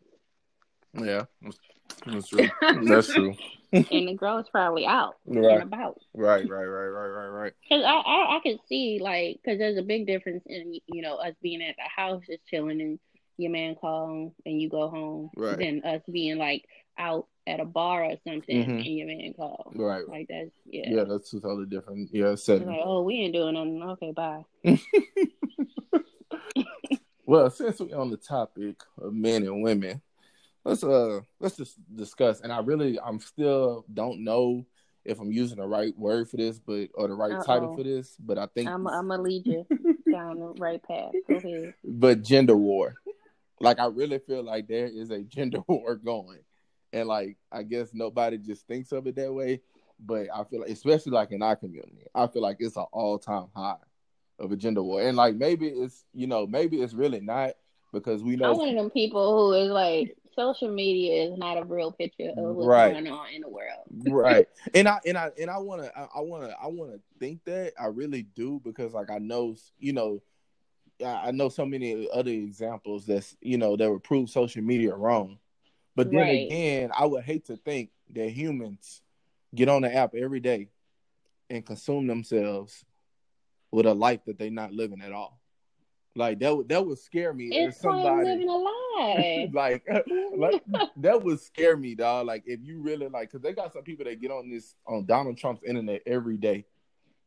Yeah, 0.95 1.25
that's, 1.43 1.59
that's 2.07 2.29
true. 2.29 2.49
that's 2.85 3.13
true. 3.13 3.35
and 3.73 4.09
the 4.09 4.15
girl 4.15 4.39
is 4.39 4.49
probably 4.51 4.87
out 4.87 5.17
Right. 5.27 5.55
and 5.55 5.63
about. 5.63 5.99
Right, 6.15 6.49
right, 6.49 6.65
right, 6.65 6.87
right, 6.87 7.09
right, 7.09 7.29
right. 7.29 7.53
Cause 7.69 7.83
I, 7.85 7.97
I 7.99 8.37
I 8.37 8.41
could 8.43 8.59
see 8.69 8.99
like 9.03 9.41
because 9.43 9.59
there's 9.59 9.79
a 9.79 9.83
big 9.83 10.07
difference 10.07 10.43
in 10.47 10.75
you 10.87 11.03
know 11.03 11.17
us 11.17 11.35
being 11.43 11.63
at 11.63 11.77
the 11.77 11.83
house 11.95 12.23
just 12.27 12.47
chilling 12.47 12.81
and 12.81 12.99
your 13.37 13.51
man 13.53 13.75
call 13.77 14.35
and 14.47 14.61
you 14.61 14.69
go 14.69 14.89
home 14.89 15.31
Right. 15.37 15.59
than 15.59 15.83
us 15.85 16.03
being 16.11 16.39
like 16.39 16.65
out 16.99 17.27
at 17.47 17.61
a 17.61 17.65
bar 17.65 18.05
or 18.05 18.17
something 18.27 18.65
Mhm. 18.65 18.85
and 18.85 18.97
your 18.99 19.07
man 19.07 19.33
call. 19.35 19.73
Right. 19.75 20.07
Like 20.09 20.27
that's 20.29 20.51
yeah. 20.67 20.89
Yeah, 20.91 21.05
that's 21.05 21.31
totally 21.31 21.67
different. 21.67 22.11
Yeah, 22.13 22.35
setting. 22.35 22.67
like 22.69 22.81
oh 22.83 23.03
we 23.03 23.15
ain't 23.21 23.35
doing 23.35 23.55
nothing. 23.55 23.83
Okay, 23.83 24.13
bye. 24.13 24.45
Well, 27.27 27.51
since 27.51 27.79
we're 27.79 27.95
on 27.95 28.09
the 28.11 28.17
topic 28.17 28.77
of 28.97 29.13
men 29.13 29.43
and 29.43 29.63
women, 29.63 30.01
let's 30.65 30.85
uh 30.85 31.21
let's 31.41 31.57
just 31.57 31.77
discuss. 31.95 32.41
And 32.41 32.53
I 32.53 32.61
really, 32.61 32.99
I'm 33.01 33.21
still 33.21 33.85
don't 33.93 34.25
know 34.25 34.67
if 35.05 35.21
I'm 35.21 35.33
using 35.33 35.59
the 35.59 35.67
right 35.67 35.97
word 35.97 36.29
for 36.29 36.37
this, 36.37 36.59
but 36.59 36.89
or 36.95 37.09
the 37.09 37.15
right 37.15 37.45
title 37.45 37.71
Uh-oh. 37.71 37.77
for 37.77 37.83
this. 37.83 38.17
But 38.19 38.39
I 38.39 38.47
think, 38.47 38.69
I'm 38.69 38.87
I'm 38.87 39.09
gonna 39.09 39.23
lead 39.23 39.47
you 39.47 39.67
down 40.13 40.39
the 40.39 40.55
right 40.59 40.83
path. 40.83 41.13
Go 41.29 41.37
ahead. 41.37 41.75
but 41.85 42.23
gender 42.23 42.57
war. 42.57 42.95
Like 43.61 43.81
I 43.81 43.87
really 43.87 44.19
feel 44.19 44.45
like 44.45 44.69
there 44.69 44.87
is 44.87 45.11
a 45.11 45.21
gender 45.23 45.61
war 45.69 45.97
going, 45.97 46.41
and 46.93 47.09
like 47.09 47.37
I 47.51 47.63
guess 47.63 47.91
nobody 47.93 48.39
just 48.39 48.67
thinks 48.67 48.93
of 48.93 49.07
it 49.07 49.17
that 49.17 49.33
way. 49.33 49.61
But 50.01 50.29
I 50.33 50.45
feel 50.45 50.61
like, 50.61 50.71
especially 50.71 51.11
like 51.11 51.33
in 51.33 51.43
our 51.43 51.57
community, 51.57 52.07
I 52.15 52.29
feel 52.29 52.43
like 52.43 52.59
it's 52.61 52.77
an 52.77 52.87
all 52.93 53.19
time 53.19 53.47
high 53.57 53.75
of 54.39 54.53
a 54.53 54.57
gender 54.57 54.83
war, 54.83 55.03
and 55.03 55.17
like 55.17 55.35
maybe 55.35 55.67
it's 55.67 56.05
you 56.15 56.27
know 56.29 56.47
maybe 56.47 56.81
it's 56.81 56.95
really 56.95 57.21
not 57.21 57.55
because 57.93 58.23
we 58.23 58.35
I'm 58.35 58.39
know 58.41 58.53
one 58.55 58.69
of 58.69 58.75
them 58.77 58.91
people 58.91 59.53
who 59.53 59.55
is 59.55 59.71
like 59.71 60.17
social 60.39 60.73
media 60.73 61.25
is 61.25 61.39
not 61.39 61.59
a 61.59 61.65
real 61.65 61.91
picture 61.93 62.31
of 62.37 62.57
what's 62.57 62.69
Right. 62.69 62.93
going 62.93 63.09
on 63.09 63.27
in 63.35 63.41
the 63.43 63.49
world. 63.49 63.87
right 64.05 64.47
and 64.75 64.89
i 64.89 65.01
and 65.07 65.19
i 65.19 65.31
and 65.41 65.51
i 65.51 65.59
want 65.59 65.83
to 65.83 65.99
i 65.99 66.21
want 66.21 66.45
to 66.45 66.55
i 66.63 66.67
want 66.67 66.93
to 66.93 67.01
think 67.19 67.41
that 67.45 67.73
i 67.81 67.87
really 67.87 68.23
do 68.37 68.61
because 68.65 68.93
like 68.95 69.11
i 69.11 69.19
know 69.19 69.55
you 69.79 69.93
know 69.93 70.23
i 71.05 71.29
I 71.29 71.31
know 71.33 71.49
so 71.49 71.65
many 71.67 72.09
other 72.13 72.31
examples 72.31 73.07
that's 73.07 73.37
you 73.41 73.59
know 73.59 73.77
that 73.77 73.91
would 73.91 74.05
prove 74.05 74.31
social 74.31 74.63
media 74.63 74.95
wrong 74.95 75.39
but 75.97 76.11
then 76.11 76.21
Right. 76.21 76.47
again 76.47 76.91
i 76.97 77.05
would 77.07 77.25
hate 77.25 77.47
to 77.47 77.57
think 77.57 77.91
that 78.15 78.31
humans 78.31 79.03
get 79.55 79.69
on 79.69 79.83
the 79.83 79.95
app 79.95 80.15
every 80.15 80.41
day 80.41 80.69
and 81.51 81.65
consume 81.65 82.07
themselves 82.07 82.85
with 83.71 83.87
a 83.87 83.95
life 83.95 84.21
that 84.27 84.39
they're 84.39 84.51
not 84.51 84.73
living 84.73 85.01
at 85.03 85.13
all 85.13 85.41
like 86.19 86.41
that 86.41 86.57
would 86.57 86.69
that 86.69 86.85
would 86.85 86.99
scare 86.99 87.33
me 87.33 87.47
It's 87.47 87.81
somebody 87.81 88.25
living 88.29 88.49
a 88.49 88.57
lie. 88.57 89.49
like, 89.53 89.87
like 90.37 90.63
that 90.97 91.23
would 91.23 91.41
scare 91.41 91.77
me, 91.77 91.95
dog. 91.95 92.27
Like 92.27 92.43
if 92.47 92.61
you 92.63 92.83
really 92.83 93.09
like, 93.09 93.31
because 93.31 93.41
they 93.43 93.53
got 93.53 93.73
some 93.73 93.83
people 93.83 94.05
that 94.05 94.21
get 94.21 94.31
on 94.31 94.51
this 94.51 94.75
on 94.87 95.07
Donald 95.07 95.39
Trump's 95.39 95.63
internet 95.65 96.03
every 96.07 96.37
day, 96.37 96.65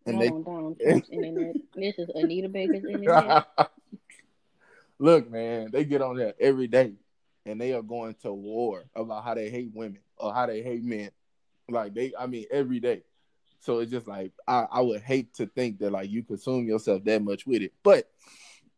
and 0.06 0.18
Not 0.20 0.28
on 0.34 0.44
Donald 0.44 0.80
Trump's 0.80 1.10
internet. 1.10 1.56
This 1.76 1.98
is 1.98 2.10
Anita 2.14 2.50
Baker's 2.50 2.84
internet. 2.84 3.48
they 3.58 3.66
look, 5.00 5.32
man, 5.32 5.70
they 5.72 5.86
get 5.86 6.02
on 6.02 6.18
there 6.18 6.34
every 6.40 6.68
day, 6.68 6.94
and 7.46 7.60
they 7.60 7.74
are 7.74 7.82
going 7.82 8.16
to 8.24 8.34
war 8.34 8.84
about 8.94 9.24
how 9.24 9.34
they 9.34 9.50
hate 9.50 9.72
women 9.74 10.00
or 10.18 10.34
how 10.34 10.46
they 10.46 10.62
hate 10.62 10.84
men. 10.84 11.12
Like 11.70 11.94
they, 11.94 12.12
I 12.20 12.28
mean, 12.28 12.46
every 12.52 12.80
day. 12.82 13.04
So 13.62 13.80
it's 13.80 13.92
just 13.92 14.08
like 14.08 14.32
I, 14.48 14.66
I 14.72 14.82
would 14.82 15.02
hate 15.02 15.34
to 15.36 15.46
think 15.46 15.80
that 15.80 15.92
like 15.92 16.10
you 16.10 16.24
consume 16.24 16.68
yourself 16.68 17.04
that 17.06 17.22
much 17.24 17.46
with 17.48 17.62
it, 17.62 17.72
but 17.84 18.10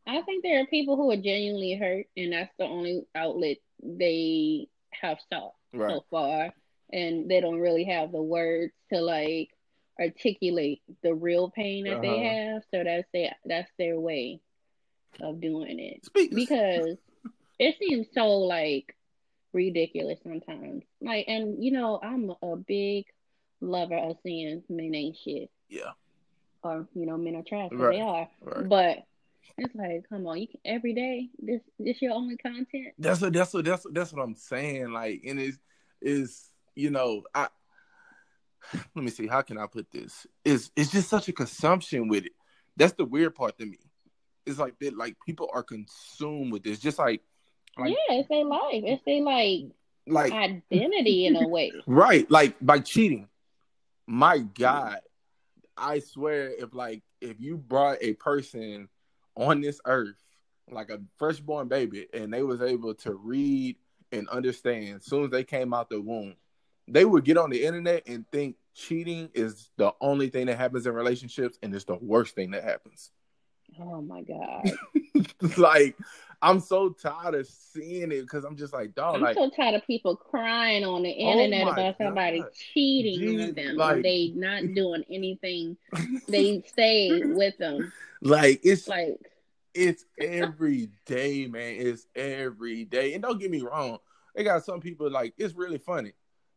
I 0.05 0.22
think 0.22 0.43
there 0.43 0.62
are 0.62 0.65
people 0.67 0.95
who 0.98 1.12
are 1.12 1.15
genuinely 1.17 1.75
hurt, 1.75 2.07
and 2.17 2.33
that's 2.33 2.53
the 2.57 2.65
only 2.65 3.03
outlet 3.15 3.57
they 3.81 4.67
have 4.91 5.17
sought 5.31 5.53
right, 5.74 5.89
so 5.91 6.06
far, 6.12 6.54
and 6.91 7.30
they 7.30 7.39
don't 7.41 7.60
really 7.60 7.86
have 7.86 8.12
the 8.12 8.21
words 8.21 8.73
to 8.91 8.99
like 9.01 9.49
articulate 9.99 10.82
the 11.04 11.13
real 11.13 11.49
pain 11.51 11.86
that 11.86 12.01
they 12.01 12.08
Uh-huh. 12.10 12.54
have. 12.54 12.63
So 12.71 12.84
that's 12.84 13.08
their 13.13 13.36
that's 13.45 13.71
their 13.77 13.99
way 13.99 14.41
of 15.21 15.39
doing 15.39 15.80
it. 15.80 16.08
because 16.34 16.97
it 17.60 17.75
seems 17.80 18.08
so 18.13 18.27
like 18.39 18.95
ridiculous 19.54 20.19
sometimes. 20.23 20.84
Like, 21.01 21.25
and 21.27 21.63
you 21.63 21.71
know, 21.71 21.99
I'm 22.01 22.34
a 22.41 22.56
big 22.58 23.06
lover 23.62 23.95
of 23.95 24.17
seeing 24.23 24.63
men 24.67 24.93
ain't 24.95 25.17
shit, 25.17 25.49
yeah, 25.69 25.91
or 26.63 26.88
you 26.93 27.06
know, 27.06 27.17
men 27.17 27.36
are 27.36 27.43
trash. 27.43 27.69
Right. 27.71 27.95
They 27.97 28.01
are, 28.01 28.27
right. 28.41 28.67
but 28.67 28.97
it's 29.58 29.75
like, 29.75 30.06
come 30.10 30.25
on, 30.27 30.39
you 30.39 30.47
can, 30.47 30.60
every 30.65 30.93
day. 30.93 31.29
This 31.39 31.62
this 31.79 32.01
your 32.01 32.13
only 32.13 32.38
content. 32.38 32.93
That's 32.97 33.21
what 33.21 33.34
that's 33.34 33.53
what 33.53 33.65
that's 33.65 33.86
what 33.86 33.93
that's 33.93 34.13
what 34.13 34.23
I'm 34.23 34.36
saying. 34.36 34.91
Like, 34.91 35.23
and 35.27 35.39
it's 35.39 35.58
is 36.01 36.49
you 36.75 36.89
know, 36.89 37.23
I 37.34 37.47
let 38.95 39.03
me 39.03 39.12
see, 39.12 39.27
how 39.27 39.41
can 39.41 39.58
I 39.58 39.67
put 39.67 39.91
this? 39.91 40.25
Is 40.43 40.71
it's 40.75 40.91
just 40.91 41.10
such 41.10 41.27
a 41.27 41.34
consumption 41.34 42.08
with 42.08 42.25
it. 42.25 42.34
That's 42.77 42.93
the 42.93 43.06
weird 43.06 43.36
part 43.36 43.58
to 43.60 43.65
me. 43.65 43.77
It's 44.45 44.60
like 44.60 44.77
that 44.79 44.97
like 44.97 45.15
people 45.25 45.49
are 45.53 45.63
consumed 45.63 46.51
with 46.51 46.63
this. 46.63 46.79
Just 46.79 46.99
like 46.99 47.21
Like- 47.77 47.91
yeah, 47.91 48.15
it's 48.17 48.29
their 48.29 48.45
life. 48.45 48.62
It's 48.86 49.03
their 49.06 49.21
like 49.21 49.71
like 50.06 50.34
identity 50.34 51.27
in 51.27 51.36
a 51.38 51.47
way. 51.56 51.71
right, 51.88 52.29
like 52.29 52.56
by 52.62 52.79
cheating. 52.79 53.27
My 54.06 54.39
God, 54.39 54.99
I 55.77 55.99
swear 55.99 56.49
if 56.51 56.73
like 56.73 57.03
if 57.21 57.39
you 57.39 57.56
brought 57.58 57.99
a 58.01 58.13
person 58.15 58.89
on 59.36 59.62
this 59.62 59.80
earth, 59.86 60.15
like 60.69 60.89
a 60.89 61.00
firstborn 61.17 61.67
baby, 61.67 62.08
and 62.13 62.34
they 62.34 62.43
was 62.43 62.62
able 62.62 62.93
to 62.96 63.13
read 63.13 63.78
and 64.12 64.30
understand 64.30 64.98
as 64.98 65.06
soon 65.06 65.26
as 65.26 65.32
they 65.32 65.43
came 65.43 65.74
out 65.74 65.89
the 65.89 66.00
womb, 66.00 66.36
they 66.88 67.06
would 67.06 67.26
get 67.26 67.38
on 67.38 67.50
the 67.50 67.63
internet 67.63 68.04
and 68.08 68.26
think 68.32 68.56
cheating 68.76 69.30
is 69.34 69.69
the 69.78 69.93
only 70.02 70.30
thing 70.30 70.48
that 70.48 70.58
happens 70.58 70.86
in 70.86 70.93
relationships 70.93 71.58
and 71.62 71.74
it's 71.74 71.86
the 71.86 71.96
worst 71.96 72.36
thing 72.36 72.52
that 72.52 72.63
happens. 72.63 73.12
Oh 73.80 74.02
my 74.02 74.22
god, 74.22 75.58
like 75.58 75.98
I'm 76.43 76.60
so 76.60 76.89
tired 76.89 77.36
of 77.36 77.47
seeing 77.47 78.12
it 78.12 78.21
because 78.21 78.43
I'm 78.43 78.56
just 78.58 78.73
like, 78.73 78.93
dog, 78.93 79.15
I'm 79.15 79.21
like 79.21 79.36
so 79.36 79.49
tired 79.49 79.75
of 79.75 79.88
people 79.88 80.15
crying 80.15 80.84
on 80.84 81.03
the 81.03 81.10
Oh 81.17 81.32
internet 81.32 81.65
my 81.65 81.71
about 81.73 81.97
somebody 81.97 82.41
God. 82.41 82.49
cheating 82.53 83.19
Gee, 83.19 83.43
on 83.43 83.53
them 83.53 83.75
like- 83.77 84.03
they 84.03 84.34
not 84.36 84.62
doing 84.75 85.03
anything. 85.10 85.77
They 86.27 86.62
stay 86.67 87.21
with 87.23 87.58
them. 87.58 87.91
like 88.21 88.60
it's 88.63 88.88
Like 88.88 89.17
it's 89.73 90.06
every 90.19 90.89
day, 91.06 91.47
man. 91.47 91.75
It's 91.79 92.06
every 92.15 92.86
day. 92.86 93.13
And 93.13 93.23
don't 93.23 93.39
get 93.39 93.49
me 93.49 93.62
wrong, 93.62 93.97
they 94.36 94.43
got 94.43 94.63
some 94.65 94.79
people 94.82 95.10
like 95.10 95.34
it's 95.38 95.56
really 95.56 95.77
funny. 95.79 96.12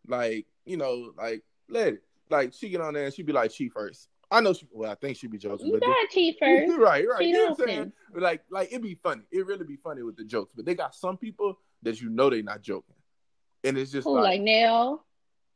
Like, 0.07 0.47
you 0.65 0.77
know, 0.77 1.13
like 1.17 1.43
let 1.69 1.95
it. 1.95 2.03
Like 2.29 2.53
she 2.53 2.69
get 2.71 2.81
on 2.81 2.95
there 2.95 3.05
and 3.05 3.15
she 3.15 3.23
be 3.23 3.33
like, 3.33 3.53
she 3.53 3.69
first. 3.69 4.09
I 4.31 4.41
know 4.41 4.53
she 4.53 4.67
well, 4.73 4.91
I 4.91 4.95
think 4.97 5.17
she 5.17 5.27
be 5.29 5.39
joking, 5.39 5.69
you 5.69 5.81
gotta 5.81 6.07
cheat 6.11 6.37
first. 6.41 6.73
right, 6.79 7.07
right. 7.09 7.19
Cheat 7.19 7.29
You 7.29 7.35
know 7.35 7.51
what 7.53 7.61
I'm 7.61 7.69
saying? 7.69 7.93
Like, 8.15 8.43
like 8.51 8.69
it'd 8.69 8.83
be 8.83 8.99
funny. 9.03 9.23
It 9.31 9.47
really 9.47 9.65
be 9.65 9.77
funny 9.77 10.03
with 10.03 10.17
the 10.17 10.25
jokes. 10.25 10.53
But 10.55 10.65
they 10.65 10.75
got 10.75 10.95
some 10.95 11.17
people 11.17 11.59
that 11.83 12.01
you 12.01 12.11
know 12.11 12.31
they 12.31 12.43
not 12.43 12.63
joking. 12.63 12.95
And 13.65 13.79
it's 13.79 13.91
just 13.91 14.07
like, 14.07 14.23
like 14.23 14.41
Nell? 14.41 15.05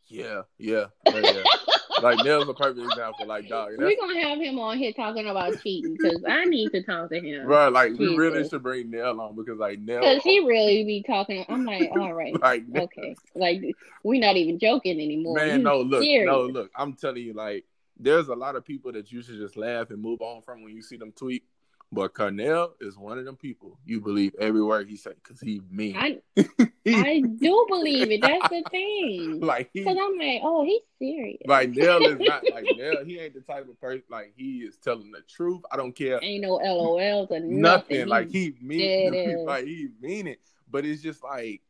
yeah, 0.09 0.43
yeah, 0.59 0.87
yeah, 1.07 1.21
yeah. 1.21 1.43
like 2.03 2.25
Nell's 2.25 2.49
a 2.49 2.55
perfect 2.55 2.87
example. 2.87 3.27
Like, 3.27 3.49
dog, 3.49 3.73
We're 3.77 3.97
gonna 3.97 4.21
have 4.21 4.41
him 4.41 4.59
on 4.59 4.79
here 4.79 4.93
talking 4.93 5.29
about 5.29 5.61
cheating 5.63 5.97
because 5.97 6.23
I 6.29 6.45
need 6.45 6.71
to 6.71 6.83
talk 6.83 7.11
to 7.11 7.21
him. 7.21 7.47
Right, 7.47 7.69
like 7.69 7.93
we 7.99 8.17
really 8.17 8.49
should 8.49 8.63
bring 8.63 8.91
Nell 8.91 9.21
on 9.21 9.37
because 9.37 9.59
like 9.59 9.81
Nell, 9.81 10.01
Because 10.01 10.23
he 10.23 10.41
really 10.41 10.85
be 10.85 11.03
talking. 11.03 11.45
I'm 11.49 11.65
like, 11.65 11.91
all 11.93 12.13
right, 12.13 12.39
like 12.41 12.65
okay. 12.75 13.15
Like 13.35 13.63
we're 14.03 14.21
not 14.21 14.37
even 14.37 14.59
joking 14.59 15.01
anymore. 15.01 15.37
man, 15.37 15.63
no, 15.63 15.81
look, 15.81 16.03
serious. 16.03 16.27
no, 16.27 16.47
look. 16.47 16.71
I'm 16.77 16.95
telling 16.95 17.23
you, 17.23 17.33
like, 17.33 17.65
there's 18.01 18.29
a 18.29 18.35
lot 18.35 18.57
of 18.57 18.65
people 18.65 18.93
that 18.93 19.13
you 19.13 19.23
should 19.23 19.37
just 19.39 19.57
laugh 19.57 19.91
and 19.91 20.01
move 20.01 20.21
on 20.23 20.43
from 20.43 20.63
when 20.63 20.75
you 20.75 20.83
see 20.83 20.97
them 20.97 21.13
tweet. 21.13 21.45
But 21.93 22.15
Cornell 22.15 22.75
is 22.81 22.97
one 22.97 23.19
of 23.19 23.25
them 23.25 23.35
people 23.35 23.77
you 23.85 24.01
believe 24.01 24.33
every 24.39 24.63
word 24.63 24.89
he 24.89 24.97
said 24.97 25.17
because 25.23 25.41
he 25.41 25.61
mean. 25.73 25.97
I 25.97 26.21
I 26.87 27.21
do 27.21 27.67
believe 27.69 28.13
it. 28.13 28.23
That's 28.23 28.49
the 28.49 28.63
thing. 28.71 29.41
like 29.43 29.71
Because 29.75 29.97
I'm 30.01 30.17
like, 30.17 30.41
oh, 30.45 30.65
he's 30.65 30.83
serious. 31.01 31.41
like 31.47 31.71
Nell 31.71 32.01
is 32.05 32.21
not 32.21 32.45
like 32.49 32.65
Nell. 32.77 33.05
He 33.05 33.19
ain't 33.19 33.35
the 33.35 33.41
type 33.41 33.69
of 33.69 33.81
person 33.81 34.05
like 34.09 34.33
he 34.37 34.59
is 34.59 34.77
telling 34.77 35.11
the 35.11 35.23
truth. 35.29 35.63
I 35.73 35.77
don't 35.77 35.93
care 35.93 36.21
Ain't 36.23 36.43
no 36.43 36.59
LOLs 36.59 37.29
or 37.33 37.41
nothing. 37.41 37.61
nothing. 37.61 38.07
Like 38.07 38.31
he 38.31 38.55
mean, 38.63 39.13
ass. 39.13 39.39
like 39.45 39.65
he 39.65 39.89
mean 40.01 40.29
it. 40.29 40.39
But 40.71 40.85
it's 40.87 41.03
just 41.03 41.25
like 41.25 41.61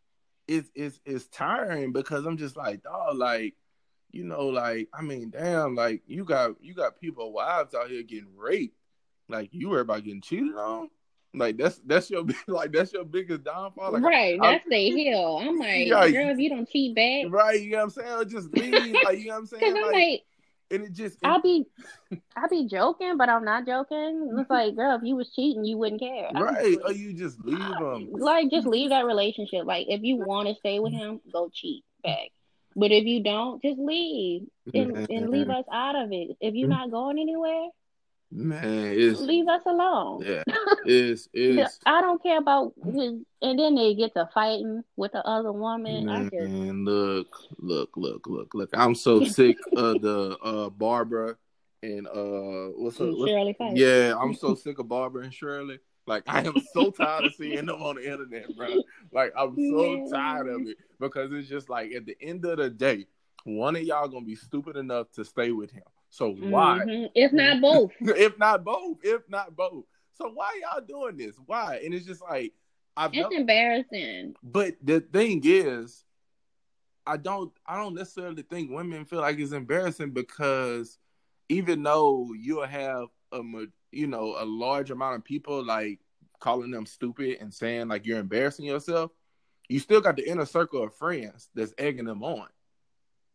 it's 0.47 0.71
it's 0.75 1.01
it's 1.07 1.29
tiring 1.29 1.93
because 1.93 2.27
I'm 2.27 2.37
just 2.37 2.59
like, 2.59 2.83
dog, 2.83 3.17
like 3.17 3.55
you 4.13 4.25
know, 4.25 4.47
like 4.47 4.89
I 4.93 5.03
mean, 5.03 5.31
damn, 5.31 5.75
like 5.75 6.03
you 6.07 6.25
got 6.25 6.53
you 6.63 6.75
got 6.75 7.01
people 7.01 7.33
wives 7.33 7.75
out 7.75 7.89
here 7.91 8.03
getting 8.03 8.37
raped. 8.37 8.77
Like 9.29 9.51
you 9.53 9.71
worry 9.71 9.83
about 9.83 10.05
getting 10.05 10.21
cheated 10.21 10.57
on. 10.57 10.89
Like 11.33 11.57
that's 11.57 11.81
that's 11.87 12.11
your 12.11 12.25
like 12.49 12.73
that's 12.73 12.93
your 12.93 13.05
biggest 13.05 13.45
downfall. 13.45 13.93
Like, 13.93 14.03
right, 14.03 14.39
I- 14.41 14.53
that's 14.53 14.65
the 14.69 14.91
hill. 14.91 15.39
I'm 15.41 15.57
like, 15.59 15.87
Yeah, 15.87 16.11
girl, 16.11 16.31
if 16.31 16.39
you 16.39 16.49
don't 16.51 16.69
cheat 16.69 16.95
back, 16.95 17.27
right? 17.33 17.61
You 17.61 17.71
know 17.71 17.77
what 17.79 17.83
I'm 17.85 17.91
saying? 17.91 18.13
Or 18.13 18.25
just 18.25 18.53
leave. 18.53 18.97
like 19.05 19.19
you 19.19 19.27
know 19.27 19.35
what 19.35 19.39
I'm 19.39 19.47
saying? 19.47 19.61
because 19.63 19.75
I'm 19.77 19.93
Like, 19.93 20.23
and 20.73 20.85
it 20.85 20.93
just 20.93 21.19
I'll 21.25 21.41
be, 21.43 21.67
I'll 22.37 22.49
be 22.49 22.69
joking, 22.69 23.17
but 23.17 23.29
I'm 23.29 23.45
not 23.45 23.67
joking. 23.67 24.37
It's 24.39 24.49
like, 24.51 24.77
girl, 24.77 24.97
if 24.97 25.03
you 25.03 25.17
was 25.17 25.33
cheating, 25.35 25.65
you 25.65 25.77
wouldn't 25.79 26.01
care. 26.01 26.31
Right? 26.33 26.79
Or 26.85 26.93
you 26.93 27.13
just 27.13 27.45
leave 27.45 27.59
them. 27.59 28.09
like 28.13 28.51
just 28.53 28.69
leave 28.69 28.91
that 28.91 29.05
relationship. 29.05 29.65
Like 29.67 29.87
if 29.89 30.03
you 30.03 30.17
want 30.17 30.49
to 30.49 30.55
stay 30.57 30.79
with 30.79 30.93
him, 30.93 31.21
go 31.33 31.51
cheat 31.53 31.83
back. 32.05 32.29
But 32.77 32.93
if 32.93 33.05
you 33.05 33.23
don't, 33.23 33.61
just 33.63 33.79
leave 33.79 34.43
and, 34.73 34.97
and 35.11 35.31
leave 35.31 35.51
us 35.51 35.65
out 35.73 35.97
of 35.97 36.13
it. 36.13 36.37
If 36.41 36.55
you're 36.55 36.69
not 36.69 36.91
going 36.91 37.19
anywhere, 37.19 37.69
Man, 38.33 38.95
leave 39.27 39.49
us 39.49 39.63
alone. 39.67 40.23
yeah, 40.25 40.45
it's 40.85 41.29
it's 41.33 41.81
I 41.85 42.01
don't 42.01 42.23
care 42.23 42.39
about 42.39 42.75
and 42.77 43.25
then 43.41 43.75
they 43.75 43.95
get 43.97 44.15
to 44.15 44.29
fighting 44.33 44.85
with 44.95 45.11
the 45.13 45.27
other 45.27 45.51
woman. 45.51 46.09
I 46.09 46.23
just 46.23 46.33
man, 46.33 46.85
look, 46.85 47.27
look, 47.59 47.97
look, 47.97 48.29
look, 48.29 48.55
look. 48.55 48.71
I'm 48.73 48.95
so 48.95 49.25
sick 49.25 49.57
of 49.77 50.01
the 50.01 50.39
uh 50.45 50.71
Barbara 50.71 51.37
and 51.83 52.07
uh 52.07 52.73
what's 52.77 53.01
up? 53.01 53.09
What's, 53.17 53.31
Shirley 53.31 53.55
fight. 53.55 53.77
yeah, 53.77 54.15
I'm 54.21 54.35
so 54.35 54.55
sick 54.55 54.79
of 54.79 54.89
Barbara 54.89 55.25
and 55.25 55.35
Shirley. 55.35 55.79
Like 56.07 56.25
I 56.27 56.41
am 56.43 56.55
so 56.73 56.91
tired 56.91 57.27
of 57.27 57.35
seeing 57.35 57.67
them 57.67 57.83
on 57.83 57.97
the 57.97 58.11
internet, 58.11 58.57
bro. 58.57 58.69
Like 59.13 59.33
I'm 59.37 59.55
so 59.57 60.09
tired 60.11 60.49
of 60.49 60.67
it 60.67 60.77
because 60.99 61.33
it's 61.33 61.49
just 61.49 61.69
like 61.69 61.93
at 61.93 62.07
the 62.07 62.17
end 62.21 62.45
of 62.45 62.59
the 62.59 62.71
day, 62.71 63.07
one 63.45 63.77
of 63.77 63.83
y'all 63.83 64.09
gonna 64.09 64.25
be 64.25 64.35
stupid 64.35 64.77
enough 64.77 65.11
to 65.13 65.25
stay 65.25 65.53
with 65.53 65.71
him. 65.71 65.83
So 66.11 66.33
why? 66.33 66.81
Mhm. 66.85 67.11
If 67.15 67.33
not 67.33 67.61
both. 67.61 67.93
if 68.01 68.39
not 68.39 68.65
both, 68.65 68.99
if 69.05 69.29
not 69.29 69.55
both. 69.55 69.85
So 70.15 70.31
why 70.31 70.61
y'all 70.63 70.81
doing 70.85 71.17
this? 71.17 71.37
Why? 71.47 71.81
And 71.85 71.95
it's 71.95 72.07
just 72.07 72.23
like 72.23 72.53
I've 72.97 73.15
It's 73.15 73.35
embarrassing. 73.35 74.35
but 74.43 74.75
the 74.83 75.01
thing 75.01 75.43
is, 75.45 76.05
I 77.07 77.17
don't 77.19 77.53
I 77.65 77.77
don't 77.77 77.95
necessarily 77.95 78.43
think 78.43 78.71
women 78.71 79.05
feel 79.05 79.21
like 79.21 79.39
it's 79.39 79.53
embarrassing 79.53 80.11
because 80.11 80.99
even 81.51 81.83
though 81.83 82.33
you'll 82.39 82.65
have 82.65 83.09
a 83.33 83.43
you 83.91 84.07
know 84.07 84.37
a 84.39 84.45
large 84.45 84.91
amount 84.91 85.17
of 85.17 85.25
people 85.25 85.63
like 85.65 85.99
calling 86.39 86.71
them 86.71 86.87
stupid 86.87 87.39
and 87.41 87.53
saying 87.53 87.89
like 87.89 88.07
you're 88.07 88.19
embarrassing 88.19 88.65
yourself, 88.65 89.11
you 89.69 89.79
still 89.79 90.01
got 90.01 90.17
the 90.17 90.27
inner 90.29 90.47
circle 90.47 90.83
of 90.83 90.95
friends 90.95 91.49
that's 91.55 91.75
egging 91.77 92.07
them 92.07 92.23
on. 92.23 92.47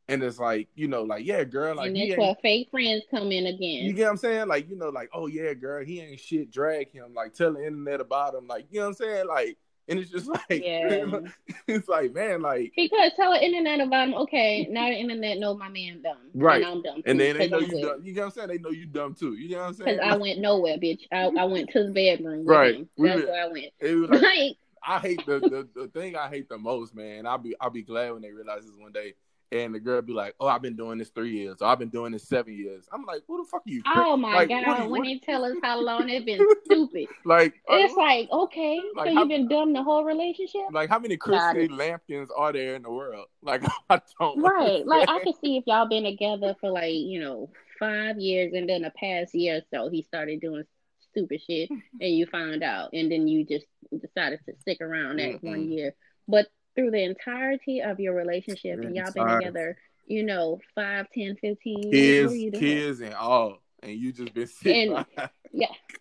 And 0.07 0.21
it's 0.21 0.37
like, 0.37 0.69
you 0.75 0.87
know, 0.87 1.01
like, 1.01 1.25
yeah, 1.25 1.43
girl, 1.43 1.75
like 1.75 1.87
and 1.87 1.95
that's 1.95 2.17
where 2.17 2.35
fake 2.41 2.69
friends 2.69 3.03
come 3.09 3.31
in 3.31 3.47
again. 3.47 3.85
you 3.85 3.93
get 3.93 4.03
what 4.03 4.11
I'm 4.11 4.17
saying? 4.17 4.47
Like, 4.47 4.69
you 4.69 4.75
know, 4.75 4.89
like, 4.89 5.09
oh 5.13 5.27
yeah, 5.27 5.53
girl, 5.53 5.83
he 5.83 5.99
ain't 5.99 6.19
shit, 6.19 6.51
drag 6.51 6.91
him, 6.91 7.13
like 7.13 7.33
tell 7.33 7.53
the 7.53 7.65
internet 7.65 8.01
about 8.01 8.35
him, 8.35 8.47
like, 8.47 8.67
you 8.69 8.79
know 8.79 8.85
what 8.85 8.89
I'm 8.89 8.93
saying? 8.95 9.27
Like, 9.27 9.57
and 9.87 9.99
it's 9.99 10.09
just 10.11 10.27
like 10.49 10.63
Yeah. 10.63 11.05
it's 11.67 11.87
like, 11.87 12.13
man, 12.13 12.41
like 12.41 12.73
Because 12.75 13.11
tell 13.15 13.31
the 13.33 13.43
internet 13.43 13.79
about 13.85 14.07
him, 14.09 14.13
okay, 14.15 14.67
now 14.69 14.87
the 14.89 14.95
internet 14.95 15.37
know 15.37 15.55
my 15.55 15.69
man 15.69 16.01
dumb. 16.01 16.17
Right. 16.33 16.61
And 16.63 16.65
I'm 16.65 16.81
dumb. 16.81 17.01
and 17.05 17.19
then 17.19 17.37
they 17.37 17.47
know 17.49 17.57
I'm 17.57 17.63
you 17.65 17.75
with- 17.75 17.83
dumb. 17.83 18.01
You 18.03 18.13
get 18.13 18.19
what 18.21 18.25
I'm 18.27 18.31
saying? 18.31 18.47
They 18.49 18.57
know 18.57 18.69
you 18.71 18.85
dumb 18.85 19.13
too. 19.15 19.33
You 19.33 19.47
get 19.49 19.59
what 19.59 19.67
I'm 19.67 19.73
saying? 19.75 19.97
Because 19.97 20.13
I 20.13 20.17
went 20.17 20.39
nowhere, 20.39 20.77
bitch. 20.77 21.01
I, 21.11 21.23
I 21.39 21.43
went 21.45 21.69
to 21.71 21.83
the 21.85 21.91
bedroom. 21.91 22.45
Right. 22.45 22.87
We 22.97 23.07
That's 23.09 23.25
where 23.25 23.43
I 23.43 23.47
went. 23.47 23.65
It 23.79 23.95
was 23.95 24.09
like, 24.09 24.21
Like, 24.21 24.57
I 24.87 24.99
hate 24.99 25.25
the, 25.25 25.39
the 25.39 25.67
the 25.75 25.87
thing 25.87 26.15
I 26.15 26.27
hate 26.29 26.47
the 26.47 26.59
most, 26.59 26.93
man. 26.93 27.25
I'll 27.25 27.39
be 27.39 27.55
I'll 27.59 27.71
be 27.71 27.81
glad 27.81 28.13
when 28.13 28.21
they 28.21 28.29
realize 28.31 28.65
this 28.65 28.75
one 28.77 28.91
day. 28.91 29.15
And 29.63 29.73
the 29.73 29.79
girl 29.79 30.01
be 30.01 30.11
like, 30.13 30.35
"Oh, 30.39 30.47
I've 30.47 30.61
been 30.61 30.75
doing 30.75 30.97
this 30.97 31.09
three 31.09 31.31
years. 31.31 31.61
Or 31.61 31.67
I've 31.67 31.79
been 31.79 31.89
doing 31.89 32.11
this 32.11 32.27
seven 32.27 32.53
years." 32.53 32.87
I'm 32.91 33.05
like, 33.05 33.21
"Who 33.27 33.43
the 33.43 33.49
fuck 33.49 33.61
are 33.65 33.69
you?" 33.69 33.81
oh 33.87 34.17
my 34.17 34.33
Like, 34.35 34.49
God, 34.49 34.61
you- 34.61 34.89
when 34.89 34.89
what- 34.89 35.03
they 35.05 35.19
tell 35.19 35.45
us 35.45 35.55
how 35.63 35.79
long 35.79 36.07
they've 36.07 36.25
been 36.25 36.45
stupid. 36.65 37.07
Like, 37.23 37.53
It's 37.69 37.93
uh, 37.93 37.97
like, 37.97 38.29
okay, 38.31 38.81
Like, 38.95 39.07
so 39.09 39.13
how- 39.13 39.19
you've 39.21 39.29
been 39.29 39.47
dumb 39.47 39.73
the 39.73 39.83
whole 39.83 40.03
relationship? 40.03 40.61
like 40.71 40.89
how 40.89 40.99
many 40.99 41.15
Got 41.17 41.53
Christy. 41.55 41.67
Lampkins 41.73 42.29
are 42.35 42.51
there 42.53 42.75
in 42.75 42.81
the 42.83 42.91
world? 42.91 43.27
Like, 43.41 43.63
I 43.89 44.01
don't 44.19 44.39
Right. 44.41 44.85
Like, 44.85 45.07
I 45.09 45.13
understand. 45.15 45.23
can 45.23 45.33
see 45.41 45.57
if 45.57 45.63
y'all 45.67 45.87
been 45.87 46.03
together 46.03 46.55
for 46.59 46.69
like, 46.71 46.93
you 46.93 47.19
know, 47.19 47.49
five 47.79 48.17
years 48.19 48.53
and 48.53 48.67
then 48.69 48.81
the 48.83 48.91
past 48.91 49.35
year 49.35 49.57
or 49.57 49.61
so 49.73 49.89
he 49.89 50.01
started 50.01 50.39
doing 50.41 50.63
stupid 51.11 51.41
shit 51.41 51.69
and 52.01 52.15
you 52.15 52.25
found 52.25 52.63
out 52.63 52.89
and 52.93 53.11
then 53.11 53.27
you 53.27 53.45
just 53.45 53.65
decided 54.01 54.39
to 54.47 54.53
stick 54.61 54.79
around 54.81 55.19
that 55.19 55.41
one 55.43 55.59
Mm-mm. 55.59 55.71
year. 55.71 55.95
But 56.27 56.47
through 56.75 56.91
the 56.91 57.03
entirety 57.03 57.81
of 57.81 57.99
your 57.99 58.13
relationship 58.13 58.79
and 58.81 58.95
y'all 58.95 59.11
been 59.11 59.27
together, 59.27 59.77
you 60.07 60.23
know, 60.23 60.59
five, 60.75 61.07
ten, 61.13 61.35
fifteen 61.41 61.91
years, 61.91 61.91
kids, 61.91 62.25
what 62.27 62.33
are 62.33 62.35
you 62.37 62.51
doing? 62.51 62.63
kids, 62.63 63.01
and 63.01 63.13
all, 63.15 63.57
and 63.81 63.91
you 63.93 64.11
just 64.11 64.33
been 64.33 64.47
sitting 64.47 64.95
And- 64.95 65.05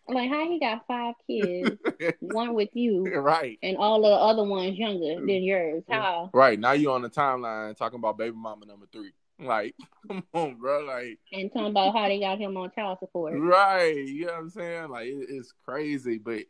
Like 0.06 0.28
how 0.28 0.46
he 0.46 0.60
got 0.60 0.87
five 0.87 1.14
kids, 1.26 1.78
one 2.20 2.54
with 2.54 2.68
you 2.74 3.04
right, 3.04 3.58
and 3.62 3.76
all 3.78 4.02
the 4.02 4.08
other 4.08 4.44
ones 4.44 4.76
younger 4.76 5.14
than 5.14 5.26
mm. 5.26 5.46
yours. 5.46 5.82
Mm. 5.88 5.94
How? 5.94 6.30
right. 6.34 6.58
Now 6.58 6.72
you 6.72 6.92
on 6.92 7.00
the 7.02 7.08
timeline 7.08 7.74
talking 7.76 7.98
about 7.98 8.18
baby 8.18 8.37
mama 8.37 8.66
number 8.66 8.87
three. 8.92 9.12
Like, 9.40 9.74
come 10.06 10.22
on, 10.32 10.54
bro. 10.58 10.84
Like, 10.84 11.18
And 11.32 11.52
talking 11.52 11.70
about 11.70 11.92
how 11.96 12.06
they 12.06 12.20
got 12.20 12.38
him 12.38 12.56
on 12.56 12.70
child 12.70 12.98
support. 13.00 13.34
right. 13.37 13.96
You 13.96 14.26
know 14.26 14.32
what 14.32 14.38
I'm 14.38 14.50
saying? 14.50 14.90
Like, 14.90 15.06
it, 15.08 15.26
it's 15.28 15.52
crazy, 15.64 16.18
but 16.18 16.42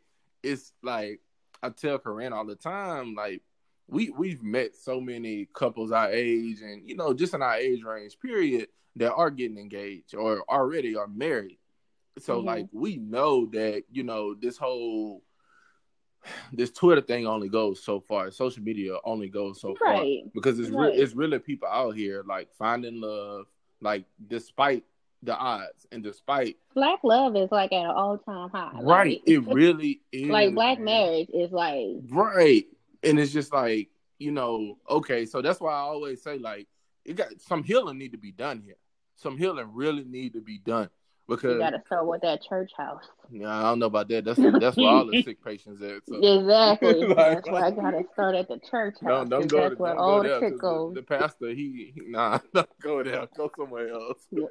it's 0.43 0.71
like 0.83 1.19
I 1.63 1.69
tell 1.69 1.97
Corinne 1.97 2.31
all 2.31 2.45
the 2.45 2.55
time. 2.55 3.15
Like, 3.15 3.41
we 3.87 4.09
we've 4.11 4.41
met 4.43 4.75
so 4.75 4.99
many 4.99 5.47
couples 5.53 5.91
our 5.91 6.09
age, 6.11 6.61
and 6.61 6.87
you 6.87 6.95
know, 6.95 7.13
just 7.13 7.33
in 7.33 7.41
our 7.41 7.55
age 7.55 7.83
range, 7.83 8.17
period, 8.19 8.67
that 8.95 9.13
are 9.13 9.29
getting 9.29 9.57
engaged 9.57 10.15
or 10.15 10.43
already 10.49 10.95
are 10.95 11.07
married. 11.07 11.59
So 12.19 12.41
Mhm. 12.41 12.45
like 12.45 12.67
we 12.71 12.97
know 12.97 13.45
that 13.47 13.83
you 13.91 14.03
know 14.03 14.33
this 14.33 14.57
whole 14.57 15.21
this 16.51 16.71
Twitter 16.71 17.01
thing 17.01 17.27
only 17.27 17.49
goes 17.49 17.83
so 17.83 17.99
far. 17.99 18.31
Social 18.31 18.63
media 18.63 18.97
only 19.03 19.29
goes 19.29 19.61
so 19.61 19.75
far 19.75 20.03
because 20.33 20.57
it's 20.59 20.69
Right. 20.71 20.93
re- 20.95 20.99
it's 20.99 21.13
really 21.13 21.37
people 21.37 21.67
out 21.67 21.91
here 21.91 22.23
like 22.25 22.51
finding 22.53 22.99
love, 22.99 23.45
like 23.81 24.05
despite 24.27 24.83
the 25.21 25.35
odds 25.37 25.85
and 25.91 26.03
despite 26.03 26.57
Black 26.73 26.99
love 27.03 27.35
is 27.35 27.51
like 27.51 27.71
at 27.71 27.85
an 27.85 27.91
all 27.91 28.17
time 28.17 28.49
high. 28.49 28.71
right, 28.81 29.21
Like, 29.21 29.29
it 29.29 29.39
really 29.47 30.01
is 30.11 30.29
like 30.29 30.53
black 30.55 30.79
marriage 30.79 31.29
is 31.33 31.51
like 31.51 31.87
right, 32.09 32.65
and 33.05 33.19
it's 33.19 33.31
just 33.33 33.53
like 33.53 33.89
you 34.17 34.31
know, 34.31 34.77
okay, 34.89 35.25
so 35.25 35.41
that's 35.41 35.59
why 35.59 35.73
I 35.73 35.79
always 35.79 36.21
say 36.23 36.37
like 36.37 36.67
it 37.03 37.15
got 37.15 37.27
some 37.39 37.63
healing 37.63 37.97
need 37.97 38.13
to 38.13 38.17
be 38.17 38.31
done 38.31 38.61
here. 38.65 38.77
Some 39.17 39.37
healing 39.37 39.69
really 39.73 40.03
need 40.05 40.33
to 40.33 40.41
be 40.41 40.57
done 40.57 40.89
because 41.27 41.53
you 41.53 41.59
gotta 41.59 41.81
start 41.85 42.05
with 42.07 42.21
that 42.21 42.41
church 42.43 42.71
house. 42.77 43.03
yeah, 43.31 43.49
I 43.57 43.63
don't 43.63 43.79
know 43.79 43.85
about 43.87 44.07
that. 44.09 44.25
That's 44.25 44.39
that's 44.59 44.77
where 44.77 44.87
all 44.87 45.05
the 45.05 45.21
sick 45.23 45.43
patients 45.43 45.81
at. 45.81 46.05
So. 46.07 46.15
Exactly. 46.21 47.05
Like- 47.07 47.15
that's 47.17 47.49
why 47.49 47.61
I 47.67 47.71
gotta 47.71 48.03
start 48.13 48.35
at 48.35 48.47
the 48.47 48.59
church 48.69 48.95
house. 49.01 49.27
Don't 49.27 49.29
don't 49.29 49.47
go. 49.47 49.59
that's 49.61 49.75
To, 49.75 49.81
where 49.81 49.95
all 49.99 50.23
the 50.23 50.39
'cause 50.39 50.59
goes. 50.59 50.93
The, 50.93 51.01
the 51.01 51.05
pastor, 51.07 51.49
he, 51.49 51.91
he 51.95 52.01
nah, 52.07 52.39
don't 52.53 52.69
go 52.81 53.03
there. 53.03 53.27
Go 53.37 53.51
somewhere 53.57 53.89
else. 53.89 54.25
Go- 54.35 54.49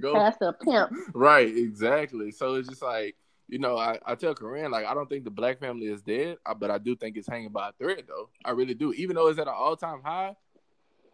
go. 0.00 0.14
Pastor 0.14 0.52
pimp. 0.62 0.90
Right, 1.14 1.48
exactly. 1.56 2.30
So 2.30 2.54
it's 2.54 2.68
just 2.68 2.82
like 2.82 3.16
you 3.48 3.58
know, 3.58 3.76
I, 3.76 3.98
I 4.04 4.14
tell 4.14 4.34
Corinne 4.34 4.70
like 4.70 4.86
I 4.86 4.94
don't 4.94 5.08
think 5.08 5.24
the 5.24 5.30
black 5.30 5.60
family 5.60 5.86
is 5.86 6.02
dead, 6.02 6.38
but 6.58 6.70
I 6.70 6.78
do 6.78 6.96
think 6.96 7.16
it's 7.16 7.28
hanging 7.28 7.50
by 7.50 7.70
a 7.70 7.72
thread 7.72 8.04
though. 8.08 8.28
I 8.44 8.50
really 8.50 8.74
do. 8.74 8.92
Even 8.94 9.16
though 9.16 9.28
it's 9.28 9.38
at 9.38 9.46
an 9.46 9.54
all 9.56 9.76
time 9.76 10.02
high, 10.04 10.36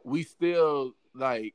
we 0.04 0.22
still 0.22 0.94
like 1.14 1.54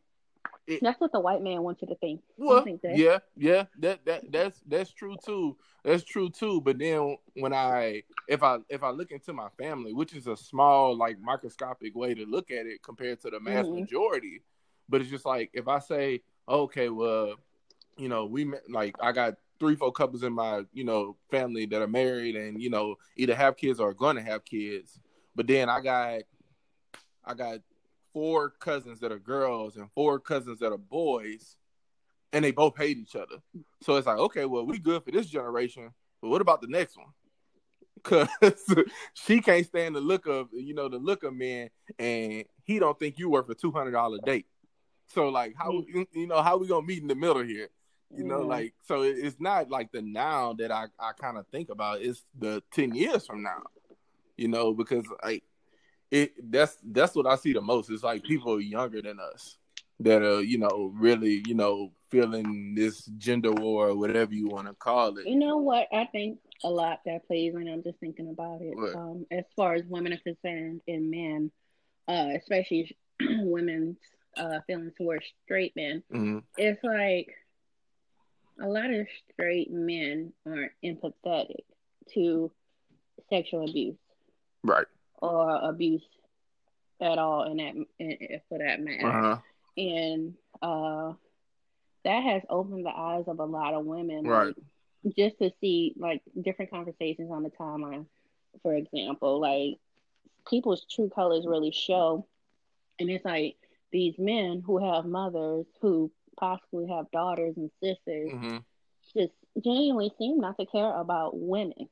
That's 0.82 1.00
what 1.00 1.12
the 1.12 1.20
white 1.20 1.42
man 1.42 1.64
wants 1.64 1.82
you 1.82 1.88
to 1.88 1.96
think. 1.96 2.22
Well, 2.38 2.64
think 2.64 2.82
yeah, 2.84 3.20
yeah, 3.36 3.66
that 3.80 4.06
that 4.06 4.32
that's 4.32 4.62
that's 4.68 4.92
true 4.92 5.16
too. 5.26 5.58
That's 5.84 6.04
true 6.04 6.30
too. 6.30 6.62
But 6.62 6.78
then 6.78 7.18
when 7.36 7.54
I 7.54 8.04
if 8.28 8.44
I 8.44 8.58
if 8.70 8.84
I 8.84 8.92
look 8.92 9.12
into 9.12 9.34
my 9.34 9.50
family, 9.58 9.94
which 9.94 10.14
is 10.14 10.28
a 10.28 10.38
small 10.38 10.96
like 10.96 11.20
microscopic 11.20 11.96
way 11.96 12.14
to 12.14 12.26
look 12.26 12.52
at 12.52 12.66
it 12.66 12.84
compared 12.84 13.22
to 13.22 13.30
the 13.30 13.40
mass 13.40 13.66
Mhm. 13.66 13.82
majority, 13.82 14.42
but 14.88 15.02
it's 15.02 15.10
just 15.10 15.26
like 15.26 15.50
if 15.54 15.68
I 15.68 15.80
say, 15.80 16.22
okay, 16.48 16.90
well, 16.90 17.36
you 17.98 18.10
know, 18.10 18.26
we 18.26 18.52
like 18.70 18.96
I 19.02 19.12
got 19.12 19.36
three, 19.60 19.76
four 19.76 19.92
couples 19.92 20.24
in 20.24 20.34
my 20.34 20.64
you 20.74 20.84
know 20.84 21.16
family 21.30 21.66
that 21.68 21.82
are 21.82 21.88
married 21.88 22.36
and 22.36 22.62
you 22.62 22.70
know 22.70 22.96
either 23.16 23.36
have 23.36 23.58
kids 23.58 23.80
or 23.80 23.90
are 23.90 23.94
going 23.94 24.16
to 24.16 24.22
have 24.22 24.46
kids, 24.46 25.00
but 25.36 25.48
then 25.48 25.70
I 25.70 25.82
got 25.82 26.22
I 27.26 27.34
got 27.34 27.60
four 28.14 28.50
cousins 28.50 29.00
that 29.02 29.12
are 29.12 29.20
girls 29.20 29.78
and 29.78 29.92
four 29.94 30.20
cousins 30.20 30.60
that 30.60 30.72
are 30.72 30.78
boys 30.78 31.58
and 32.34 32.44
they 32.44 32.52
both 32.52 32.78
hate 32.78 32.98
each 32.98 33.16
other. 33.16 33.38
So 33.82 33.96
it's 33.96 34.08
like, 34.08 34.18
okay, 34.18 34.46
well, 34.46 34.66
we 34.66 34.80
good 34.80 35.04
for 35.04 35.12
this 35.12 35.28
generation, 35.28 35.92
but 36.22 36.30
what 36.30 36.42
about 36.42 36.62
the 36.62 36.68
next 36.68 36.98
one? 36.98 37.08
Cause 38.04 38.28
she 39.14 39.42
can't 39.42 39.66
stand 39.66 39.96
the 39.96 40.02
look 40.02 40.28
of 40.28 40.50
you 40.54 40.74
know 40.74 40.88
the 40.88 41.00
look 41.00 41.24
of 41.24 41.34
men, 41.34 41.70
and 41.98 42.44
he 42.64 42.80
don't 42.80 42.98
think 42.98 43.18
you 43.18 43.30
worth 43.30 43.50
a 43.50 43.56
two 43.56 43.72
hundred 43.72 43.92
dollar 43.92 44.20
date. 44.24 44.46
So 45.08 45.30
like, 45.30 45.56
how 45.58 45.72
mm. 45.72 46.06
you 46.14 46.28
know 46.28 46.42
how 46.42 46.58
we 46.58 46.68
gonna 46.68 46.86
meet 46.86 47.02
in 47.02 47.08
the 47.08 47.16
middle 47.16 47.42
here? 47.42 47.70
You 48.16 48.24
know, 48.24 48.40
Mhm. 48.42 48.48
like 48.48 48.74
so 48.84 49.02
it's 49.02 49.40
not 49.40 49.70
like 49.70 49.92
the 49.92 50.02
now 50.02 50.54
that 50.54 50.72
I 50.72 50.86
I 51.00 51.12
kind 51.14 51.38
of 51.38 51.46
think 51.48 51.70
about. 51.70 52.02
It's 52.02 52.26
the 52.38 52.64
ten 52.72 52.94
years 52.96 53.26
from 53.26 53.44
now. 53.44 53.64
You 54.38 54.48
know, 54.48 54.74
because 54.74 55.06
like 55.24 55.44
it 56.10 56.34
that's 56.52 56.78
that's 56.84 57.16
what 57.16 57.28
I 57.28 57.36
see 57.36 57.54
the 57.54 57.62
most. 57.62 57.90
It's 57.90 58.04
like 58.04 58.24
people 58.24 58.62
younger 58.62 59.02
than 59.02 59.20
us 59.20 59.58
that 60.00 60.22
are 60.22 60.42
you 60.42 60.58
know 60.58 60.94
really 60.96 61.44
you 61.46 61.54
know 61.54 61.92
feeling 62.10 62.76
this 62.76 63.06
gender 63.18 63.52
war 63.52 63.90
or 63.90 63.96
whatever 63.98 64.34
you 64.34 64.48
want 64.48 64.68
to 64.68 64.74
call 64.74 65.18
it. 65.18 65.28
You 65.28 65.36
know 65.36 65.58
what? 65.58 65.88
I 65.92 66.06
think 66.06 66.40
a 66.64 66.70
lot 66.70 67.02
that 67.06 67.28
plays 67.28 67.54
when 67.54 67.68
I'm 67.68 67.84
just 67.84 68.00
thinking 68.00 68.30
about 68.30 68.62
it. 68.62 68.78
Um, 68.96 69.26
as 69.32 69.44
far 69.56 69.74
as 69.74 69.84
women 69.86 70.14
are 70.14 70.18
concerned 70.20 70.82
and 70.88 71.12
men, 71.12 71.52
uh, 72.08 72.30
especially 72.38 72.96
women's 73.20 73.98
uh, 74.38 74.62
feelings 74.66 74.94
towards 74.98 75.26
straight 75.44 75.76
men, 75.76 76.04
Mhm. 76.12 76.44
it's 76.58 76.82
like 76.84 77.36
a 78.62 78.68
lot 78.68 78.90
of 78.92 79.08
straight 79.32 79.72
men 79.72 80.34
aren't 80.46 80.72
empathetic 80.84 81.66
to 82.14 82.52
sexual 83.30 83.70
abuse 83.70 83.98
Right. 84.64 84.86
or 85.22 85.60
abuse 85.62 86.04
at 87.00 87.18
all 87.18 87.44
and 87.44 87.60
that 87.60 87.76
in, 88.00 88.40
for 88.50 88.58
that 88.58 88.82
matter. 88.82 89.08
Uh-huh. 89.08 89.38
And 89.78 90.34
uh, 90.62 91.14
that 92.04 92.24
has 92.24 92.42
opened 92.50 92.86
the 92.86 92.96
eyes 92.96 93.26
of 93.28 93.40
a 93.40 93.46
lot 93.46 93.74
of 93.74 93.86
women, 93.86 94.26
Right. 94.26 94.56
like, 95.04 95.16
just 95.16 95.38
to 95.40 95.52
see 95.62 95.94
like 95.98 96.22
different 96.42 96.72
conversations 96.72 97.32
on 97.32 97.44
the 97.44 97.52
timeline. 97.52 98.06
For 98.64 98.74
example, 98.74 99.40
like 99.40 99.78
people's 100.50 100.86
true 100.90 101.10
colors 101.14 101.46
really 101.46 101.72
show, 101.72 102.26
and 103.00 103.10
it's 103.10 103.24
like 103.24 103.58
these 103.92 104.16
men 104.18 104.64
who 104.66 104.80
have 104.84 105.06
mothers 105.06 105.68
who 105.82 106.12
possibly 106.38 106.88
have 106.88 107.12
daughters 107.12 107.56
and 107.58 107.72
sisters 107.82 108.32
Mhm. 108.32 108.64
just 109.14 109.34
genuinely 109.64 110.12
seem 110.18 110.40
not 110.40 110.58
to 110.58 110.66
care 110.66 110.94
about 110.96 111.38
women. 111.38 111.90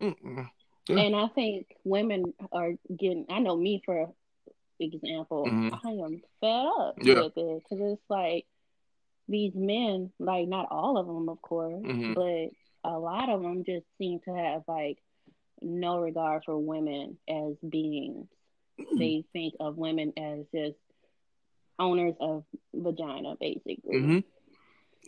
Yeah. 0.00 0.46
And 0.88 1.14
I 1.14 1.28
think 1.28 1.76
women 1.84 2.34
are 2.52 2.72
getting, 2.96 3.26
I 3.28 3.38
know 3.40 3.56
me 3.56 3.82
for 3.84 4.12
example, 4.78 5.46
Mhm. 5.46 5.80
I 5.84 5.90
am 5.92 6.22
fed 6.40 6.66
up 6.66 6.98
Yeah. 7.02 7.22
with 7.22 7.36
it 7.36 7.62
because 7.62 7.80
it's 7.80 8.10
like 8.10 8.46
these 9.28 9.54
men, 9.54 10.12
like 10.18 10.48
not 10.48 10.70
all 10.70 10.96
of 10.96 11.06
them, 11.06 11.28
of 11.28 11.40
course, 11.42 11.82
Mhm. 11.82 12.14
but 12.14 12.90
a 12.90 12.98
lot 12.98 13.28
of 13.28 13.42
them 13.42 13.62
just 13.64 13.86
seem 13.98 14.20
to 14.20 14.34
have 14.34 14.66
like 14.66 15.02
no 15.60 15.98
regard 16.00 16.44
for 16.44 16.58
women 16.58 17.18
as 17.28 17.54
beings. 17.58 18.26
Mm. 18.78 18.98
They 18.98 19.24
think 19.32 19.54
of 19.60 19.76
women 19.76 20.12
as 20.16 20.46
just 20.48 20.78
owners 21.80 22.14
of 22.20 22.44
vagina, 22.74 23.34
basically. 23.40 23.96
Mm-hmm. 23.96 24.18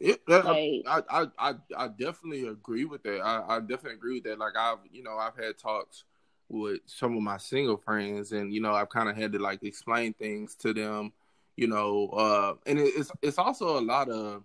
Yeah, 0.01 0.15
that, 0.27 0.45
Like- 0.45 0.83
I, 0.87 1.03
I, 1.11 1.27
I, 1.39 1.55
I 1.77 1.89
definitely 1.89 2.49
agree 2.49 2.85
with 2.85 3.03
that. 3.05 3.21
I, 3.21 3.57
I 3.57 3.61
definitely 3.61 3.95
agree 3.95 4.15
with 4.15 4.25
that. 4.25 4.39
Like 4.39 4.57
I've, 4.59 4.79
you 4.91 5.03
know, 5.03 5.17
I've 5.17 5.37
had 5.37 5.59
talks 5.59 6.05
with 6.49 6.81
some 6.87 7.17
of 7.17 7.23
my 7.23 7.37
single 7.39 7.77
friends, 7.77 8.33
and 8.33 8.53
you 8.53 8.61
know, 8.61 8.73
I've 8.73 8.89
kind 8.89 9.09
of 9.09 9.17
had 9.17 9.33
to 9.33 9.39
like 9.39 9.63
explain 9.63 10.13
things 10.15 10.55
to 10.57 10.73
them, 10.75 11.13
you 11.57 11.67
know, 11.69 12.09
uh, 12.09 12.55
and 12.67 12.79
it, 12.79 12.93
it's 12.97 13.13
it's 13.23 13.39
also 13.39 13.79
a 13.79 13.81
lot 13.81 14.09
of 14.09 14.45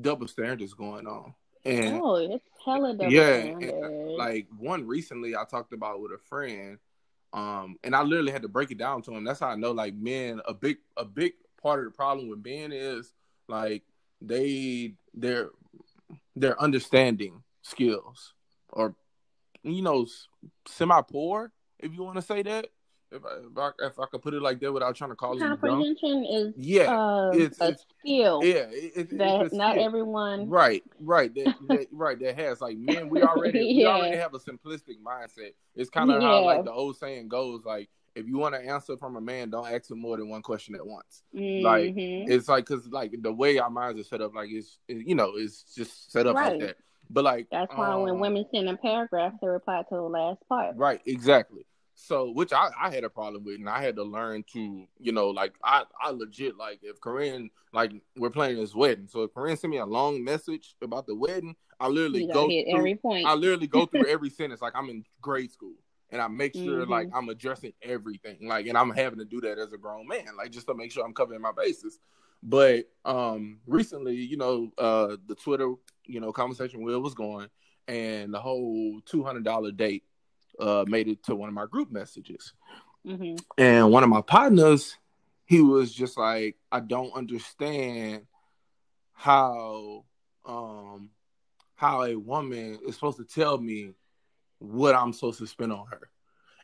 double 0.00 0.26
standards 0.28 0.74
going 0.74 1.06
on, 1.06 1.34
and 1.64 2.00
Oh, 2.02 2.16
it's 2.16 2.44
hella 2.64 2.94
double 2.94 3.12
yeah, 3.12 3.34
and, 3.60 4.16
like 4.18 4.46
one 4.58 4.86
recently 4.86 5.36
I 5.36 5.44
talked 5.44 5.72
about 5.72 6.00
with 6.00 6.12
a 6.12 6.18
friend, 6.18 6.78
um, 7.32 7.78
and 7.84 7.94
I 7.94 8.02
literally 8.02 8.32
had 8.32 8.42
to 8.42 8.48
break 8.48 8.70
it 8.70 8.78
down 8.78 9.02
to 9.02 9.12
him. 9.12 9.24
That's 9.24 9.40
how 9.40 9.48
I 9.48 9.54
know 9.54 9.72
like 9.72 9.94
men 9.94 10.40
a 10.46 10.54
big 10.54 10.78
a 10.96 11.04
big 11.04 11.34
part 11.62 11.78
of 11.80 11.84
the 11.86 11.90
problem 11.96 12.28
with 12.28 12.44
men 12.44 12.72
is 12.72 13.12
like 13.48 13.82
they 14.20 14.94
their 15.14 15.50
their 16.36 16.60
understanding 16.60 17.42
skills 17.62 18.34
or 18.70 18.94
you 19.62 19.82
know 19.82 20.06
semi 20.66 21.00
poor 21.02 21.52
if 21.78 21.92
you 21.94 22.02
want 22.02 22.16
to 22.16 22.22
say 22.22 22.42
that 22.42 22.66
if 23.10 23.22
I, 23.24 23.28
if 23.46 23.58
I 23.58 23.70
if 23.86 23.98
I 24.00 24.06
could 24.06 24.22
put 24.22 24.32
it 24.34 24.40
like 24.42 24.58
that 24.60 24.72
without 24.72 24.96
trying 24.96 25.10
to 25.10 25.16
call 25.16 25.36
it 25.36 25.40
comprehension 25.40 26.24
is 26.24 26.54
Yeah, 26.56 26.84
uh, 26.90 27.30
it's- 27.34 27.60
a 27.60 27.64
it's- 27.68 27.84
skill 28.00 28.40
yeah, 28.42 28.66
it, 28.70 28.92
it, 29.12 29.18
that 29.18 29.42
it's 29.46 29.54
not 29.54 29.74
skill. 29.74 29.84
everyone. 29.84 30.48
Right, 30.48 30.82
right, 30.98 31.32
that, 31.34 31.54
that, 31.68 31.86
right. 31.92 32.18
That 32.18 32.36
has 32.36 32.60
like 32.60 32.78
man 32.78 33.08
We 33.10 33.22
already 33.32 33.60
we 33.76 33.84
already 33.86 34.16
have 34.16 34.32
a 34.34 34.38
simplistic 34.38 34.96
mindset. 35.04 35.52
It's 35.76 35.90
kind 35.90 36.10
of 36.10 36.22
how 36.22 36.42
like 36.44 36.64
the 36.64 36.72
old 36.72 36.96
saying 36.96 37.28
goes. 37.28 37.64
Like 37.64 37.90
if 38.14 38.26
you 38.26 38.38
want 38.38 38.54
to 38.54 38.60
answer 38.60 38.96
from 38.96 39.16
a 39.16 39.20
man, 39.20 39.50
don't 39.50 39.66
ask 39.70 39.90
him 39.90 39.98
more 40.00 40.16
than 40.16 40.28
one 40.28 40.42
question 40.42 40.74
at 40.74 40.86
once. 40.86 41.22
Like, 41.32 41.94
Mhm. 41.94 42.28
It's 42.28 42.48
like 42.48 42.66
because 42.66 42.86
like 42.88 43.14
the 43.20 43.32
way 43.32 43.58
our 43.58 43.70
minds 43.70 44.00
are 44.00 44.04
set 44.04 44.20
up, 44.20 44.34
like 44.34 44.50
it's 44.50 44.78
it- 44.88 45.06
you 45.06 45.14
know 45.14 45.32
it's 45.36 45.62
just 45.74 46.10
set 46.12 46.26
up 46.26 46.36
Right. 46.36 46.52
like 46.52 46.60
that. 46.60 46.76
But 47.10 47.24
like 47.24 47.48
That's 47.50 47.74
why 47.76 47.94
when 47.96 48.12
um, 48.14 48.20
women 48.20 48.46
send 48.52 48.68
a 48.68 48.76
paragraph, 48.76 49.34
they 49.40 49.48
reply 49.48 49.82
to 49.88 49.94
the 49.94 50.02
last 50.02 50.46
part. 50.48 50.76
Right, 50.76 51.00
exactly. 51.06 51.66
So, 51.94 52.30
which 52.30 52.54
I, 52.54 52.70
I 52.80 52.90
had 52.90 53.04
a 53.04 53.10
problem 53.10 53.44
with, 53.44 53.56
and 53.56 53.68
I 53.68 53.82
had 53.82 53.96
to 53.96 54.02
learn 54.02 54.44
to, 54.54 54.86
you 54.98 55.12
know, 55.12 55.28
like 55.28 55.52
I, 55.62 55.84
I 56.00 56.10
legit 56.10 56.56
like 56.56 56.80
if 56.82 57.00
Corinne, 57.00 57.50
like 57.74 57.92
we're 58.16 58.30
planning 58.30 58.56
this 58.56 58.74
wedding, 58.74 59.08
so 59.08 59.24
if 59.24 59.34
Corinne 59.34 59.58
sent 59.58 59.70
me 59.70 59.76
a 59.76 59.84
long 59.86 60.24
message 60.24 60.74
about 60.82 61.06
the 61.06 61.14
wedding, 61.14 61.54
I 61.78 61.88
literally 61.88 62.26
go 62.26 62.48
through, 62.48 62.64
every 62.68 62.94
point. 62.94 63.26
I 63.26 63.34
literally 63.34 63.66
go 63.66 63.84
through 63.84 64.06
every 64.08 64.30
sentence 64.30 64.62
like 64.62 64.72
I'm 64.74 64.88
in 64.88 65.04
grade 65.20 65.52
school, 65.52 65.74
and 66.12 66.20
I 66.22 66.28
make 66.28 66.54
sure 66.54 66.84
Mhm. 66.84 66.88
like 66.88 67.08
I'm 67.12 67.28
addressing 67.30 67.72
everything, 67.82 68.46
like, 68.46 68.66
and 68.66 68.78
I'm 68.78 68.90
having 68.90 69.18
to 69.18 69.24
do 69.24 69.40
that 69.40 69.58
as 69.58 69.72
a 69.72 69.78
grown 69.78 70.06
man, 70.06 70.36
like 70.36 70.52
just 70.52 70.66
to 70.68 70.74
make 70.74 70.92
sure 70.92 71.04
I'm 71.04 71.14
covering 71.14 71.40
my 71.40 71.52
bases. 71.52 71.98
But 72.42 72.88
um 73.04 73.60
recently, 73.66 74.14
you 74.16 74.36
know, 74.36 74.70
uh 74.78 75.16
the 75.26 75.34
Twitter, 75.34 75.72
you 76.04 76.20
know, 76.20 76.32
conversation 76.32 76.82
wheel 76.82 77.00
was 77.00 77.14
going, 77.14 77.48
and 77.88 78.32
the 78.32 78.40
whole 78.40 79.00
two 79.06 79.24
hundred 79.24 79.44
dollar 79.44 79.72
date 79.72 80.04
uh 80.60 80.84
made 80.86 81.08
it 81.08 81.22
to 81.24 81.34
one 81.34 81.48
of 81.48 81.54
my 81.54 81.66
group 81.66 81.90
messages. 81.90 82.52
hmm 83.04 83.36
And 83.58 83.90
one 83.90 84.04
of 84.04 84.10
my 84.10 84.20
partners, 84.22 84.96
he 85.46 85.60
was 85.60 85.92
just 85.92 86.16
like, 86.18 86.56
I 86.70 86.80
don't 86.80 87.12
understand 87.14 88.26
how 89.12 90.04
um 90.44 91.10
how 91.74 92.02
a 92.04 92.16
woman 92.16 92.78
is 92.86 92.94
supposed 92.94 93.18
to 93.18 93.24
tell 93.24 93.58
me 93.58 93.92
what 94.62 94.94
I'm 94.94 95.12
supposed 95.12 95.38
to 95.38 95.46
spend 95.46 95.72
on 95.72 95.86
her. 95.88 96.10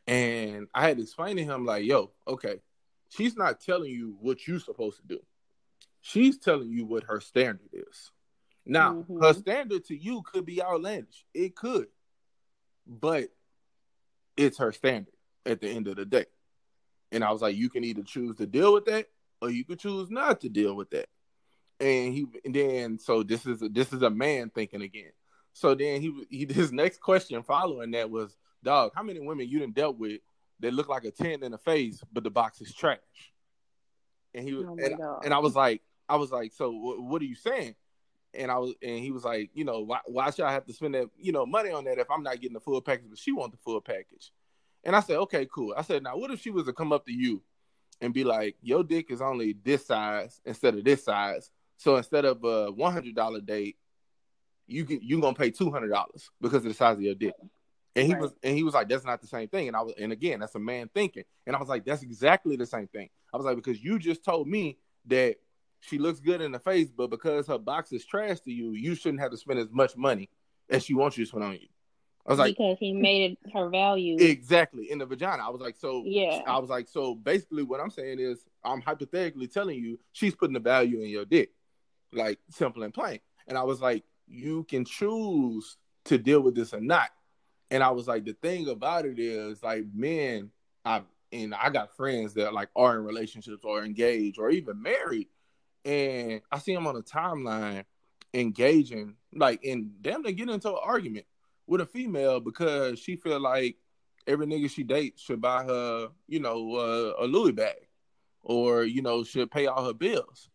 And 0.07 0.69
I 0.75 0.87
had 0.87 0.97
to 0.97 1.03
explain 1.03 1.37
to 1.37 1.45
him, 1.45 1.67
like, 1.67 1.85
yo, 1.85 2.13
okay, 2.27 2.61
she's 3.11 3.37
not 3.37 3.61
telling 3.61 3.91
you 3.91 4.17
what 4.21 4.47
you're 4.47 4.61
supposed 4.61 5.01
to 5.01 5.07
do. 5.07 5.21
She's 6.01 6.39
telling 6.39 6.71
you 6.71 6.87
what 6.87 7.05
her 7.05 7.21
standard 7.21 7.69
is. 7.73 8.13
Now, 8.65 9.05
Mhm. 9.09 9.23
her 9.23 9.35
standard 9.35 9.85
to 9.87 9.97
you 9.97 10.23
could 10.23 10.47
be 10.47 10.63
outlandish. 10.63 11.27
It 11.35 11.57
could. 11.57 11.89
But 12.87 13.31
it's 14.37 14.59
her 14.59 14.73
standard 14.73 15.15
at 15.45 15.61
the 15.61 15.69
end 15.69 15.89
of 15.89 15.97
the 15.97 16.07
day. 16.07 16.27
And 17.11 17.25
I 17.25 17.33
was 17.33 17.43
like, 17.43 17.57
you 17.57 17.69
can 17.69 17.85
either 17.85 18.03
choose 18.03 18.37
to 18.37 18.47
deal 18.47 18.73
with 18.73 18.85
that 18.87 19.11
or 19.41 19.51
you 19.51 19.65
could 19.65 19.81
choose 19.81 20.11
not 20.11 20.41
to 20.43 20.49
deal 20.49 20.75
with 20.75 20.91
that. 20.91 21.09
And 21.81 22.13
he 22.13 22.27
and 22.45 22.55
then 22.55 22.99
so 22.99 23.23
this 23.23 23.47
is 23.47 23.63
a, 23.63 23.69
this 23.69 23.93
is 23.93 24.03
a 24.03 24.11
man 24.11 24.51
thinking 24.51 24.83
again. 24.83 25.13
So 25.59 25.75
then 25.75 26.01
he 26.01 26.27
he 26.31 26.47
his 26.53 26.73
next 26.73 27.01
question 27.01 27.43
following 27.43 27.91
that 27.91 28.11
was, 28.11 28.37
dog, 28.63 28.93
how 28.95 29.03
many 29.03 29.19
women 29.21 29.49
you 29.49 29.59
done 29.59 29.73
dealt 29.73 29.99
with 29.99 30.21
that 30.61 30.73
look 30.73 30.89
like 30.89 31.05
a 31.05 31.11
10 31.11 31.43
in 31.43 31.53
the 31.53 31.59
face, 31.59 32.01
but 32.13 32.23
the 32.23 32.31
box 32.31 32.61
is 32.61 32.73
trash? 32.73 32.99
And 34.35 34.45
he 34.45 34.55
was 34.55 34.67
Oh 34.67 34.77
and, 34.79 34.99
God. 34.99 35.25
and 35.25 35.35
I 35.35 35.39
was 35.39 35.57
like, 35.57 35.83
I 36.09 36.17
was 36.17 36.31
like, 36.31 36.53
so 36.53 36.71
wh- 36.71 37.03
what 37.03 37.21
are 37.23 37.27
you 37.27 37.35
saying? 37.35 37.75
And 38.35 38.53
I 38.53 38.59
was, 38.59 38.75
and 38.83 39.01
he 39.01 39.11
was 39.11 39.25
like, 39.25 39.51
you 39.53 39.65
know, 39.65 39.81
why, 39.81 39.99
why 40.07 40.31
should 40.31 40.45
I 40.45 40.53
have 40.53 40.67
to 40.67 40.73
spend 40.73 40.95
that, 40.95 41.09
you 41.17 41.33
know, 41.33 41.45
money 41.45 41.71
on 41.71 41.85
that 41.85 41.99
if 41.99 42.11
I'm 42.11 42.23
not 42.23 42.41
getting 42.41 42.55
the 42.55 42.61
full 42.61 42.81
package? 42.81 43.07
But 43.09 43.19
she 43.19 43.33
want 43.33 43.53
the 43.53 43.59
full 43.59 43.81
package. 43.81 44.31
And 44.85 44.95
I 44.95 45.01
said, 45.01 45.17
okay, 45.17 45.49
cool. 45.53 45.75
I 45.77 45.83
said, 45.83 46.03
now 46.05 46.17
what 46.17 46.31
if 46.31 46.41
she 46.41 46.51
was 46.51 46.67
to 46.67 46.73
come 46.73 46.93
up 46.93 47.05
to 47.07 47.13
you 47.13 47.43
and 48.01 48.15
be 48.15 48.23
like, 48.23 48.57
your 48.63 48.85
dick 48.85 49.11
is 49.11 49.21
only 49.21 49.57
this 49.65 49.87
size 49.87 50.41
instead 50.45 50.75
of 50.77 50.85
this 50.85 51.05
size. 51.05 51.51
So 51.79 51.97
instead 51.97 52.25
of 52.27 52.45
a 52.45 52.71
one 52.71 52.93
hundred 52.93 53.17
dollar 53.17 53.41
date, 53.41 53.77
you 54.69 54.85
can 54.85 55.01
you 55.03 55.21
gonna 55.21 55.35
pay 55.35 55.51
two 55.51 55.71
hundred 55.71 55.89
dollars 55.89 56.31
because 56.41 56.59
of 56.59 56.65
the 56.71 56.75
size 56.75 56.97
of 56.97 57.03
your 57.03 57.15
dick. 57.15 57.35
And 57.97 58.07
he 58.07 58.13
Right. 58.13 58.23
was 58.23 58.35
and 58.43 58.57
he 58.57 58.63
was 58.63 58.75
like, 58.75 58.89
that's 58.89 59.05
not 59.05 59.21
the 59.21 59.27
same 59.27 59.49
thing. 59.49 59.67
And 59.69 59.77
I 59.77 59.81
was 59.83 59.95
and 59.99 60.13
again, 60.13 60.41
that's 60.41 60.55
a 60.55 60.61
man 60.61 60.89
thinking. 60.95 61.25
And 61.47 61.57
I 61.57 61.59
was 61.59 61.69
like, 61.69 61.85
that's 61.85 62.03
exactly 62.03 62.55
the 62.57 62.67
same 62.67 62.87
thing. 62.87 63.09
I 63.33 63.37
was 63.37 63.47
like, 63.47 63.57
because 63.57 63.83
you 63.83 63.99
just 63.99 64.25
told 64.25 64.47
me 64.47 64.79
that 65.07 65.37
she 65.81 65.99
looks 65.99 66.21
good 66.21 66.41
in 66.41 66.53
the 66.53 66.59
face, 66.59 66.91
but 66.91 67.09
because 67.09 67.47
her 67.47 67.59
box 67.59 67.93
is 67.93 68.05
trash 68.05 68.41
to 68.41 68.53
you, 68.53 68.73
you 68.73 68.95
shouldn't 68.95 69.21
have 69.21 69.31
to 69.31 69.37
spend 69.37 69.59
as 69.59 69.69
much 69.71 69.97
money 69.97 70.29
as 70.71 70.85
she 70.85 70.95
wants 70.95 71.17
you 71.17 71.25
to 71.25 71.29
spend 71.29 71.45
on 71.45 71.53
you. 71.55 71.69
I 72.27 72.31
was 72.33 72.39
like, 72.39 72.57
because 72.59 72.77
he 72.79 72.93
made 72.93 73.33
it 73.33 73.53
her 73.55 73.71
value. 73.71 74.17
exactly 74.19 74.91
in 74.91 74.99
the 74.99 75.07
vagina. 75.07 75.43
I 75.43 75.49
was 75.49 75.63
like, 75.63 75.77
so 75.77 76.03
Yeah. 76.05 76.43
I 76.47 76.59
was 76.59 76.69
like, 76.69 76.89
so 76.89 77.15
basically, 77.15 77.63
what 77.63 77.81
I'm 77.81 77.91
saying 77.91 78.19
is, 78.21 78.45
I'm 78.63 78.83
hypothetically 78.83 79.47
telling 79.47 79.79
you, 79.83 79.99
she's 80.13 80.35
putting 80.35 80.53
the 80.53 80.61
value 80.61 81.01
in 81.01 81.09
your 81.09 81.25
dick, 81.25 81.53
like 82.13 82.39
simple 82.51 82.83
and 82.83 82.93
plain. 82.93 83.21
And 83.47 83.57
I 83.57 83.63
was 83.63 83.81
like, 83.81 84.05
you 84.29 84.65
can 84.65 84.85
choose 84.85 85.77
to 86.05 86.19
deal 86.19 86.41
with 86.41 86.55
this 86.55 86.73
or 86.75 86.81
not. 86.81 87.11
And 87.71 87.83
I 87.83 87.91
was 87.91 88.09
like, 88.09 88.25
the 88.25 88.33
thing 88.33 88.69
about 88.69 89.05
it 89.05 89.19
is, 89.19 89.63
like, 89.63 89.85
men, 89.93 90.51
I 90.85 91.03
and 91.31 91.55
I 91.55 91.69
got 91.69 91.95
friends 91.95 92.35
that 92.35 92.55
like 92.55 92.71
are 92.75 92.97
in 92.97 93.05
relationships 93.05 93.63
or 93.63 93.85
engaged 93.85 94.39
or 94.39 94.51
even 94.51 94.81
married, 94.81 95.29
and 95.85 96.41
I 96.51 96.59
see 96.59 96.75
them 96.75 96.87
on 96.87 96.95
the 96.95 97.03
timeline 97.03 97.85
engaging, 98.35 99.15
like, 99.35 99.65
and 99.65 99.91
damn, 100.03 100.23
they 100.23 100.33
get 100.33 100.49
into 100.49 100.69
an 100.71 100.79
argument 100.83 101.27
with 101.67 101.81
a 101.83 101.87
female 101.87 102.41
because 102.41 102.99
she 102.99 103.17
feel 103.17 103.41
like 103.41 103.77
every 104.27 104.47
nigga 104.47 104.71
she 104.71 104.83
dates 104.83 105.23
should 105.23 105.41
buy 105.41 105.65
her, 105.65 106.09
you 106.27 106.41
know, 106.41 106.75
uh, 106.75 107.25
a 107.25 107.27
Louis 107.27 107.53
bag, 107.53 107.89
or 108.43 108.85
you 108.85 109.03
know, 109.03 109.23
should 109.25 109.51
pay 109.51 109.67
all 109.67 109.85
her 109.87 109.95
bills. 109.95 110.49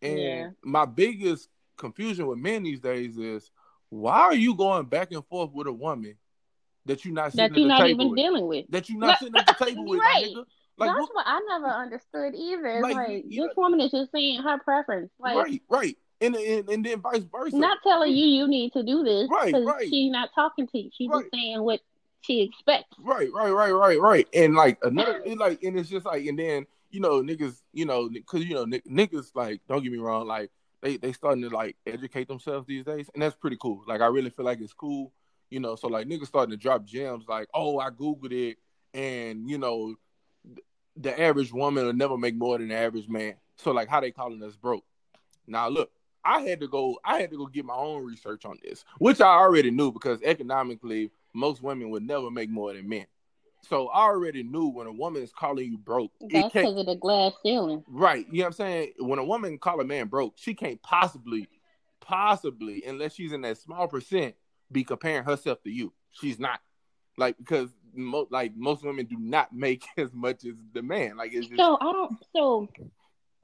And 0.00 0.18
Yeah. 0.20 0.50
my 0.62 0.86
biggest 0.86 1.48
confusion 1.76 2.26
with 2.26 2.38
men 2.38 2.62
these 2.62 2.80
days 2.80 3.16
is 3.18 3.50
why 3.90 4.20
are 4.20 4.34
you 4.34 4.54
going 4.54 4.86
back 4.86 5.12
and 5.12 5.24
forth 5.26 5.52
with 5.52 5.66
a 5.66 5.72
woman 5.72 6.16
that 6.86 7.04
you're 7.04 7.14
not 7.14 7.32
sitting 7.32 7.52
that 7.52 7.58
you're 7.58 7.68
not 7.68 7.88
even 7.88 8.10
with? 8.10 8.16
dealing 8.16 8.46
with. 8.46 8.66
that 8.70 8.88
you're 8.88 8.98
not 8.98 9.18
sitting 9.18 9.36
at 9.36 9.46
the 9.46 9.64
table 9.64 9.84
with, 9.86 10.00
Right. 10.00 10.26
nigga? 10.34 10.44
Like, 10.76 10.88
That's 10.90 11.00
what, 11.00 11.14
what 11.14 11.26
I 11.28 11.40
never 11.48 11.66
understood 11.68 12.34
either. 12.34 12.80
Like, 12.80 12.94
like, 12.96 13.24
you- 13.28 13.46
this 13.46 13.56
woman 13.56 13.80
is 13.80 13.92
just 13.92 14.10
saying 14.10 14.42
her 14.42 14.58
preference. 14.58 15.10
Like 15.20 15.36
right, 15.36 15.62
right, 15.68 15.96
and, 16.20 16.34
and 16.34 16.68
and 16.68 16.84
then 16.84 17.00
vice 17.00 17.22
versa. 17.22 17.56
not 17.56 17.78
telling 17.84 18.12
you 18.12 18.26
you 18.26 18.48
need 18.48 18.72
to 18.72 18.82
do 18.82 19.04
this 19.04 19.28
Right, 19.30 19.54
right. 19.54 19.88
she's 19.88 20.10
not 20.10 20.30
talking 20.34 20.66
to 20.66 20.78
you. 20.78 20.90
She's 20.92 21.08
Right. 21.08 21.22
just 21.22 21.30
saying 21.32 21.62
what 21.62 21.80
she 22.22 22.40
expects. 22.42 22.96
Right, 22.98 23.30
right, 23.32 23.52
right, 23.52 23.70
right, 23.70 24.00
right. 24.00 24.28
And 24.34 24.54
like 24.56 24.78
another, 24.82 25.22
like, 25.36 25.62
and 25.62 25.78
it's 25.78 25.88
just 25.88 26.06
like, 26.06 26.26
and 26.26 26.38
then 26.38 26.66
you 26.90 27.00
know, 27.00 27.22
niggas, 27.22 27.60
you 27.72 27.86
know, 27.86 28.08
because 28.08 28.44
you 28.44 28.54
know, 28.54 28.64
niggas 28.66 29.30
like, 29.34 29.60
don't 29.68 29.82
get 29.82 29.92
me 29.92 29.98
wrong, 29.98 30.26
like 30.26 30.50
they 30.84 30.98
they 30.98 31.12
starting 31.12 31.42
to 31.42 31.48
like 31.48 31.76
educate 31.86 32.28
themselves 32.28 32.66
these 32.66 32.84
days, 32.84 33.08
and 33.14 33.22
that's 33.22 33.34
pretty 33.34 33.56
cool. 33.60 33.82
Like 33.88 34.02
I 34.02 34.06
really 34.06 34.28
feel 34.30 34.44
like 34.44 34.60
it's 34.60 34.74
cool, 34.74 35.12
you 35.50 35.58
know. 35.58 35.76
So 35.76 35.88
like 35.88 36.06
niggas 36.06 36.26
starting 36.26 36.50
to 36.50 36.58
drop 36.58 36.84
gems, 36.84 37.24
like, 37.26 37.48
oh, 37.54 37.78
I 37.78 37.88
googled 37.88 38.32
it, 38.32 38.58
and 38.92 39.48
you 39.48 39.56
know, 39.56 39.96
the 40.96 41.18
average 41.18 41.52
woman 41.52 41.86
will 41.86 41.94
never 41.94 42.18
make 42.18 42.36
more 42.36 42.58
than 42.58 42.68
the 42.68 42.76
average 42.76 43.08
man. 43.08 43.34
So 43.56 43.72
like, 43.72 43.88
how 43.88 44.00
they 44.00 44.10
calling 44.10 44.42
us 44.42 44.56
broke? 44.56 44.84
Now 45.46 45.68
look, 45.68 45.90
I 46.22 46.42
had 46.42 46.60
to 46.60 46.68
go. 46.68 46.98
I 47.02 47.18
had 47.18 47.30
to 47.30 47.38
go 47.38 47.46
get 47.46 47.64
my 47.64 47.74
own 47.74 48.04
research 48.04 48.44
on 48.44 48.58
this, 48.62 48.84
which 48.98 49.22
I 49.22 49.28
already 49.28 49.70
knew 49.70 49.90
because 49.90 50.20
economically, 50.22 51.10
most 51.32 51.62
women 51.62 51.88
would 51.90 52.02
never 52.02 52.30
make 52.30 52.50
more 52.50 52.74
than 52.74 52.86
men. 52.86 53.06
So 53.68 53.88
I 53.88 54.02
already 54.02 54.42
knew 54.42 54.68
when 54.68 54.86
a 54.86 54.92
woman 54.92 55.22
is 55.22 55.32
calling 55.32 55.70
you 55.70 55.78
broke. 55.78 56.12
That's 56.20 56.52
because 56.52 56.76
of 56.78 56.86
the 56.86 56.96
glass 56.96 57.32
ceiling. 57.42 57.84
Right. 57.88 58.26
You 58.30 58.38
know 58.38 58.44
what 58.44 58.46
I'm 58.46 58.52
saying? 58.52 58.92
When 58.98 59.18
a 59.18 59.24
woman 59.24 59.58
call 59.58 59.80
a 59.80 59.84
man 59.84 60.08
broke, 60.08 60.34
she 60.36 60.54
can't 60.54 60.82
possibly, 60.82 61.48
possibly, 62.00 62.84
unless 62.86 63.14
she's 63.14 63.32
in 63.32 63.42
that 63.42 63.58
small 63.58 63.88
percent, 63.88 64.34
be 64.70 64.84
comparing 64.84 65.24
herself 65.24 65.62
to 65.62 65.70
you. 65.70 65.92
She's 66.12 66.38
not. 66.38 66.60
Like 67.16 67.36
because 67.38 67.70
mo- 67.94 68.28
like 68.30 68.56
most 68.56 68.84
women 68.84 69.06
do 69.06 69.16
not 69.18 69.54
make 69.54 69.84
as 69.96 70.12
much 70.12 70.44
as 70.44 70.54
the 70.72 70.82
man. 70.82 71.16
Like 71.16 71.32
it's 71.32 71.46
just... 71.46 71.58
so 71.58 71.78
I 71.80 71.92
don't 71.92 72.16
so 72.34 72.68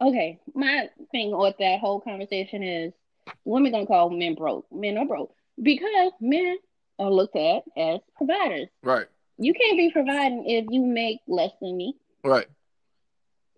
okay. 0.01 0.41
My 0.55 0.89
thing 1.13 1.37
with 1.37 1.57
that 1.59 1.81
whole 1.81 2.01
conversation 2.01 2.63
is 2.63 2.93
women 3.45 3.73
gonna 3.73 3.87
call 3.87 4.11
men 4.11 4.35
broke. 4.35 4.67
Men 4.73 4.99
are 4.99 5.07
broke 5.07 5.35
because 5.63 6.13
men 6.21 6.57
are 6.99 7.11
looked 7.11 7.37
at 7.37 7.63
as 7.77 8.01
providers. 8.17 8.69
Right. 8.83 9.07
You 9.41 9.55
can't 9.55 9.79
be 9.79 9.91
providing 9.91 10.45
if 10.47 10.67
you 10.69 10.85
make 10.85 11.21
less 11.27 11.51
than 11.63 11.77
me. 11.77 11.97
Right. 12.23 12.47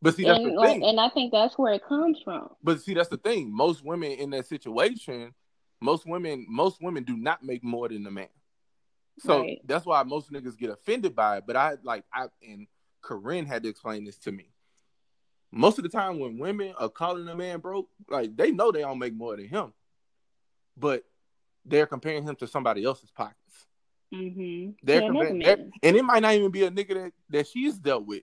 But 0.01 0.15
see, 0.15 0.25
that's 0.25 0.39
and, 0.39 0.57
the 0.57 0.63
thing. 0.63 0.85
And 0.85 1.01
I 1.01 1.09
think 1.09 1.33
that's 1.33 1.59
where 1.59 1.73
it 1.73 1.83
comes 1.87 2.21
from. 2.25 2.51
But 2.63 2.81
see, 2.81 2.95
that's 2.95 3.09
the 3.09 3.17
thing. 3.17 3.55
Most 3.55 3.85
women 3.85 4.13
in 4.13 4.31
that 4.31 4.47
situation, 4.47 5.35
most 5.81 6.07
women, 6.07 6.47
most 6.49 6.81
women 6.81 7.03
do 7.03 7.17
not 7.17 7.43
make 7.43 7.65
more 7.65 7.89
than 7.89 8.05
the 8.05 8.13
man. 8.13 8.29
So 9.19 9.41
right. 9.41 9.61
that's 9.65 9.85
why 9.85 10.03
most 10.05 10.33
niggas 10.33 10.57
get 10.57 10.71
offended 10.71 11.17
by 11.17 11.39
it. 11.39 11.45
But 11.47 11.57
I 11.57 11.77
like 11.83 12.05
I 12.15 12.27
and 12.49 12.69
Corinne 13.01 13.47
had 13.47 13.65
to 13.65 13.69
explain 13.69 14.05
this 14.05 14.19
to 14.19 14.33
me. 14.33 14.53
Most 15.51 15.79
of 15.79 15.83
the 15.83 15.91
time 15.91 16.19
when 16.19 16.39
women 16.39 16.75
are 16.79 16.89
calling 16.89 17.29
a 17.29 17.35
man 17.35 17.59
broke, 17.59 17.89
like 18.09 18.37
they 18.37 18.53
know 18.53 18.71
they 18.71 18.81
don't 18.81 18.99
make 18.99 19.15
more 19.15 19.37
than 19.37 19.49
him. 19.49 19.73
But 20.77 21.05
they're 21.65 21.87
comparing 21.87 22.23
him 22.23 22.37
to 22.37 22.47
somebody 22.47 22.85
else's 22.85 23.11
pockets. 23.11 23.67
Mm-hmm. 24.13 24.71
They're 24.83 25.01
comparing, 25.01 25.73
and 25.83 25.97
it 25.97 26.05
might 26.05 26.21
not 26.21 26.35
even 26.35 26.51
be 26.51 26.65
a 26.65 26.71
nigga 26.71 26.95
that, 26.95 27.13
that 27.31 27.47
she's 27.47 27.79
dealt 27.79 28.07
with. 28.07 28.23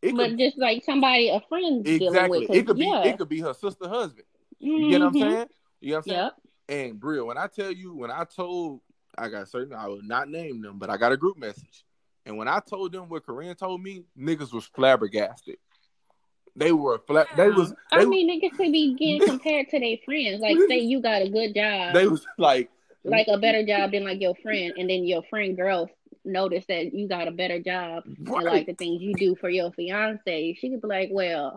It 0.00 0.14
but 0.14 0.30
could, 0.30 0.38
just 0.38 0.58
like 0.58 0.84
somebody, 0.84 1.30
a 1.30 1.40
friend, 1.48 1.86
exactly. 1.86 2.40
With, 2.40 2.50
it 2.50 2.66
could 2.66 2.76
be, 2.76 2.84
yeah. 2.84 3.04
it 3.04 3.18
could 3.18 3.28
be 3.28 3.40
her 3.40 3.54
sister 3.54 3.88
husband. 3.88 4.26
Mm-hmm. 4.62 4.66
You 4.66 4.90
get 4.90 5.00
what 5.00 5.06
I'm 5.06 5.14
Mm-hmm. 5.14 5.32
saying? 5.32 5.46
You 5.80 5.90
know 5.90 5.96
what 5.96 5.98
I'm 5.98 6.02
saying? 6.10 6.18
Yep. 6.18 6.32
And 6.66 7.00
Bria, 7.00 7.24
when 7.24 7.38
I 7.38 7.46
tell 7.46 7.72
you, 7.72 7.94
when 7.94 8.10
I 8.10 8.24
told, 8.24 8.80
I 9.16 9.28
got 9.28 9.48
certain, 9.48 9.74
I 9.74 9.86
will 9.88 10.02
not 10.02 10.28
name 10.28 10.62
them, 10.62 10.78
but 10.78 10.90
I 10.90 10.96
got 10.96 11.12
a 11.12 11.16
group 11.16 11.36
message, 11.36 11.84
and 12.26 12.36
when 12.36 12.48
I 12.48 12.60
told 12.60 12.92
them 12.92 13.08
what 13.08 13.26
Corinne 13.26 13.54
told 13.54 13.82
me, 13.82 14.04
niggas 14.18 14.52
was 14.52 14.64
flabbergasted. 14.66 15.56
They 16.56 16.72
were 16.72 16.98
flat. 17.06 17.26
They 17.36 17.50
was. 17.50 17.70
They 17.70 17.98
I 17.98 18.04
mean, 18.04 18.30
niggas 18.30 18.56
could 18.56 18.70
be 18.72 18.94
getting 18.94 19.26
compared 19.26 19.68
to 19.70 19.80
their 19.80 19.96
friends. 20.04 20.40
Like, 20.40 20.56
say 20.68 20.78
you 20.78 21.02
got 21.02 21.22
a 21.22 21.28
good 21.28 21.54
job. 21.54 21.94
They 21.94 22.06
was 22.06 22.24
like, 22.38 22.70
like 23.04 23.26
a 23.28 23.38
better 23.38 23.64
job 23.64 23.92
than 23.92 24.04
like 24.04 24.20
your 24.20 24.34
friend, 24.36 24.74
and 24.76 24.88
then 24.88 25.04
your 25.04 25.22
friend 25.24 25.56
girl 25.56 25.90
notice 26.24 26.64
that 26.66 26.94
you 26.94 27.08
got 27.08 27.28
a 27.28 27.32
better 27.32 27.60
job 27.60 28.04
right. 28.06 28.36
and 28.36 28.44
like 28.44 28.66
the 28.66 28.74
things 28.74 29.02
you 29.02 29.14
do 29.14 29.36
for 29.36 29.48
your 29.48 29.72
fiance. 29.72 30.56
She 30.58 30.70
could 30.70 30.80
be 30.80 30.88
like, 30.88 31.10
well. 31.12 31.56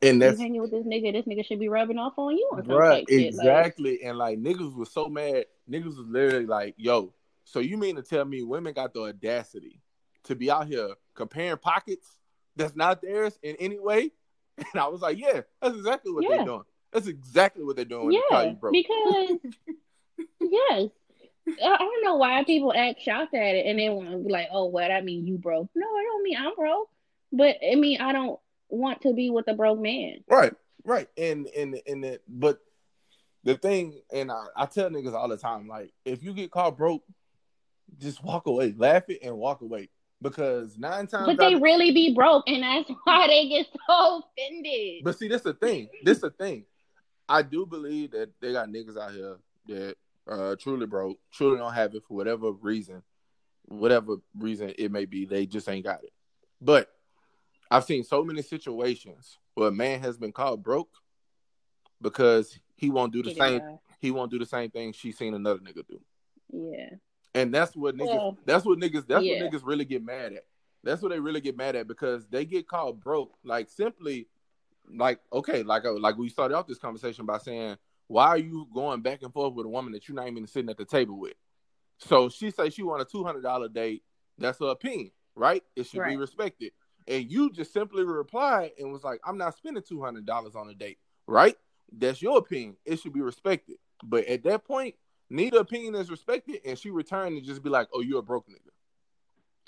And 0.00 0.22
that's 0.22 0.38
hanging 0.38 0.60
with 0.60 0.70
this 0.70 0.84
nigga. 0.84 1.12
This 1.12 1.24
nigga 1.26 1.44
should 1.44 1.58
be 1.58 1.68
rubbing 1.68 1.98
off 1.98 2.12
on 2.18 2.36
you, 2.36 2.48
right? 2.66 3.04
Exactly. 3.08 3.92
Like, 3.92 4.00
and 4.04 4.16
like 4.16 4.38
niggas 4.38 4.76
was 4.76 4.92
so 4.92 5.08
mad. 5.08 5.46
Niggas 5.68 5.86
was 5.86 6.06
literally 6.06 6.46
like, 6.46 6.74
"Yo, 6.76 7.12
so 7.42 7.58
you 7.58 7.76
mean 7.76 7.96
to 7.96 8.02
tell 8.02 8.24
me 8.24 8.44
women 8.44 8.72
got 8.74 8.94
the 8.94 9.00
audacity 9.00 9.80
to 10.22 10.36
be 10.36 10.52
out 10.52 10.68
here 10.68 10.90
comparing 11.14 11.56
pockets 11.56 12.16
that's 12.54 12.76
not 12.76 13.02
theirs 13.02 13.40
in 13.42 13.56
any 13.56 13.80
way?" 13.80 14.12
And 14.72 14.80
I 14.80 14.86
was 14.86 15.00
like, 15.00 15.18
"Yeah, 15.18 15.40
that's 15.60 15.74
exactly 15.74 16.12
what 16.12 16.22
yeah. 16.22 16.36
they're 16.36 16.46
doing. 16.46 16.64
That's 16.92 17.08
exactly 17.08 17.64
what 17.64 17.74
they're 17.74 17.84
doing 17.84 18.12
yeah, 18.12 18.20
they 18.30 18.36
call 18.36 18.44
you 18.44 18.52
broke." 18.52 18.72
Because 18.74 19.38
yes, 20.40 20.90
I 21.62 21.78
don't 21.78 22.04
know 22.04 22.16
why 22.16 22.44
people 22.44 22.72
act 22.74 23.00
shocked 23.00 23.34
at 23.34 23.54
it 23.54 23.66
and 23.66 23.78
they 23.78 23.88
want 23.88 24.10
to 24.10 24.18
be 24.18 24.30
like, 24.30 24.48
"Oh, 24.52 24.66
what? 24.66 24.90
I 24.90 25.00
mean 25.00 25.26
you 25.26 25.38
broke?" 25.38 25.68
No, 25.74 25.86
I 25.86 26.02
don't 26.02 26.22
mean 26.22 26.36
I'm 26.38 26.54
broke, 26.54 26.88
but 27.32 27.56
I 27.66 27.74
mean 27.74 28.00
I 28.00 28.12
don't 28.12 28.38
want 28.68 29.02
to 29.02 29.14
be 29.14 29.30
with 29.30 29.48
a 29.48 29.54
broke 29.54 29.80
man. 29.80 30.18
Right, 30.28 30.52
right, 30.84 31.08
and 31.16 31.46
and 31.56 31.80
and 31.86 32.04
the, 32.04 32.20
but 32.28 32.60
the 33.44 33.56
thing, 33.56 34.00
and 34.12 34.30
I, 34.30 34.44
I 34.56 34.66
tell 34.66 34.90
niggas 34.90 35.14
all 35.14 35.28
the 35.28 35.36
time, 35.36 35.68
like 35.68 35.92
if 36.04 36.22
you 36.22 36.34
get 36.34 36.50
caught 36.50 36.76
broke, 36.76 37.02
just 37.98 38.22
walk 38.22 38.46
away, 38.46 38.74
laugh 38.76 39.04
it, 39.08 39.20
and 39.22 39.36
walk 39.36 39.62
away. 39.62 39.88
Because 40.20 40.76
nine 40.76 41.06
times, 41.06 41.26
but 41.26 41.38
they 41.38 41.54
really 41.54 41.92
be 41.92 42.12
broke, 42.12 42.44
and 42.48 42.62
that's 42.62 42.90
why 43.04 43.28
they 43.28 43.48
get 43.48 43.66
so 43.86 44.22
offended. 44.36 45.02
But 45.04 45.16
see, 45.16 45.28
this 45.28 45.42
the 45.42 45.54
thing. 45.54 45.88
This 46.02 46.18
the 46.18 46.30
thing. 46.30 46.64
I 47.28 47.42
do 47.42 47.66
believe 47.66 48.12
that 48.12 48.30
they 48.40 48.52
got 48.52 48.68
niggas 48.68 48.96
out 48.96 49.12
here 49.12 49.36
that 49.68 49.96
uh, 50.28 50.56
truly 50.56 50.86
broke, 50.86 51.18
truly 51.32 51.58
don't 51.58 51.72
have 51.72 51.94
it 51.94 52.04
for 52.06 52.16
whatever 52.16 52.52
reason, 52.52 53.02
whatever 53.66 54.16
reason 54.36 54.72
it 54.78 54.92
may 54.92 55.04
be, 55.04 55.24
they 55.24 55.46
just 55.46 55.68
ain't 55.68 55.84
got 55.84 56.04
it. 56.04 56.12
But 56.60 56.88
I've 57.70 57.84
seen 57.84 58.04
so 58.04 58.24
many 58.24 58.42
situations 58.42 59.38
where 59.54 59.68
a 59.68 59.72
man 59.72 60.00
has 60.00 60.16
been 60.18 60.32
called 60.32 60.62
broke 60.62 60.90
because 62.00 62.58
he 62.76 62.90
won't 62.90 63.12
do 63.12 63.22
the 63.22 63.34
same. 63.34 63.60
He 64.00 64.10
won't 64.10 64.30
do 64.30 64.38
the 64.38 64.46
same 64.46 64.70
thing 64.70 64.92
she's 64.92 65.18
seen 65.18 65.34
another 65.34 65.60
nigga 65.60 65.86
do. 65.88 66.00
Yeah. 66.52 66.90
And 67.34 67.52
that's 67.52 67.76
what 67.76 67.96
niggas. 67.96 68.06
Well, 68.06 68.38
that's 68.46 68.64
what 68.64 68.78
niggas. 68.78 69.06
That's 69.06 69.24
yeah. 69.24 69.42
what 69.42 69.52
niggas 69.52 69.62
really 69.64 69.84
get 69.84 70.04
mad 70.04 70.32
at. 70.32 70.44
That's 70.84 71.02
what 71.02 71.10
they 71.10 71.20
really 71.20 71.40
get 71.40 71.56
mad 71.56 71.76
at 71.76 71.88
because 71.88 72.26
they 72.28 72.44
get 72.44 72.68
called 72.68 73.00
broke, 73.00 73.34
like 73.44 73.68
simply, 73.68 74.28
like 74.90 75.20
okay, 75.32 75.62
like 75.62 75.84
uh, 75.84 75.98
like 75.98 76.16
we 76.16 76.28
started 76.28 76.54
off 76.56 76.66
this 76.66 76.78
conversation 76.78 77.26
by 77.26 77.38
saying 77.38 77.76
why 78.08 78.26
are 78.28 78.38
you 78.38 78.66
going 78.74 79.00
back 79.02 79.22
and 79.22 79.32
forth 79.32 79.54
with 79.54 79.66
a 79.66 79.68
woman 79.68 79.92
that 79.92 80.08
you're 80.08 80.16
not 80.16 80.28
even 80.28 80.46
sitting 80.46 80.70
at 80.70 80.76
the 80.78 80.84
table 80.84 81.18
with? 81.18 81.34
So 81.98 82.28
she 82.28 82.50
says 82.50 82.74
she 82.74 82.82
want 82.82 83.02
a 83.02 83.04
two 83.04 83.22
hundred 83.24 83.42
dollar 83.42 83.68
date. 83.68 84.02
That's 84.38 84.58
her 84.58 84.66
opinion, 84.68 85.10
right? 85.34 85.62
It 85.76 85.86
should 85.86 86.00
Right. 86.00 86.10
be 86.10 86.16
respected. 86.16 86.72
And 87.06 87.30
you 87.30 87.50
just 87.50 87.72
simply 87.72 88.04
replied 88.04 88.72
and 88.78 88.92
was 88.92 89.02
like, 89.04 89.20
"I'm 89.24 89.38
not 89.38 89.56
spending 89.56 89.82
two 89.82 90.02
hundred 90.02 90.26
dollars 90.26 90.54
on 90.54 90.68
a 90.68 90.74
date, 90.74 90.98
right? 91.26 91.56
That's 91.92 92.20
your 92.20 92.38
opinion. 92.38 92.76
It 92.84 93.00
should 93.00 93.12
be 93.12 93.20
respected." 93.20 93.78
But 94.04 94.26
at 94.26 94.42
that 94.44 94.64
point, 94.64 94.94
neither 95.30 95.58
opinion 95.58 95.94
is 95.96 96.10
respected, 96.10 96.60
and 96.64 96.78
she 96.78 96.90
returned 96.90 97.36
and 97.36 97.44
just 97.44 97.62
be 97.62 97.70
like, 97.70 97.88
"Oh, 97.92 98.00
you're 98.00 98.20
a 98.20 98.22
broke 98.22 98.48
nigga." 98.48 98.70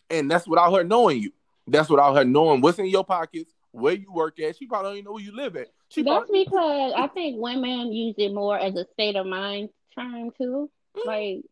And 0.08 0.30
that's 0.30 0.46
without 0.46 0.72
her 0.72 0.84
knowing 0.84 1.20
you. 1.20 1.32
That's 1.66 1.88
without 1.90 2.14
her 2.14 2.24
knowing 2.24 2.60
what's 2.60 2.78
in 2.78 2.86
your 2.86 3.04
pockets, 3.04 3.54
where 3.72 3.94
you 3.94 4.12
work 4.12 4.38
at. 4.40 4.56
She 4.56 4.66
probably 4.66 4.90
don't 4.90 4.96
even 4.98 5.04
know 5.06 5.12
where 5.12 5.22
you 5.22 5.34
live 5.34 5.56
at. 5.56 5.68
She 5.88 6.02
That's 6.02 6.26
probably, 6.26 6.44
because 6.44 6.92
I 6.96 7.06
think 7.08 7.36
women 7.40 7.92
use 7.92 8.14
it 8.18 8.32
more 8.32 8.58
as 8.58 8.74
a 8.74 8.86
state 8.92 9.16
of 9.16 9.26
mind 9.26 9.70
term 9.94 10.30
too. 10.36 10.70
Mm. 10.96 11.06
Like, 11.06 11.44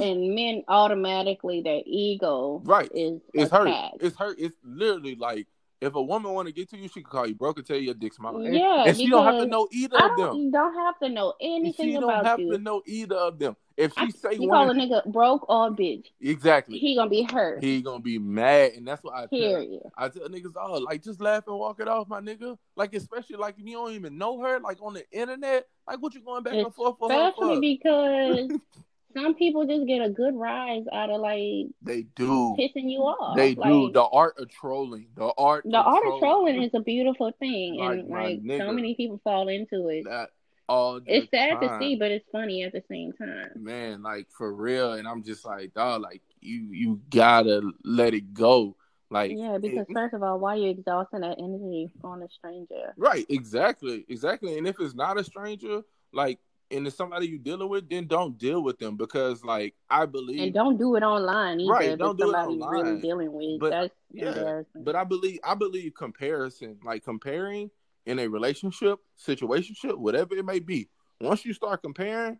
and 0.00 0.34
men 0.34 0.64
automatically 0.68 1.60
their 1.60 1.82
ego 1.84 2.62
Right. 2.64 2.90
is 2.94 3.20
it's 3.34 3.50
hurt. 3.50 3.68
It's 4.00 4.16
hurt. 4.16 4.36
It's 4.38 4.56
literally 4.64 5.16
like 5.16 5.46
if 5.86 5.94
a 5.94 6.02
woman 6.02 6.32
want 6.32 6.46
to 6.48 6.52
get 6.52 6.68
to 6.70 6.76
you, 6.76 6.88
she 6.88 7.02
can 7.02 7.04
call 7.10 7.26
you 7.26 7.34
broke 7.34 7.58
and 7.58 7.66
tell 7.66 7.76
you 7.76 7.82
your 7.84 7.94
dick's 7.94 8.16
small. 8.16 8.36
And, 8.44 8.54
Yeah, 8.54 8.84
and 8.86 8.96
she 8.96 9.08
don't 9.08 9.24
have 9.24 9.40
to 9.40 9.46
know 9.46 9.68
either 9.72 9.96
of 9.96 10.02
don't, 10.02 10.18
them. 10.18 10.36
you 10.36 10.50
don't 10.50 10.74
have 10.74 10.98
to 11.00 11.08
know 11.08 11.34
anything 11.40 11.86
She 11.90 11.94
about 11.94 12.00
you. 12.08 12.12
don't 12.16 12.24
have 12.24 12.40
you. 12.40 12.52
to 12.52 12.58
know 12.58 12.82
either 12.86 13.16
of 13.16 13.38
them. 13.38 13.56
If 13.76 13.92
she 13.92 14.00
I- 14.04 14.08
say 14.08 14.34
you 14.40 14.48
call 14.48 14.70
a 14.70 14.74
nigga 14.74 15.04
broke 15.12 15.48
or 15.50 15.70
bitch, 15.70 16.06
exactly, 16.20 16.78
he 16.78 16.94
gonna 16.96 17.10
be 17.10 17.22
hurt. 17.22 17.62
he 17.62 17.82
gonna 17.82 18.00
be 18.00 18.18
mad, 18.18 18.72
and 18.72 18.88
that's 18.88 19.04
what 19.04 19.14
I 19.14 19.20
tell. 19.20 19.28
Period. 19.28 19.82
I 19.96 20.08
tell 20.08 20.28
niggas, 20.28 20.54
oh, 20.56 20.78
like 20.78 21.02
just 21.02 21.20
laugh 21.20 21.44
and 21.46 21.58
walk 21.58 21.78
it 21.80 21.86
off, 21.86 22.08
my 22.08 22.20
nigga. 22.20 22.56
Like 22.74 22.94
especially 22.94 23.36
like 23.36 23.58
if 23.58 23.66
you 23.66 23.74
don't 23.76 23.92
even 23.92 24.16
know 24.16 24.40
her, 24.40 24.60
like 24.60 24.78
on 24.82 24.94
the 24.94 25.04
internet, 25.12 25.66
like 25.86 26.00
what 26.00 26.14
you 26.14 26.22
going 26.22 26.42
back 26.42 26.54
and 26.54 26.74
forth 26.74 26.96
for? 26.98 27.12
Especially 27.12 27.60
because 27.60 28.50
some 29.16 29.34
people 29.34 29.66
just 29.66 29.86
get 29.86 30.02
a 30.02 30.10
good 30.10 30.34
rise 30.34 30.84
out 30.92 31.10
of 31.10 31.20
like 31.20 31.66
They 31.82 32.02
do. 32.14 32.54
pissing 32.58 32.90
you 32.90 33.00
off. 33.00 33.36
They 33.36 33.54
do. 33.54 33.90
The 33.92 34.02
art 34.04 34.34
of 34.38 34.48
trolling. 34.50 35.06
The 35.16 35.32
art. 35.38 35.64
the 35.64 35.76
art 35.78 36.02
of 36.06 36.18
trolling 36.20 36.62
is 36.62 36.70
a 36.74 36.80
beautiful 36.80 37.32
thing, 37.38 37.76
Like, 37.76 37.98
and 38.00 38.08
like 38.08 38.42
nigga. 38.42 38.58
so 38.58 38.72
many 38.72 38.94
people 38.94 39.20
fall 39.24 39.48
into 39.48 39.88
it. 39.88 40.04
that 40.04 40.30
all. 40.68 41.00
It's 41.06 41.30
sad 41.30 41.60
to 41.60 41.78
see, 41.80 41.96
but 41.96 42.10
it's 42.10 42.26
funny 42.32 42.64
at 42.64 42.72
the 42.72 42.82
same 42.90 43.12
time. 43.12 43.50
man, 43.56 44.02
like 44.02 44.26
for 44.36 44.52
real. 44.52 44.94
And 44.94 45.06
I'm 45.08 45.22
just 45.22 45.44
like, 45.44 45.72
dog, 45.74 46.02
like 46.02 46.22
you 46.40 46.68
you 46.72 47.00
gotta 47.10 47.72
let 47.84 48.14
it 48.14 48.34
go. 48.34 48.76
Like 49.08 49.30
Yeah, 49.36 49.58
because 49.58 49.86
it- 49.88 49.94
first 49.94 50.14
of 50.14 50.22
all, 50.24 50.38
why 50.40 50.54
are 50.54 50.58
you 50.58 50.70
exhausting 50.70 51.20
that 51.20 51.38
energy 51.38 51.90
on 52.02 52.22
a 52.22 52.28
stranger? 52.28 52.92
right, 52.96 53.24
exactly, 53.28 54.04
exactly. 54.08 54.58
And 54.58 54.66
if 54.66 54.80
it's 54.80 54.94
not 54.96 55.18
a 55.18 55.24
stranger, 55.24 55.82
like 56.12 56.40
and 56.70 56.86
it's 56.86 56.96
somebody 56.96 57.28
you 57.28 57.38
dealing 57.38 57.68
with, 57.68 57.88
then 57.88 58.06
don't 58.06 58.36
deal 58.38 58.62
with 58.62 58.78
them 58.78 58.96
because 58.96 59.44
like 59.44 59.74
I 59.88 60.06
believe 60.06 60.40
and 60.40 60.54
don't 60.54 60.76
do 60.76 60.96
it 60.96 61.02
online 61.02 61.60
either. 61.60 61.72
Right, 61.72 61.98
don't 61.98 62.18
do 62.18 62.30
it 62.30 62.34
online. 62.34 62.70
really 62.70 63.00
dealing 63.00 63.32
with. 63.32 63.60
But, 63.60 63.70
That's 63.70 63.94
yeah. 64.12 64.62
But 64.74 64.96
I 64.96 65.04
believe 65.04 65.38
I 65.44 65.54
believe 65.54 65.94
comparison, 65.94 66.78
like 66.84 67.04
comparing 67.04 67.70
in 68.04 68.18
a 68.18 68.28
relationship, 68.28 68.98
situationship, 69.18 69.96
whatever 69.96 70.34
it 70.34 70.44
may 70.44 70.58
be. 70.58 70.88
Once 71.20 71.44
you 71.44 71.52
start 71.52 71.82
comparing, 71.82 72.38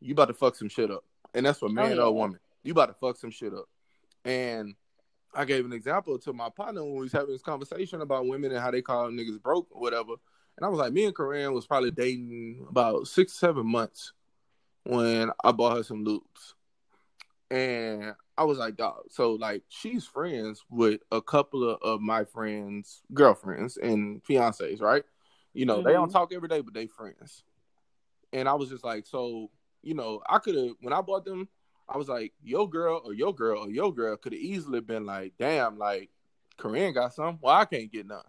you 0.00 0.12
about 0.12 0.26
to 0.26 0.34
fuck 0.34 0.54
some 0.54 0.68
shit 0.68 0.90
up, 0.90 1.04
and 1.34 1.46
that's 1.46 1.58
for 1.58 1.66
oh, 1.66 1.72
man 1.72 1.96
yeah. 1.96 2.02
or 2.02 2.14
woman. 2.14 2.38
You 2.62 2.72
about 2.72 2.86
to 2.86 2.94
fuck 2.94 3.16
some 3.16 3.30
shit 3.30 3.52
up. 3.52 3.68
And 4.24 4.74
I 5.34 5.44
gave 5.44 5.64
an 5.64 5.72
example 5.72 6.18
to 6.20 6.32
my 6.32 6.48
partner 6.50 6.84
when 6.84 6.94
we 6.94 7.00
was 7.00 7.12
having 7.12 7.32
this 7.32 7.42
conversation 7.42 8.02
about 8.02 8.26
women 8.26 8.52
and 8.52 8.60
how 8.60 8.70
they 8.70 8.82
call 8.82 9.10
niggas 9.10 9.42
broke 9.42 9.68
or 9.70 9.80
whatever. 9.80 10.14
And 10.56 10.66
I 10.66 10.68
was 10.68 10.78
like, 10.78 10.92
me 10.92 11.04
and 11.06 11.14
Corinne 11.14 11.52
was 11.54 11.66
probably 11.66 11.90
dating 11.90 12.66
about 12.68 13.06
six, 13.08 13.32
seven 13.32 13.66
months 13.66 14.12
when 14.84 15.30
I 15.44 15.52
bought 15.52 15.76
her 15.76 15.82
some 15.82 16.04
loops. 16.04 16.54
And 17.50 18.14
I 18.38 18.44
was 18.44 18.58
like, 18.58 18.76
dog, 18.76 19.04
so 19.10 19.32
like 19.32 19.62
she's 19.68 20.06
friends 20.06 20.64
with 20.70 21.00
a 21.10 21.20
couple 21.20 21.68
of, 21.68 21.78
of 21.82 22.00
my 22.00 22.24
friends' 22.24 23.02
girlfriends 23.12 23.76
and 23.76 24.22
fiancés, 24.24 24.80
right? 24.80 25.04
You 25.52 25.66
know, 25.66 25.82
they 25.82 25.92
don't 25.92 26.08
Mhm. 26.08 26.12
talk 26.12 26.32
every 26.32 26.48
day, 26.48 26.60
but 26.60 26.72
they 26.72 26.86
friends. 26.86 27.44
And 28.32 28.48
I 28.48 28.54
was 28.54 28.70
just 28.70 28.84
like, 28.84 29.06
so, 29.06 29.50
you 29.82 29.94
know, 29.94 30.22
I 30.26 30.38
could 30.38 30.54
have 30.54 30.70
when 30.80 30.94
I 30.94 31.02
bought 31.02 31.26
them, 31.26 31.48
I 31.88 31.98
was 31.98 32.08
like, 32.08 32.32
your 32.42 32.68
girl 32.68 33.02
or 33.04 33.12
your 33.12 33.34
girl 33.34 33.64
or 33.64 33.70
your 33.70 33.92
girl 33.94 34.16
could 34.16 34.32
have 34.32 34.40
easily 34.40 34.80
been 34.80 35.04
like, 35.04 35.34
damn, 35.38 35.76
like 35.76 36.08
Corinne 36.56 36.94
got 36.94 37.12
some. 37.12 37.38
Well, 37.42 37.54
I 37.54 37.66
can't 37.66 37.92
get 37.92 38.06
none. 38.06 38.22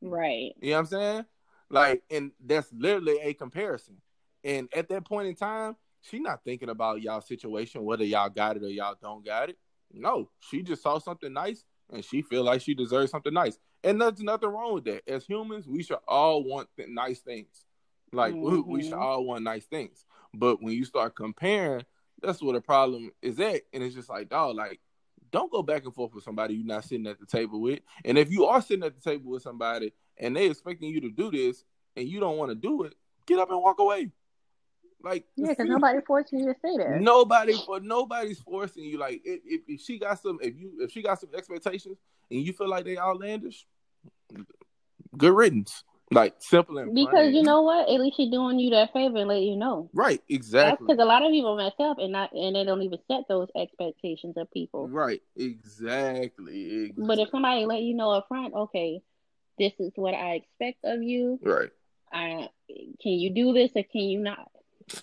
right. 0.00 0.52
You 0.60 0.70
know 0.70 0.72
what 0.72 0.78
I'm 0.80 0.86
saying? 0.86 1.24
Like, 1.70 2.02
and 2.10 2.32
that's 2.44 2.72
literally 2.72 3.18
a 3.20 3.34
comparison. 3.34 3.96
And 4.42 4.68
at 4.74 4.88
that 4.90 5.04
point 5.04 5.28
in 5.28 5.34
time, 5.34 5.76
she 6.02 6.18
not 6.18 6.44
thinking 6.44 6.68
about 6.68 7.00
y'all 7.00 7.20
situation, 7.20 7.82
whether 7.84 8.04
y'all 8.04 8.28
got 8.28 8.56
it 8.56 8.62
or 8.62 8.68
y'all 8.68 8.96
don't 9.00 9.24
got 9.24 9.48
it. 9.48 9.58
No, 9.92 10.30
she 10.40 10.62
just 10.62 10.82
saw 10.82 10.98
something 10.98 11.32
nice 11.32 11.64
and 11.90 12.04
she 12.04 12.22
feel 12.22 12.44
like 12.44 12.60
she 12.60 12.74
deserves 12.74 13.10
something 13.10 13.32
nice. 13.32 13.58
And 13.82 14.00
there's 14.00 14.20
nothing 14.20 14.48
wrong 14.50 14.74
with 14.74 14.84
that. 14.84 15.08
As 15.08 15.24
humans, 15.24 15.66
we 15.66 15.82
should 15.82 15.98
all 16.06 16.42
want 16.44 16.68
th- 16.76 16.88
nice 16.88 17.20
things. 17.20 17.64
Like 18.12 18.34
we, 18.34 18.60
we 18.60 18.82
should 18.82 18.92
Mhm. 18.92 19.02
all 19.02 19.24
want 19.24 19.44
nice 19.44 19.66
things. 19.66 20.04
But 20.32 20.62
when 20.62 20.74
you 20.74 20.84
start 20.84 21.14
comparing, 21.16 21.84
that's 22.20 22.42
where 22.42 22.54
the 22.54 22.60
problem 22.60 23.10
is 23.22 23.38
at. 23.40 23.62
And 23.72 23.82
it's 23.82 23.94
just 23.94 24.08
like, 24.08 24.28
dog, 24.28 24.56
like, 24.56 24.80
don't 25.30 25.50
go 25.50 25.62
back 25.62 25.84
and 25.84 25.94
forth 25.94 26.14
with 26.14 26.24
somebody 26.24 26.54
you're 26.54 26.66
not 26.66 26.84
sitting 26.84 27.06
at 27.06 27.18
the 27.18 27.26
table 27.26 27.60
with. 27.60 27.80
And 28.04 28.16
if 28.18 28.30
you 28.30 28.44
are 28.46 28.62
sitting 28.62 28.84
at 28.84 28.94
the 28.94 29.00
table 29.00 29.30
with 29.32 29.42
somebody 29.42 29.92
and 30.18 30.36
they 30.36 30.46
expecting 30.46 30.90
you 30.90 31.00
to 31.02 31.10
do 31.10 31.30
this 31.30 31.64
and 31.96 32.08
you 32.08 32.20
don't 32.20 32.36
want 32.36 32.50
to 32.50 32.54
do 32.54 32.82
it, 32.84 32.94
get 33.26 33.38
up 33.38 33.50
and 33.50 33.60
walk 33.60 33.78
away. 33.78 34.10
Like 35.02 35.26
Yeah, 35.36 35.48
because 35.50 35.68
nobody 35.68 35.98
forcing 36.06 36.40
you 36.40 36.46
to 36.46 36.58
stay 36.58 36.76
there. 36.78 36.98
nobody 36.98 37.54
for 37.66 37.78
nobody's 37.78 38.40
forcing 38.40 38.84
you. 38.84 38.98
Like 38.98 39.20
if, 39.24 39.62
if, 39.68 39.80
she 39.80 39.98
got 39.98 40.18
some 40.18 40.38
if 40.40 40.56
you 40.56 40.72
if 40.80 40.92
she 40.92 41.02
got 41.02 41.20
some 41.20 41.30
expectations 41.36 41.98
and 42.30 42.40
you 42.40 42.52
feel 42.54 42.68
like 42.68 42.86
they 42.86 42.96
outlandish, 42.96 43.66
good 45.16 45.34
riddance. 45.34 45.84
Like 46.10 46.34
simple 46.38 46.78
and 46.78 46.94
Because 46.94 47.10
plain. 47.10 47.34
you 47.34 47.42
know 47.42 47.62
what? 47.62 47.88
At 47.88 48.00
least 48.00 48.16
she's 48.16 48.30
doing 48.30 48.58
you 48.58 48.70
that 48.70 48.92
favor 48.92 49.16
and 49.18 49.28
let 49.28 49.40
you 49.40 49.56
know. 49.56 49.90
right, 49.94 50.22
exactly. 50.28 50.86
because 50.86 51.02
a 51.02 51.06
lot 51.06 51.22
of 51.24 51.30
people 51.30 51.56
mess 51.56 51.72
up 51.80 51.98
and 51.98 52.12
not 52.12 52.32
and 52.32 52.54
they 52.54 52.64
don't 52.64 52.82
even 52.82 52.98
set 53.08 53.24
those 53.28 53.48
expectations 53.56 54.36
of 54.36 54.50
people. 54.52 54.86
Right, 54.88 55.22
exactly. 55.36 56.92
But 56.96 57.18
if 57.18 57.30
somebody 57.30 57.66
let 57.66 57.82
you 57.82 57.94
know 57.94 58.10
up 58.10 58.28
front, 58.28 58.54
okay, 58.54 59.02
this 59.58 59.72
is 59.78 59.92
what 59.96 60.14
I 60.14 60.34
expect 60.34 60.78
of 60.84 61.02
you. 61.02 61.38
right, 61.42 61.70
I 62.12 62.48
can 62.70 63.12
you 63.12 63.30
do 63.30 63.52
this 63.52 63.70
or 63.74 63.82
can 63.82 64.02
you 64.02 64.20
not? 64.20 64.50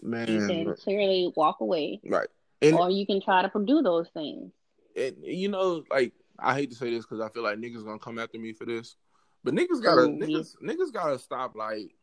Man, 0.01 0.27
You 0.27 0.47
can 0.47 0.75
clearly 0.75 1.31
walk 1.35 1.61
away, 1.61 1.99
right. 2.05 2.27
And, 2.61 2.75
or 2.75 2.91
you 2.91 3.05
can 3.05 3.21
try 3.21 3.41
to 3.41 3.65
do 3.65 3.81
those 3.81 4.07
things. 4.13 4.51
and 4.95 5.15
you 5.23 5.49
know, 5.49 5.83
like 5.89 6.13
I 6.37 6.53
hate 6.55 6.69
to 6.71 6.75
say 6.75 6.91
this 6.91 7.05
because 7.05 7.19
I 7.19 7.29
feel 7.29 7.43
like 7.43 7.57
niggas 7.57 7.83
gonna 7.83 7.99
come 7.99 8.19
after 8.19 8.37
me 8.37 8.53
for 8.53 8.65
this, 8.65 8.95
but 9.43 9.53
niggas 9.53 9.81
gotta 9.81 10.07
niggas 10.07 10.93
gotta 10.93 11.17
stop. 11.17 11.55
Like 11.55 11.95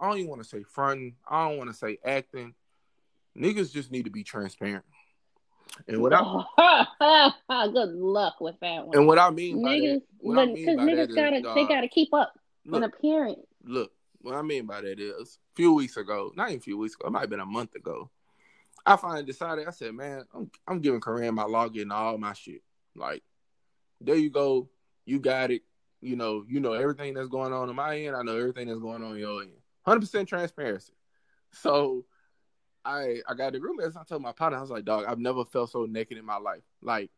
I 0.00 0.08
don't 0.08 0.18
even 0.18 0.30
want 0.30 0.42
to 0.42 0.48
say 0.48 0.62
fronting. 0.62 1.16
I 1.28 1.48
don't 1.48 1.58
want 1.58 1.70
to 1.70 1.76
say 1.76 1.98
acting. 2.04 2.54
Niggas 3.36 3.72
just 3.72 3.90
need 3.90 4.04
to 4.04 4.10
be 4.10 4.24
transparent. 4.24 4.84
And 5.86 6.02
what 6.02 6.12
I 6.12 7.30
Good 7.72 7.88
luck 7.90 8.40
with 8.40 8.56
that 8.60 8.86
one. 8.86 8.96
and 8.96 9.06
what 9.06 9.18
I 9.18 9.30
mean 9.30 9.62
by 9.62 9.78
niggas, 9.78 9.94
that, 9.94 10.02
what 10.20 10.38
I 10.38 10.46
mean 10.46 10.54
because 10.54 10.76
niggas 10.76 11.08
is, 11.10 11.14
gotta 11.14 11.40
they 11.54 11.62
uh, 11.62 11.68
gotta 11.68 11.88
keep 11.88 12.12
up 12.12 12.32
an 12.72 12.82
appearance. 12.82 13.40
look, 13.64 13.92
what 14.20 14.34
I 14.34 14.42
mean 14.42 14.66
by 14.66 14.80
that 14.80 15.00
is, 15.00 15.38
a 15.52 15.56
few 15.56 15.72
weeks 15.74 15.96
ago, 15.96 16.32
not 16.36 16.48
even 16.48 16.58
a 16.58 16.62
few 16.62 16.78
weeks 16.78 16.94
ago, 16.94 17.08
it 17.08 17.12
might 17.12 17.20
have 17.20 17.30
been 17.30 17.40
a 17.40 17.46
month 17.46 17.74
ago, 17.74 18.10
I 18.84 18.96
finally 18.96 19.24
decided, 19.24 19.66
I 19.66 19.70
said, 19.70 19.94
man, 19.94 20.24
I'm, 20.34 20.50
I'm 20.66 20.80
giving 20.80 21.00
Corinne 21.00 21.34
my 21.34 21.44
login 21.44 21.82
and 21.82 21.92
all 21.92 22.16
my 22.18 22.32
shit. 22.32 22.62
Like, 22.94 23.22
there 24.00 24.16
you 24.16 24.30
go. 24.30 24.68
You 25.04 25.18
got 25.18 25.50
it. 25.50 25.62
You 26.00 26.16
know, 26.16 26.44
you 26.48 26.60
know 26.60 26.72
everything 26.72 27.14
that's 27.14 27.28
going 27.28 27.52
on 27.52 27.68
on 27.68 27.74
my 27.74 27.98
end. 27.98 28.16
I 28.16 28.22
know 28.22 28.38
everything 28.38 28.68
that's 28.68 28.80
going 28.80 29.02
on, 29.02 29.12
on 29.12 29.18
your 29.18 29.42
end. 29.42 29.50
100% 29.86 30.26
transparency. 30.26 30.92
So 31.50 32.04
I 32.84 33.20
I 33.28 33.34
got 33.34 33.52
the 33.52 33.60
message. 33.76 33.96
I 34.00 34.04
told 34.04 34.22
my 34.22 34.32
partner, 34.32 34.58
I 34.58 34.60
was 34.60 34.70
like, 34.70 34.84
dog, 34.84 35.04
I've 35.06 35.18
never 35.18 35.44
felt 35.44 35.70
so 35.70 35.84
naked 35.84 36.18
in 36.18 36.24
my 36.24 36.38
life. 36.38 36.62
Like, 36.82 37.10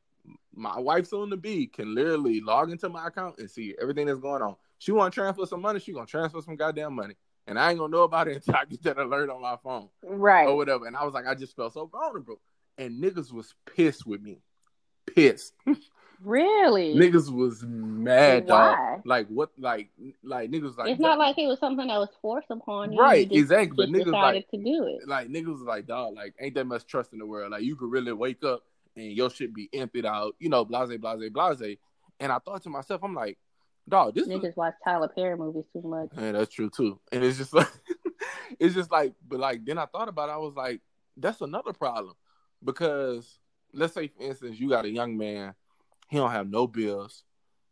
my 0.54 0.78
wife's 0.78 1.12
on 1.12 1.30
the 1.30 1.36
B 1.36 1.66
can 1.66 1.94
literally 1.94 2.40
log 2.40 2.70
into 2.70 2.88
my 2.88 3.06
account 3.06 3.38
and 3.38 3.50
see 3.50 3.74
everything 3.80 4.06
that's 4.06 4.18
going 4.20 4.42
on. 4.42 4.56
She 4.78 4.92
want 4.92 5.12
to 5.12 5.20
transfer 5.20 5.46
some 5.46 5.61
money, 5.61 5.80
she 5.80 5.92
gonna 5.92 6.06
transfer 6.06 6.40
some 6.42 6.56
goddamn 6.56 6.94
money, 6.94 7.14
and 7.46 7.58
I 7.58 7.70
ain't 7.70 7.78
gonna 7.78 7.90
know 7.90 8.02
about 8.04 8.28
it 8.28 8.36
until 8.36 8.56
I 8.56 8.64
get 8.64 8.82
that 8.84 8.98
alert 8.98 9.30
on 9.30 9.40
my 9.42 9.56
phone 9.62 9.88
Right. 10.02 10.46
or 10.46 10.56
whatever. 10.56 10.86
And 10.86 10.96
I 10.96 11.04
was 11.04 11.14
like, 11.14 11.26
I 11.26 11.34
just 11.34 11.54
felt 11.56 11.72
so 11.74 11.86
vulnerable, 11.86 12.40
and 12.78 13.02
niggas 13.02 13.32
was 13.32 13.54
pissed 13.74 14.06
with 14.06 14.20
me, 14.22 14.40
pissed. 15.06 15.54
Really? 16.22 16.94
niggas 16.94 17.32
was 17.32 17.62
mad, 17.62 18.46
Why? 18.46 18.74
dog. 18.96 19.02
Like 19.06 19.28
what? 19.28 19.50
Like 19.58 19.90
like 20.22 20.50
niggas 20.50 20.76
like 20.76 20.90
it's 20.90 21.00
not 21.00 21.18
like 21.18 21.38
it 21.38 21.46
was 21.46 21.58
something 21.58 21.86
that 21.86 21.98
was 21.98 22.10
forced 22.20 22.50
upon 22.50 22.92
you. 22.92 23.00
right, 23.00 23.30
You 23.30 23.40
exactly. 23.40 23.86
But 23.86 23.88
niggas 23.88 24.04
decided 24.06 24.14
like 24.14 24.50
to 24.50 24.56
do 24.58 24.86
it. 24.86 25.08
like 25.08 25.28
niggas 25.28 25.46
was 25.52 25.62
like, 25.62 25.86
dog, 25.86 26.14
like 26.14 26.34
ain't 26.40 26.54
that 26.54 26.66
much 26.66 26.86
trust 26.86 27.12
in 27.12 27.18
the 27.18 27.26
world. 27.26 27.52
Like 27.52 27.62
you 27.62 27.74
could 27.76 27.90
really 27.90 28.12
wake 28.12 28.44
up 28.44 28.62
and 28.96 29.12
your 29.12 29.30
shit 29.30 29.54
be 29.54 29.68
emptied 29.72 30.04
out, 30.04 30.34
you 30.38 30.48
know, 30.48 30.64
blase, 30.64 30.96
blase, 30.98 31.30
blase. 31.30 31.78
And 32.18 32.30
I 32.30 32.38
thought 32.38 32.62
to 32.64 32.68
myself, 32.70 33.02
I'm 33.02 33.14
like, 33.14 33.38
dog, 33.88 34.14
this 34.14 34.24
is 34.26 34.28
Niggas 34.28 34.56
watch 34.56 34.74
Tyler 34.84 35.08
Perry 35.08 35.36
movies 35.38 35.64
too 35.72 35.82
much. 35.82 36.10
Yeah, 36.18 36.32
that's 36.32 36.52
true 36.52 36.68
too. 36.68 37.00
And 37.12 37.24
it's 37.24 37.38
just 37.38 37.54
like 37.54 37.68
it's 38.58 38.74
just 38.74 38.92
like 38.92 39.14
but 39.26 39.40
like 39.40 39.64
then 39.64 39.78
I 39.78 39.86
thought 39.86 40.08
about 40.08 40.28
it, 40.28 40.32
I 40.32 40.36
was 40.38 40.54
like, 40.54 40.80
that's 41.16 41.40
another 41.40 41.72
problem. 41.72 42.14
Because 42.62 43.38
let's 43.72 43.94
say 43.94 44.08
for 44.08 44.22
instance 44.22 44.60
you 44.60 44.68
got 44.68 44.84
a 44.84 44.90
young 44.90 45.16
man, 45.16 45.54
he 46.11 46.16
don't 46.16 46.30
have 46.30 46.50
no 46.50 46.66
bills, 46.66 47.24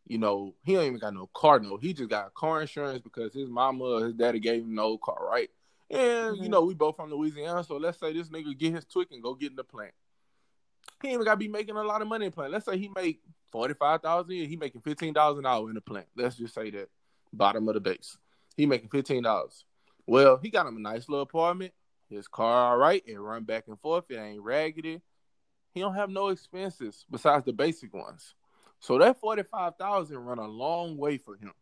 you 0.07 0.19
know, 0.19 0.55
he 0.65 0.75
don't 0.75 0.85
even 0.85 0.99
got 0.99 1.15
no 1.15 1.29
car 1.35 1.61
no. 1.61 1.77
He 1.77 1.93
just 1.93 2.09
got 2.09 2.33
car 2.35 2.61
insurance 2.61 3.03
because 3.03 3.35
his 3.35 3.49
mama 3.49 3.85
or 3.85 4.05
his 4.05 4.15
daddy 4.15 4.41
gave 4.41 4.63
him 4.63 4.75
no 4.75 4.97
car, 4.97 5.19
right? 5.29 5.51
And 5.91 6.37
you 6.37 6.45
Mhm. 6.45 6.51
know, 6.51 6.65
we 6.65 6.75
both 6.75 6.97
from 6.97 7.11
Louisiana, 7.11 7.65
so 7.65 7.77
let's 7.77 7.99
say 7.99 8.13
this 8.13 8.29
nigga 8.29 8.57
get 8.57 8.75
his 8.75 8.85
TWIC 8.85 9.11
and 9.11 9.23
go 9.23 9.35
get 9.35 9.51
in 9.51 9.57
the 9.57 9.65
plant. 9.65 9.95
He 11.03 11.09
ain't 11.09 11.15
even 11.15 11.25
gotta 11.25 11.37
be 11.37 11.49
making 11.49 11.77
a 11.77 11.83
lot 11.83 12.03
of 12.03 12.09
money 12.09 12.27
in 12.27 12.31
the 12.31 12.35
plant. 12.35 12.53
Let's 12.53 12.65
say 12.65 12.77
he 12.79 12.89
make 12.89 13.21
forty 13.51 13.75
five 13.75 14.03
thousand 14.03 14.33
a 14.33 14.35
year, 14.35 14.47
he 14.47 14.57
making 14.57 14.81
fifteen 14.81 15.13
dollars 15.13 15.39
an 15.39 15.47
hour 15.47 15.69
in 15.69 15.75
the 15.75 15.81
plant. 15.81 16.07
Let's 16.17 16.37
just 16.37 16.55
say 16.55 16.71
that. 16.71 16.89
Bottom 17.33 17.69
of 17.69 17.75
the 17.75 17.81
base. 17.81 18.17
He 18.57 18.67
making 18.67 18.89
fifteen 18.89 19.23
dollars. 19.23 19.65
Well, 20.07 20.39
he 20.39 20.51
got 20.51 20.67
him 20.67 20.77
a 20.77 20.81
nice 20.81 21.09
little 21.09 21.23
apartment. 21.23 21.73
His 22.09 22.27
car 22.27 22.71
all 22.71 22.79
right. 22.79 23.03
It 23.07 23.19
run 23.19 23.45
back 23.45 23.69
and 23.69 23.79
forth. 23.79 24.11
It 24.11 24.17
ain't 24.17 24.43
raggedy. 24.43 25.03
He 25.79 25.83
don't 25.83 25.95
have 25.95 26.11
no 26.11 26.31
expenses 26.31 27.07
besides 27.09 27.45
the 27.45 27.53
basic 27.53 27.95
ones. 27.95 28.35
So 28.81 28.99
that 28.99 29.21
forty 29.21 29.45
five 29.45 29.77
thousand 29.77 30.19
run 30.19 30.41
a 30.41 30.49
long 30.49 30.97
way 30.97 31.19
for 31.19 31.37
him. 31.37 31.53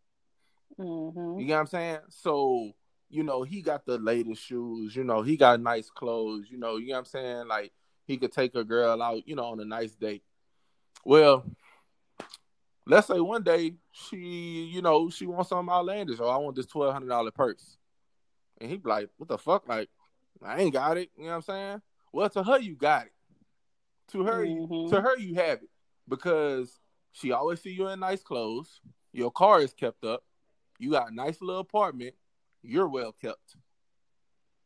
hmm 0.78 1.38
You 1.38 1.44
get 1.46 1.52
what 1.52 1.60
I'm 1.60 1.66
saying? 1.66 1.98
So, 2.08 2.72
you 3.10 3.24
know, 3.24 3.42
he 3.42 3.60
got 3.60 3.84
the 3.84 3.98
latest 3.98 4.42
shoes, 4.42 4.96
you 4.96 5.04
know, 5.04 5.20
he 5.20 5.36
got 5.36 5.60
nice 5.60 5.90
clothes, 5.90 6.46
you 6.50 6.56
know, 6.56 6.78
you 6.78 6.88
know 6.88 6.92
what 6.94 6.98
I'm 7.00 7.04
saying? 7.04 7.48
Like 7.48 7.72
he 8.06 8.16
could 8.16 8.32
take 8.32 8.54
a 8.54 8.64
girl 8.64 9.02
out, 9.02 9.28
you 9.28 9.36
know, 9.36 9.44
on 9.44 9.60
a 9.60 9.66
nice 9.66 9.94
date. 9.94 10.22
Well, 11.04 11.44
let's 12.86 13.08
say 13.08 13.20
one 13.20 13.42
day 13.42 13.74
she, 13.92 14.70
you 14.72 14.80
know, 14.80 15.10
she 15.10 15.26
wants 15.26 15.50
something 15.50 15.70
outlandish, 15.70 16.20
or 16.20 16.32
I 16.32 16.38
want 16.38 16.56
this 16.56 16.64
twelve 16.64 16.94
hundred 16.94 17.10
dollar 17.10 17.32
purse. 17.32 17.76
And 18.62 18.70
he 18.70 18.78
be 18.78 18.88
like, 18.88 19.10
What 19.18 19.28
the 19.28 19.36
fuck? 19.36 19.68
Like, 19.68 19.90
I 20.42 20.62
ain't 20.62 20.72
got 20.72 20.96
it. 20.96 21.10
You 21.18 21.24
know 21.24 21.28
what 21.32 21.36
I'm 21.36 21.42
saying? 21.42 21.82
Well, 22.14 22.30
to 22.30 22.42
her 22.42 22.58
you 22.58 22.76
got 22.76 23.04
it. 23.04 23.12
To 24.12 24.22
her 24.24 24.44
Mhm. 24.46 24.88
to 24.90 25.00
her 25.00 25.16
you 25.18 25.34
have 25.34 25.62
it. 25.62 25.70
Because 26.08 26.78
she 27.12 27.32
always 27.32 27.60
see 27.60 27.70
you 27.70 27.88
in 27.88 27.98
nice 28.00 28.22
clothes, 28.22 28.80
your 29.12 29.30
car 29.32 29.60
is 29.60 29.72
kept 29.74 30.04
up, 30.04 30.22
you 30.78 30.90
got 30.92 31.10
a 31.10 31.14
nice 31.14 31.40
little 31.40 31.60
apartment, 31.60 32.14
you're 32.62 32.86
well 32.88 33.12
kept. 33.12 33.56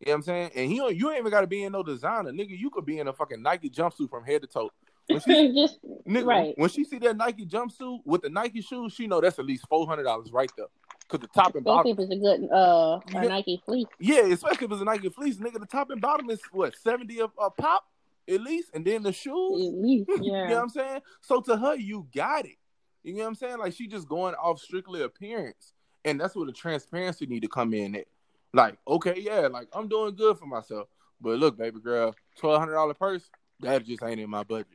You 0.00 0.06
know 0.06 0.12
what 0.12 0.16
I'm 0.16 0.22
saying? 0.22 0.50
And 0.54 0.70
he 0.70 0.76
you 0.76 1.10
ain't 1.10 1.20
even 1.20 1.30
gotta 1.30 1.46
be 1.46 1.62
in 1.64 1.72
no 1.72 1.82
designer. 1.82 2.32
Nigga, 2.32 2.58
you 2.58 2.70
could 2.70 2.84
be 2.86 2.98
in 2.98 3.08
a 3.08 3.12
fucking 3.12 3.42
Nike 3.42 3.70
jumpsuit 3.70 4.10
from 4.10 4.24
head 4.24 4.42
to 4.42 4.48
toe. 4.48 4.70
When 5.06 5.20
she 5.20 5.52
Just 5.54 5.78
nigga, 6.06 6.26
Right. 6.26 6.54
when 6.58 6.68
she 6.70 6.84
see 6.84 6.98
that 6.98 7.16
Nike 7.16 7.44
jumpsuit 7.46 8.00
with 8.04 8.22
the 8.22 8.30
Nike 8.30 8.60
shoes, 8.60 8.92
she 8.92 9.06
know 9.06 9.20
that's 9.20 9.38
at 9.38 9.46
least 9.46 9.66
four 9.68 9.86
hundred 9.86 10.04
dollars 10.04 10.30
right 10.32 10.50
there. 10.56 10.66
because 11.00 11.20
the 11.20 11.26
top 11.28 11.54
and 11.56 11.66
Especially 11.66 11.92
bottom. 11.92 11.92
if 11.92 11.98
it's 11.98 12.12
a 12.12 12.16
good 12.16 12.50
uh 12.52 13.00
a 13.00 13.02
Yeah. 13.12 13.28
Nike 13.28 13.62
fleece. 13.64 13.86
Yeah, 13.98 14.20
especially 14.26 14.66
if 14.66 14.72
it's 14.72 14.80
a 14.82 14.84
Nike 14.84 15.08
fleece, 15.08 15.36
nigga. 15.38 15.58
The 15.60 15.66
top 15.66 15.90
and 15.90 16.00
bottom 16.00 16.28
is 16.30 16.40
what 16.52 16.74
seventy 16.76 17.18
a, 17.20 17.24
a 17.24 17.50
pop 17.50 17.84
at 18.28 18.40
least, 18.40 18.70
and 18.74 18.84
then 18.84 19.02
the 19.02 19.12
shoes. 19.12 19.68
At 19.68 19.82
least, 19.82 20.08
You 20.22 20.32
know 20.32 20.38
what 20.38 20.50
yeah. 20.50 20.60
I'm 20.60 20.68
saying? 20.68 21.00
So 21.20 21.40
to 21.42 21.56
her, 21.56 21.76
you 21.76 22.06
got 22.14 22.46
it. 22.46 22.56
You 23.02 23.14
know 23.14 23.22
what 23.22 23.28
I'm 23.28 23.34
saying? 23.34 23.58
Like 23.58 23.72
she 23.72 23.86
just 23.86 24.08
going 24.08 24.34
off 24.34 24.60
strictly 24.60 25.02
appearance, 25.02 25.72
and 26.04 26.20
that's 26.20 26.34
where 26.34 26.46
the 26.46 26.52
transparency 26.52 27.26
need 27.26 27.40
to 27.42 27.48
come 27.48 27.72
in. 27.72 27.96
At 27.96 28.06
like, 28.52 28.76
okay, 28.86 29.14
yeah, 29.18 29.46
like 29.46 29.68
I'm 29.72 29.88
doing 29.88 30.14
good 30.14 30.38
for 30.38 30.46
myself, 30.46 30.88
but 31.20 31.38
look, 31.38 31.56
baby 31.56 31.80
girl, 31.80 32.14
twelve 32.36 32.58
hundred 32.58 32.74
dollar 32.74 32.94
purse, 32.94 33.30
that 33.60 33.84
just 33.84 34.02
ain't 34.02 34.20
in 34.20 34.28
my 34.30 34.44
budget. 34.44 34.66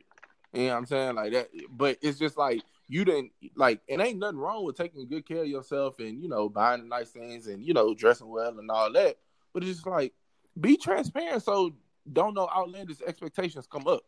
You 0.52 0.66
know 0.66 0.72
what 0.72 0.78
I'm 0.78 0.86
saying? 0.86 1.14
Like 1.14 1.32
that, 1.32 1.48
but 1.70 1.98
it's 2.02 2.18
just 2.18 2.36
like 2.36 2.62
you 2.88 3.04
didn't 3.04 3.32
like. 3.54 3.80
It 3.86 4.00
ain't 4.00 4.18
nothing 4.18 4.38
wrong 4.38 4.64
with 4.64 4.76
taking 4.76 5.06
good 5.06 5.26
care 5.26 5.42
of 5.42 5.48
yourself 5.48 5.98
and 5.98 6.20
you 6.20 6.28
know 6.28 6.48
buying 6.48 6.82
the 6.82 6.88
nice 6.88 7.10
things 7.10 7.46
and 7.46 7.64
you 7.64 7.74
know 7.74 7.94
dressing 7.94 8.28
well 8.28 8.58
and 8.58 8.70
all 8.70 8.92
that. 8.92 9.18
But 9.52 9.62
it's 9.62 9.74
just 9.74 9.86
like 9.86 10.14
be 10.58 10.76
transparent 10.76 11.42
so 11.42 11.72
don't 12.12 12.34
know 12.34 12.48
outlandish 12.54 12.98
expectations 13.06 13.66
come 13.70 13.86
up. 13.86 14.02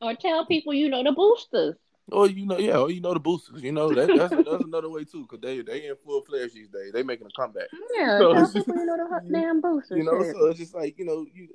Or 0.00 0.14
tell 0.14 0.46
people 0.46 0.72
you 0.72 0.88
know 0.88 1.02
the 1.02 1.12
boosters. 1.12 1.76
Or 2.10 2.26
you 2.26 2.46
know, 2.46 2.58
yeah, 2.58 2.78
or 2.78 2.90
you 2.90 3.00
know 3.00 3.14
the 3.14 3.20
boosters. 3.20 3.62
You 3.62 3.72
know 3.72 3.92
that, 3.94 4.08
that's 4.08 4.34
that's 4.34 4.64
another 4.64 4.88
way 4.90 5.04
too, 5.04 5.22
because 5.28 5.40
they 5.40 5.60
they 5.62 5.86
in 5.86 5.94
full 6.04 6.22
fledged 6.22 6.54
these 6.54 6.68
days. 6.68 6.92
They 6.92 7.02
making 7.02 7.26
a 7.26 7.40
comeback. 7.40 7.68
Yeah, 7.94 8.18
So 8.18 8.32
tell 8.32 8.42
just- 8.42 8.54
people 8.54 8.76
you 8.76 8.86
know 8.86 8.96
the 8.96 9.32
damn 9.32 9.60
boosters. 9.60 9.96
You 9.98 10.04
know, 10.04 10.22
so 10.32 10.46
it's 10.46 10.58
just 10.58 10.74
like 10.74 10.98
you 10.98 11.04
know 11.04 11.26
you 11.32 11.48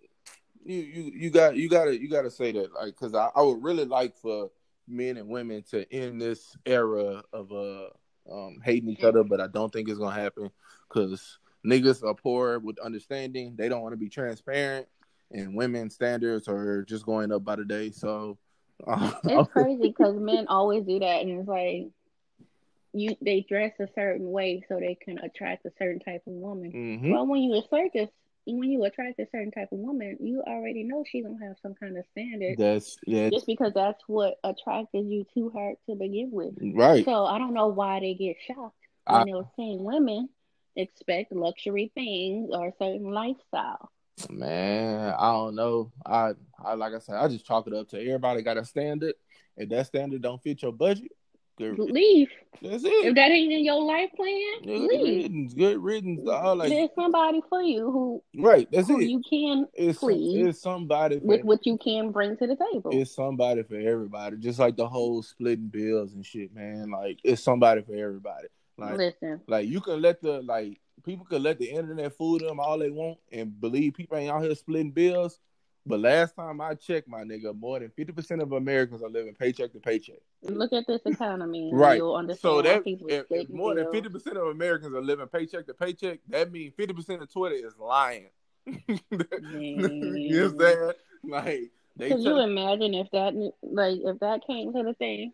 you 0.63 0.77
you 0.77 1.11
you 1.15 1.29
got 1.29 1.55
you 1.57 1.69
gotta 1.69 1.99
you 1.99 2.09
gotta 2.09 2.31
say 2.31 2.51
that 2.53 2.73
like 2.73 2.95
because 2.99 3.13
I, 3.13 3.29
I 3.35 3.41
would 3.41 3.61
really 3.63 3.85
like 3.85 4.17
for 4.17 4.49
men 4.87 5.17
and 5.17 5.27
women 5.27 5.63
to 5.71 5.91
end 5.93 6.21
this 6.21 6.55
era 6.65 7.23
of 7.33 7.51
uh 7.51 7.87
um 8.31 8.59
hating 8.63 8.89
each 8.89 9.03
other, 9.03 9.23
but 9.23 9.41
I 9.41 9.47
don't 9.47 9.73
think 9.73 9.89
it's 9.89 9.99
gonna 9.99 10.15
happen 10.19 10.49
because 10.87 11.37
niggas 11.65 12.03
are 12.03 12.13
poor 12.15 12.59
with 12.59 12.79
understanding. 12.79 13.55
They 13.57 13.67
don't 13.67 13.81
want 13.81 13.93
to 13.93 13.97
be 13.97 14.09
transparent, 14.09 14.87
and 15.35 15.55
women 15.55 15.89
standards 15.89 16.47
are 16.47 16.83
just 16.83 17.05
going 17.05 17.31
up 17.31 17.43
by 17.43 17.55
the 17.57 17.65
day. 17.65 17.91
So. 17.91 18.37
uh, 18.87 19.11
It's 19.25 19.51
crazy 19.51 19.81
because 19.83 20.15
men 20.17 20.47
always 20.47 20.83
do 20.85 20.99
that, 20.99 21.21
and 21.21 21.39
it's 21.39 21.47
like 21.47 21.87
you 22.93 23.15
they 23.21 23.41
dress 23.47 23.73
a 23.79 23.87
certain 23.95 24.31
way 24.31 24.63
so 24.69 24.79
they 24.79 24.95
can 24.95 25.17
attract 25.19 25.65
a 25.65 25.71
certain 25.77 25.99
type 25.99 26.21
of 26.27 26.33
woman. 26.33 26.71
Mhm. 26.71 27.11
Well, 27.11 27.27
when 27.27 27.41
you 27.41 27.55
assert 27.55 27.91
this, 27.93 28.09
when 28.45 28.69
you 28.69 28.83
attract 28.85 29.19
a 29.19 29.27
certain 29.31 29.51
type 29.51 29.69
of 29.71 29.79
woman, 29.79 30.17
you 30.21 30.41
already 30.43 30.83
know 30.83 31.03
she's 31.09 31.25
gonna 31.25 31.45
have 31.45 31.57
some 31.61 31.73
kind 31.75 31.97
of 31.97 32.05
standard, 32.11 32.57
That's 32.57 32.97
yeah, 33.05 33.29
just 33.29 33.47
because 33.47 33.73
that's 33.73 34.01
what 34.07 34.35
attracted 34.43 35.05
you 35.07 35.25
to 35.33 35.49
her 35.49 35.73
to 35.89 35.95
begin 35.95 36.31
with. 36.31 36.53
right. 36.73 37.03
So 37.03 37.25
I 37.25 37.37
don't 37.37 37.53
know 37.53 37.67
why 37.67 37.99
they 37.99 38.13
get 38.13 38.37
shocked 38.45 38.75
I- 39.07 39.17
when 39.23 39.33
those 39.33 39.45
same 39.57 39.83
women 39.83 40.29
expect 40.77 41.31
luxury 41.33 41.91
things 41.95 42.49
or 42.53 42.67
a 42.67 42.73
certain 42.79 43.11
lifestyle. 43.11 43.89
Man, 44.29 45.13
I 45.17 45.31
don't 45.31 45.55
know. 45.55 45.91
I, 46.05 46.31
I 46.63 46.73
like 46.75 46.93
I 46.93 46.99
said, 46.99 47.15
I 47.15 47.27
just 47.27 47.45
chalk 47.45 47.67
it 47.67 47.73
up 47.73 47.89
to 47.89 47.99
everybody 47.99 48.41
got 48.41 48.57
a 48.57 48.65
standard. 48.65 49.13
If 49.57 49.69
that 49.69 49.87
standard 49.87 50.21
don't 50.21 50.41
fit 50.41 50.61
your 50.61 50.71
budget, 50.71 51.11
good, 51.57 51.77
Leave 51.79 52.29
that's 52.61 52.83
it. 52.83 52.89
if 52.89 53.15
that 53.15 53.31
ain't 53.31 53.51
in 53.51 53.63
your 53.63 53.81
life 53.81 54.09
plan. 54.15 54.41
Good 54.63 54.81
Leave. 54.81 55.23
riddance, 55.23 55.53
good 55.53 55.77
riddance. 55.83 56.27
All 56.27 56.55
like 56.55 56.69
There's 56.69 56.89
somebody 56.95 57.41
for 57.49 57.61
you 57.61 57.91
who 57.91 58.23
right. 58.41 58.67
That's 58.71 58.87
who 58.87 58.99
it. 58.99 59.09
you 59.09 59.21
can 59.29 59.67
It's 59.73 59.99
please 59.99 60.45
it's 60.47 60.61
somebody 60.61 61.19
for, 61.19 61.25
with 61.25 61.43
what 61.43 61.65
you 61.65 61.77
can 61.77 62.11
bring 62.11 62.37
to 62.37 62.47
the 62.47 62.55
table. 62.71 62.91
it's 62.93 63.13
somebody 63.13 63.63
for 63.63 63.75
everybody. 63.75 64.37
Just 64.37 64.59
like 64.59 64.75
the 64.77 64.87
whole 64.87 65.21
splitting 65.23 65.67
bills 65.67 66.13
and 66.13 66.25
shit, 66.25 66.53
man. 66.53 66.89
Like 66.89 67.19
it's 67.23 67.43
somebody 67.43 67.81
for 67.81 67.95
everybody. 67.95 68.47
Like 68.77 68.97
Listen, 68.97 69.41
Like 69.47 69.67
you 69.67 69.79
can 69.81 70.01
let 70.01 70.21
the 70.21 70.41
like 70.41 70.79
people 71.05 71.25
can 71.25 71.43
let 71.43 71.59
the 71.59 71.69
internet 71.69 72.17
fool 72.17 72.39
them 72.39 72.59
all 72.59 72.77
they 72.77 72.89
want 72.89 73.17
and 73.31 73.59
believe 73.59 73.93
people 73.93 74.17
ain't 74.17 74.31
out 74.31 74.43
here 74.43 74.55
splitting 74.55 74.91
bills. 74.91 75.39
But 75.87 75.99
last 75.99 76.35
time 76.35 76.59
I 76.61 76.73
checked, 76.73 77.07
my 77.07 77.21
nigga, 77.21 77.55
more 77.55 77.79
than 77.79 77.91
fifty 77.91 78.11
percent 78.11 78.41
of 78.41 78.51
Americans 78.53 79.03
are 79.03 79.09
living 79.09 79.35
paycheck 79.35 79.71
to 79.73 79.79
paycheck. 79.79 80.17
look 80.41 80.73
at 80.73 80.87
this 80.87 81.01
economy. 81.05 81.69
Right. 81.73 81.97
You'll 81.97 82.15
understand 82.15 82.39
So 82.41 82.61
that 82.63 82.81
if, 82.85 83.25
if 83.29 83.49
more 83.49 83.75
than 83.75 83.91
fifty 83.91 84.09
percent 84.09 84.37
of 84.37 84.47
Americans 84.47 84.95
are 84.95 85.01
living 85.01 85.27
paycheck 85.27 85.67
to 85.67 85.75
paycheck, 85.75 86.19
that 86.29 86.51
means 86.51 86.73
fifty 86.75 86.93
percent 86.93 87.21
of 87.21 87.31
Twitter 87.31 87.55
is 87.55 87.77
lying. 87.77 88.29
you 88.65 88.99
know 89.11 89.25
what 89.29 89.43
I'm 89.43 90.59
saying? 90.59 90.91
Like 91.23 91.71
they 91.95 92.09
Could 92.09 92.21
you 92.21 92.39
imagine 92.39 92.95
if 92.95 93.11
that 93.11 93.33
like 93.61 93.99
if 94.03 94.19
that 94.21 94.45
came 94.47 94.73
to 94.73 94.81
the 94.83 94.95
thing? 94.95 95.33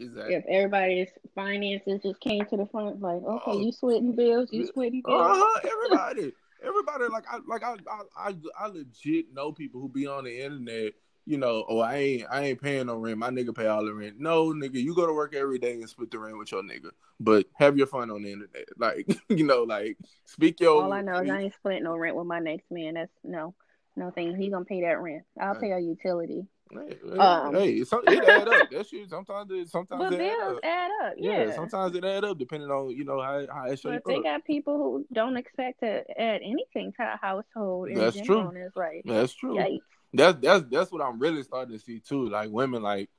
Exactly. 0.00 0.34
If 0.34 0.44
everybody's 0.48 1.08
finances 1.34 2.00
just 2.02 2.20
came 2.20 2.44
to 2.46 2.56
the 2.56 2.66
front, 2.66 3.00
like, 3.00 3.22
okay, 3.22 3.50
Oh. 3.50 3.60
you 3.60 3.72
sweating 3.72 4.14
bills, 4.14 4.48
you 4.52 4.66
sweating 4.66 5.02
bills. 5.04 5.22
Uh-huh, 5.22 5.60
everybody, 5.72 6.32
everybody. 6.62 7.04
Like 7.10 7.24
I, 7.30 7.38
like 7.46 7.62
I, 7.62 7.74
I, 7.90 8.28
I, 8.30 8.34
I 8.58 8.66
legit 8.68 9.32
know 9.32 9.52
people 9.52 9.80
who 9.80 9.88
be 9.88 10.06
on 10.06 10.24
the 10.24 10.40
internet. 10.40 10.92
You 11.26 11.36
know, 11.36 11.64
oh, 11.68 11.78
I 11.78 11.96
ain't, 11.96 12.26
I 12.30 12.44
ain't 12.46 12.60
paying 12.60 12.86
no 12.86 12.96
rent. 12.96 13.18
My 13.18 13.28
nigga 13.28 13.54
pay 13.54 13.66
all 13.66 13.84
the 13.84 13.92
rent. 13.94 14.18
No, 14.18 14.46
nigga, 14.52 14.82
you 14.82 14.94
go 14.94 15.06
to 15.06 15.12
work 15.12 15.34
every 15.34 15.58
day 15.58 15.74
and 15.74 15.88
split 15.88 16.10
the 16.10 16.18
rent 16.18 16.38
with 16.38 16.50
your 16.50 16.62
nigga. 16.62 16.90
But 17.20 17.46
have 17.54 17.76
your 17.76 17.86
fun 17.86 18.10
on 18.10 18.22
the 18.22 18.32
internet. 18.32 18.64
Like, 18.78 19.06
you 19.28 19.44
know, 19.44 19.62
like 19.62 19.98
speak 20.24 20.58
your. 20.60 20.82
All 20.82 20.92
I 20.92 21.02
know 21.02 21.20
is 21.20 21.30
I 21.30 21.42
ain't 21.42 21.54
splitting 21.54 21.84
no 21.84 21.94
rent 21.96 22.16
with 22.16 22.26
my 22.26 22.40
next 22.40 22.70
man. 22.70 22.94
That's 22.94 23.12
no, 23.22 23.54
no 23.96 24.10
thing. 24.10 24.34
He 24.34 24.48
gonna 24.48 24.64
pay 24.64 24.80
that 24.80 25.00
rent. 25.00 25.22
I'll 25.40 25.54
pay 25.54 25.70
a 25.70 25.78
utility. 25.78 26.46
Hey, 26.72 26.98
Um. 27.18 27.54
hey, 27.54 27.72
it's, 27.74 27.92
it 27.92 28.24
add 28.24 28.48
up. 28.48 28.70
That 28.70 28.86
shit. 28.86 29.08
Sometimes, 29.10 29.50
it, 29.50 29.68
sometimes 29.68 30.04
But 30.04 30.12
it 30.12 30.20
add 30.20 30.40
up. 30.48 30.58
add 30.62 30.90
up. 31.04 31.14
Yeah. 31.16 31.44
Yeah. 31.46 31.54
sometimes 31.54 31.96
it 31.96 32.04
add 32.04 32.24
up 32.24 32.38
depending 32.38 32.70
on 32.70 32.90
you 32.90 33.04
know 33.04 33.20
how 33.20 33.44
how 33.52 33.64
it 33.66 33.80
But 33.82 34.02
they 34.06 34.16
up. 34.18 34.22
got 34.22 34.44
people 34.44 34.76
who 34.76 35.06
don't 35.12 35.36
expect 35.36 35.80
to 35.80 36.04
add 36.20 36.40
anything 36.42 36.92
to 36.98 37.02
a 37.02 37.18
household 37.20 37.88
in 37.88 37.96
That's 37.98 38.16
general. 38.16 38.52
true. 38.52 38.66
It's 38.66 38.76
like, 38.76 39.02
That's 39.04 39.32
true. 39.32 39.56
yikes. 39.56 39.80
That's 40.12 40.38
that's 40.40 40.64
that's 40.70 40.92
what 40.92 41.02
I'm 41.02 41.18
really 41.18 41.42
starting 41.42 41.76
to 41.76 41.82
see 41.84 42.00
too. 42.00 42.28
Like 42.28 42.50
women, 42.50 42.82
like 42.82 43.10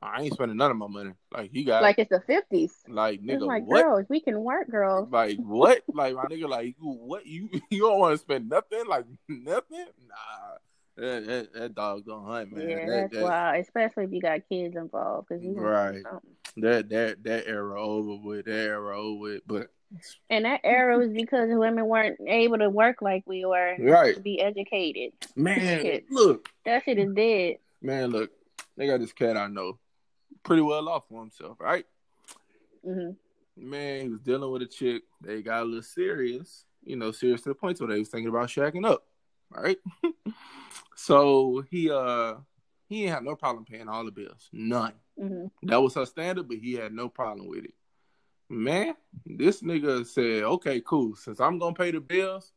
I 0.00 0.22
ain't 0.22 0.34
spending 0.34 0.56
none 0.56 0.70
of 0.70 0.76
my 0.76 0.86
money. 0.86 1.12
Like 1.32 1.50
he 1.52 1.64
got 1.64 1.82
Like 1.82 1.98
it's 1.98 2.10
the 2.10 2.20
fifties. 2.20 2.74
like 2.88 3.20
It's 3.22 3.42
nigga 3.42 3.46
like 3.46 3.64
what? 3.64 3.82
girls, 3.82 4.06
we 4.08 4.20
can 4.20 4.40
work, 4.42 4.70
girls. 4.70 5.08
Like 5.10 5.38
what? 5.38 5.82
like 5.92 6.14
my 6.14 6.24
nigga, 6.24 6.48
like 6.48 6.76
what? 6.78 7.26
You 7.26 7.48
you 7.70 7.80
don't 7.80 7.98
want 7.98 8.14
to 8.14 8.18
spend 8.18 8.48
nothing? 8.48 8.86
Like 8.86 9.06
nothing? 9.28 9.86
Nah, 10.08 10.56
that, 10.98 11.26
that, 11.26 11.52
that 11.54 11.74
dog 11.74 12.04
don't 12.06 12.24
hunt, 12.24 12.52
man. 12.52 12.68
yeah, 12.68 12.86
that, 12.86 12.86
that's 12.86 13.12
that, 13.14 13.22
wild. 13.22 13.60
Especially 13.60 14.04
if 14.04 14.12
you 14.12 14.20
got 14.20 14.40
kids 14.48 14.76
involved, 14.76 15.28
because 15.28 15.44
you 15.44 15.52
Right. 15.54 16.02
that 16.58 16.88
that 16.88 17.22
that 17.24 17.46
era 17.46 17.80
over 17.82 18.16
with. 18.22 18.46
That 18.46 18.52
era 18.52 18.98
over 19.00 19.18
with. 19.20 19.42
But 19.46 19.70
And 20.28 20.44
that 20.44 20.60
era 20.64 20.98
was 20.98 21.10
because 21.10 21.48
women 21.50 21.86
weren't 21.86 22.18
able 22.26 22.58
to 22.58 22.68
work 22.68 23.00
like 23.00 23.22
we 23.26 23.44
were 23.44 23.76
right, 23.78 24.14
to 24.14 24.20
be 24.20 24.40
educated. 24.40 25.12
man. 25.36 25.82
Shit. 25.82 26.10
Look, 26.10 26.48
That 26.64 26.84
shit 26.84 26.98
is 26.98 27.12
dead. 27.14 27.56
man. 27.80 28.10
Look, 28.10 28.30
they 28.76 28.86
got 28.86 29.00
this 29.00 29.12
cat 29.12 29.36
I 29.36 29.46
know, 29.46 29.78
pretty 30.42 30.62
well 30.62 30.88
off 30.88 31.04
for 31.08 31.20
himself, 31.20 31.58
right? 31.60 31.84
hmm 32.84 33.10
man, 33.56 34.02
he 34.02 34.08
was 34.08 34.20
dealing 34.20 34.50
with 34.52 34.62
a 34.62 34.66
chick. 34.66 35.02
They 35.20 35.42
got 35.42 35.62
a 35.62 35.64
little 35.64 35.82
serious, 35.82 36.64
you 36.84 36.94
know, 36.94 37.10
serious 37.10 37.42
to 37.42 37.48
the 37.48 37.54
point 37.56 37.80
where 37.80 37.88
they 37.88 37.98
was 37.98 38.08
thinking 38.08 38.28
about 38.28 38.48
shacking 38.48 38.86
up, 38.86 39.04
right? 39.50 39.78
so 40.96 41.64
he 41.70 41.90
uh 41.90 42.34
he 42.88 43.04
ain't 43.04 43.14
had 43.14 43.24
no 43.24 43.36
problem 43.36 43.64
paying 43.64 43.88
all 43.88 44.04
the 44.04 44.10
bills, 44.12 44.48
none. 44.52 44.94
hmm 45.18 45.46
That 45.62 45.82
was 45.82 45.94
her 45.94 46.06
standard, 46.06 46.48
but 46.48 46.58
he 46.58 46.74
had 46.74 46.92
no 46.92 47.08
problem 47.08 47.48
with 47.48 47.64
it. 47.64 47.74
Man, 48.48 48.94
this 49.26 49.62
nigga 49.62 50.06
said, 50.06 50.42
"Okay, 50.44 50.80
cool. 50.80 51.14
Since 51.16 51.40
I'm 51.40 51.58
gonna 51.58 51.74
pay 51.74 51.90
the 51.90 52.00
bills, 52.00 52.52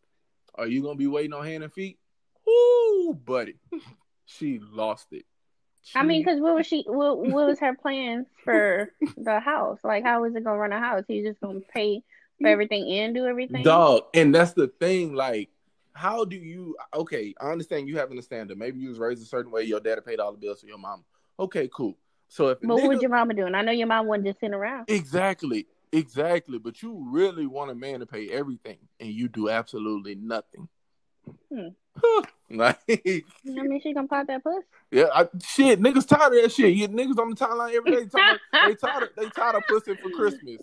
are 0.55 0.67
you 0.67 0.81
gonna 0.81 0.95
be 0.95 1.07
waiting 1.07 1.33
on 1.33 1.45
hand 1.45 1.63
and 1.63 1.73
feet?" 1.73 1.99
Ooh, 2.47 3.17
buddy, 3.25 3.55
she 4.25 4.59
lost 4.59 5.07
it. 5.11 5.25
I 5.95 6.03
mean, 6.03 6.23
because 6.23 6.39
what 6.39 6.55
was 6.55 6.65
she? 6.65 6.83
What, 6.87 7.17
what 7.19 7.47
was 7.47 7.59
her 7.59 7.75
plans 7.75 8.27
for 8.43 8.93
the 9.17 9.39
house? 9.39 9.79
Like, 9.83 10.03
how 10.03 10.21
was 10.21 10.35
it 10.35 10.43
gonna 10.43 10.57
run 10.57 10.71
a 10.71 10.79
house? 10.79 11.03
He's 11.07 11.25
just 11.25 11.41
gonna 11.41 11.59
pay 11.73 12.03
for 12.41 12.47
everything 12.47 12.89
and 12.89 13.13
do 13.13 13.25
everything. 13.25 13.63
Dog, 13.63 14.03
and 14.13 14.33
that's 14.33 14.53
the 14.53 14.67
thing. 14.67 15.13
Like, 15.13 15.49
how 15.93 16.25
do 16.25 16.35
you? 16.35 16.75
Okay, 16.93 17.33
I 17.39 17.51
understand 17.51 17.87
you 17.87 17.97
having 17.97 18.17
a 18.17 18.21
standard. 18.21 18.57
Maybe 18.57 18.79
you 18.79 18.89
was 18.89 18.99
raised 18.99 19.21
a 19.21 19.25
certain 19.25 19.51
way. 19.51 19.63
Your 19.63 19.79
daddy 19.79 20.01
paid 20.01 20.19
all 20.19 20.31
the 20.31 20.37
bills 20.37 20.61
for 20.61 20.67
your 20.67 20.77
mom. 20.77 21.03
Okay, 21.39 21.69
cool. 21.73 21.97
So 22.27 22.49
if 22.49 22.59
But 22.61 22.75
what 22.75 22.87
was 22.87 23.01
your 23.01 23.11
mama 23.11 23.33
doing? 23.33 23.55
I 23.55 23.61
know 23.61 23.71
your 23.71 23.87
mom 23.87 24.07
wasn't 24.07 24.27
just 24.27 24.39
sitting 24.39 24.53
around. 24.53 24.85
exactly, 24.89 25.67
exactly, 25.91 26.59
but 26.59 26.81
you 26.81 27.05
really 27.09 27.45
want 27.45 27.71
a 27.71 27.75
man 27.75 27.99
to 27.99 28.05
pay 28.05 28.29
everything, 28.29 28.77
and 28.99 29.09
you 29.09 29.27
do 29.27 29.49
absolutely 29.49 30.15
nothing. 30.15 30.69
Hmm. 31.53 31.67
like, 32.49 32.79
I 32.87 33.23
mean, 33.43 33.81
she 33.81 33.93
gonna 33.93 34.07
pop 34.07 34.27
that 34.27 34.43
puss. 34.43 34.63
yeah, 34.91 35.07
I, 35.13 35.27
shit, 35.43 35.81
niggas 35.81 36.07
tired 36.07 36.33
of 36.33 36.41
that 36.41 36.51
shit. 36.51 36.73
You 36.73 36.87
niggas 36.87 37.19
on 37.19 37.31
the 37.31 37.35
timeline 37.35 37.75
every 37.75 37.91
day. 37.91 38.05
Talking, 38.05 38.37
they 38.67 38.75
tired. 38.87 39.03
Of, 39.03 39.09
they 39.17 39.29
tired 39.29 39.55
of 39.55 39.63
pussy 39.67 39.95
for 39.95 40.09
Christmas. 40.11 40.61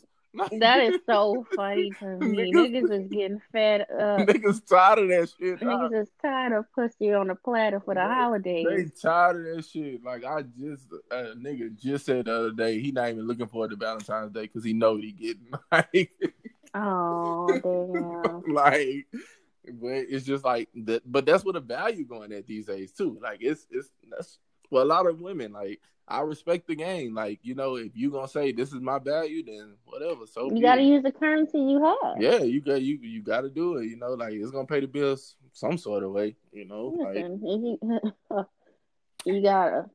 That 0.59 0.81
is 0.81 1.01
so 1.07 1.47
funny 1.57 1.91
to 2.01 2.07
me. 2.19 2.53
Niggas- 2.53 2.71
Niggas 2.71 3.03
is 3.05 3.09
getting 3.09 3.41
fed 3.53 3.83
up. 3.83 4.21
niggas 4.29 4.67
tired 4.67 4.99
of 5.01 5.09
that 5.09 5.31
shit. 5.39 5.61
Niggas 5.61 6.03
is 6.03 6.09
tired 6.23 6.53
of 6.53 6.65
pussy 6.75 7.13
on 7.13 7.29
the 7.29 7.35
platter 7.35 7.81
for 7.81 7.95
the 7.95 8.01
They- 8.01 8.07
holidays. 8.07 8.67
They 8.69 8.85
tired 9.09 9.49
of 9.49 9.57
that 9.57 9.65
shit. 9.65 10.05
Like 10.05 10.25
I 10.25 10.43
just, 10.43 10.85
a 11.11 11.35
nigga 11.37 11.77
just 11.79 12.07
said 12.07 12.27
the 12.27 12.35
other 12.35 12.53
day, 12.53 12.81
he 12.81 12.93
not 12.93 13.09
even 13.11 13.27
looking 13.27 13.47
forward 13.47 13.71
to 13.71 13.77
Valentine's 13.77 14.33
Day 14.33 14.43
because 14.43 14.65
he 14.65 14.73
know 14.73 14.95
what 14.95 15.03
he 15.05 15.13
getting. 15.13 15.49
Like, 15.73 16.11
Oh 16.75 17.49
damn! 18.45 18.55
like, 18.55 19.07
but 19.81 19.89
it's 19.89 20.27
just 20.27 20.45
like 20.45 20.69
that. 20.85 21.03
But 21.11 21.25
that's 21.27 21.45
what 21.45 21.55
the 21.55 21.61
value 21.61 22.05
going 22.05 22.33
at 22.33 22.47
these 22.47 22.67
days 22.67 22.93
too. 22.93 23.19
Like 23.23 23.39
it's 23.41 23.67
it's 23.71 23.89
that's 24.11 24.39
for 24.69 24.83
a 24.83 24.85
lot 24.85 25.07
of 25.07 25.21
women. 25.21 25.53
Like 25.53 25.81
I 26.09 26.21
respect 26.23 26.67
the 26.67 26.75
game. 26.75 27.15
Like 27.15 27.41
you 27.43 27.55
know, 27.55 27.77
if 27.77 27.93
you 27.95 28.11
gonna 28.11 28.29
say 28.29 28.53
this 28.53 28.73
is 28.73 28.81
my 28.81 28.99
value, 28.99 29.45
then 29.45 29.75
whatever. 29.85 30.27
So 30.27 30.51
you 30.53 30.63
got 30.63 30.77
to 30.77 30.83
use 30.83 31.03
the 31.03 31.13
currency 31.13 31.59
you 31.59 31.83
have. 31.85 32.21
Yeah, 32.21 32.43
you 32.43 32.61
got 32.61 32.83
you 32.83 32.99
you 33.01 33.23
got 33.23 33.43
to 33.43 33.51
do 33.51 33.77
it. 33.77 33.87
You 33.87 33.97
know, 33.97 34.15
like 34.15 34.33
it's 34.33 34.51
gonna 34.51 34.67
pay 34.67 34.81
the 34.81 34.87
bills 34.87 35.37
some 35.53 35.77
sort 35.79 36.03
of 36.03 36.13
way. 36.13 36.37
You 36.53 36.67
know, 36.67 36.95
Listen, 36.99 37.41
like, 37.43 38.03
you 38.25 38.45
you 39.35 39.43
gotta. 39.43 39.87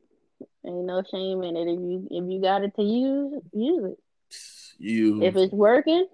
Ain't 0.65 0.85
no 0.85 1.03
shame 1.09 1.43
in 1.43 1.57
it. 1.57 1.67
If 1.67 1.79
you 1.79 2.07
if 2.09 2.31
you 2.31 2.41
got 2.41 2.63
it 2.63 2.73
to 2.75 2.83
use, 2.83 3.41
use 3.51 3.91
it. 3.91 3.99
You 4.77 5.21
if 5.23 5.35
it's 5.35 5.53
working, 5.53 6.07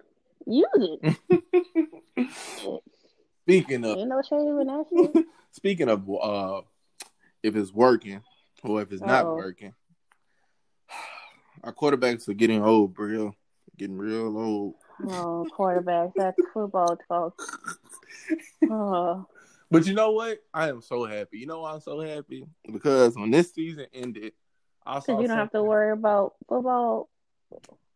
use 0.47 0.65
it. 0.73 1.17
Speaking 3.43 3.85
of, 3.85 3.97
ain't 3.97 4.09
no 4.09 4.21
shame 4.21 4.59
in 4.59 4.67
that 4.67 4.85
shit. 5.13 5.25
Speaking 5.51 5.89
of, 5.89 6.09
uh, 6.09 6.61
if 7.43 7.55
it's 7.55 7.73
working 7.73 8.21
or 8.63 8.81
if 8.81 8.91
it's 8.91 9.01
Uh-oh. 9.01 9.07
not 9.07 9.25
working, 9.27 9.73
our 11.63 11.73
quarterbacks 11.73 12.27
are 12.29 12.33
getting 12.33 12.63
old, 12.63 12.97
real, 12.97 13.35
getting 13.77 13.97
real 13.97 14.37
old. 14.37 14.75
Oh, 15.07 15.47
quarterbacks, 15.57 16.13
that's 16.15 16.37
football 16.53 16.97
talk. 17.07 17.41
Oh. 18.69 19.25
But 19.71 19.87
you 19.87 19.93
know 19.93 20.11
what? 20.11 20.39
I 20.53 20.69
am 20.69 20.81
so 20.81 21.05
happy. 21.05 21.39
You 21.39 21.47
know 21.47 21.61
why 21.61 21.73
I'm 21.73 21.79
so 21.79 21.99
happy? 22.01 22.45
Because 22.71 23.15
when 23.15 23.31
this 23.31 23.53
season 23.53 23.87
ended, 23.93 24.33
I 24.85 24.99
saw. 24.99 25.13
Because 25.17 25.21
you 25.21 25.27
don't 25.27 25.37
have 25.37 25.51
to 25.51 25.63
worry 25.63 25.91
about 25.91 26.33
football. 26.47 27.09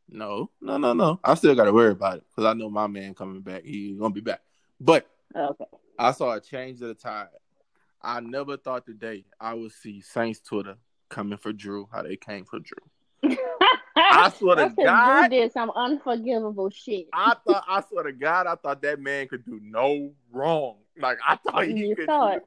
No, 0.10 0.50
no, 0.62 0.78
no, 0.78 0.94
no. 0.94 1.20
I 1.24 1.34
still 1.34 1.56
got 1.56 1.66
to 1.66 1.74
worry 1.74 1.92
about 1.92 2.18
it 2.18 2.24
because 2.30 2.50
I 2.50 2.54
know 2.54 2.70
my 2.70 2.88
man 2.88 3.14
coming 3.14 3.42
back. 3.42 3.64
He's 3.64 3.98
gonna 3.98 4.14
be 4.14 4.22
back. 4.22 4.42
But 4.80 5.08
okay, 5.36 5.66
I 5.98 6.12
saw 6.12 6.34
a 6.34 6.40
change 6.40 6.82
of 6.82 6.90
the 6.90 6.94
tide. 6.94 7.28
I 8.02 8.20
never 8.20 8.58
thought 8.58 8.86
today 8.86 9.26
I 9.40 9.54
would 9.54 9.72
see 9.72 10.02
Saints 10.02 10.40
Twitter 10.40 10.76
coming 11.10 11.38
for 11.38 11.54
Drew. 11.54 11.88
How 11.92 12.04
they 12.04 12.16
came 12.16 12.46
for 12.46 12.60
Drew. 12.60 12.78
I 13.96 14.32
swear 14.38 14.56
to 14.56 14.74
God, 14.76 15.28
Drew 15.28 15.40
did 15.40 15.52
some 15.52 15.72
unforgivable 15.76 16.70
shit. 16.70 17.08
I 17.14 17.36
thought, 17.46 17.64
I 17.68 17.82
swear 17.90 18.04
to 18.04 18.14
God, 18.14 18.48
I 18.48 18.56
thought 18.56 18.82
that 18.82 19.00
man 19.00 19.28
could 19.28 19.46
do 19.46 19.60
no 19.62 20.12
wrong. 20.32 20.78
Like 20.98 21.20
I 21.28 21.36
thought 21.38 21.66
he 21.66 21.74
you 21.74 21.96
could. 21.96 22.06
Thought. 22.06 22.44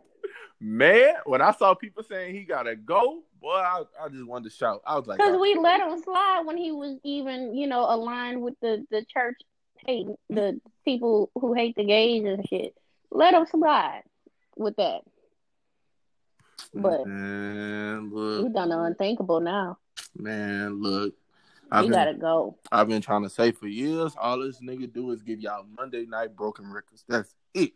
Man, 0.59 1.15
when 1.27 1.43
I 1.43 1.53
saw 1.53 1.75
people 1.75 2.03
saying 2.03 2.35
he 2.35 2.45
gotta 2.45 2.77
go, 2.77 3.23
boy, 3.41 3.51
I, 3.51 3.83
I 4.01 4.09
just 4.09 4.27
wanted 4.27 4.51
to 4.51 4.57
shout. 4.57 4.83
I 4.87 4.97
was 4.97 5.07
like, 5.07 5.19
because 5.19 5.35
oh. 5.35 5.41
we 5.41 5.55
let 5.55 5.81
him 5.81 6.01
slide 6.03 6.43
when 6.45 6.57
he 6.57 6.73
was 6.73 6.99
even, 7.05 7.55
you 7.55 7.67
know, 7.67 7.83
aligned 7.83 8.41
with 8.43 8.55
the 8.61 8.87
the 8.91 9.05
church 9.05 9.37
hate 9.87 10.07
the 10.31 10.61
people 10.85 11.31
who 11.35 11.53
hate 11.53 11.77
the 11.77 11.85
gays 11.85 12.25
and 12.25 12.47
shit. 12.49 12.75
Let 13.11 13.35
him 13.35 13.47
slide 13.47 14.03
with 14.57 14.77
that. 14.77 15.03
But 16.75 17.07
man, 17.07 18.11
look, 18.13 18.45
we 18.45 18.53
done 18.53 18.71
the 18.71 18.81
unthinkable 18.81 19.41
now. 19.41 19.79
Man, 20.19 20.83
look, 20.83 21.15
I've 21.71 21.85
been, 21.85 21.93
gotta 21.93 22.15
go. 22.15 22.57
I've 22.71 22.89
been 22.89 23.03
trying 23.03 23.23
to 23.23 23.31
say 23.31 23.53
for 23.53 23.67
years, 23.67 24.15
all 24.21 24.39
this 24.41 24.61
nigga 24.61 24.93
do 24.93 25.11
is 25.11 25.23
give 25.23 25.41
y'all 25.41 25.67
Monday 25.77 26.07
night 26.07 26.37
broken 26.37 26.71
records. 26.73 27.05
That's 27.09 27.35
it. 27.55 27.73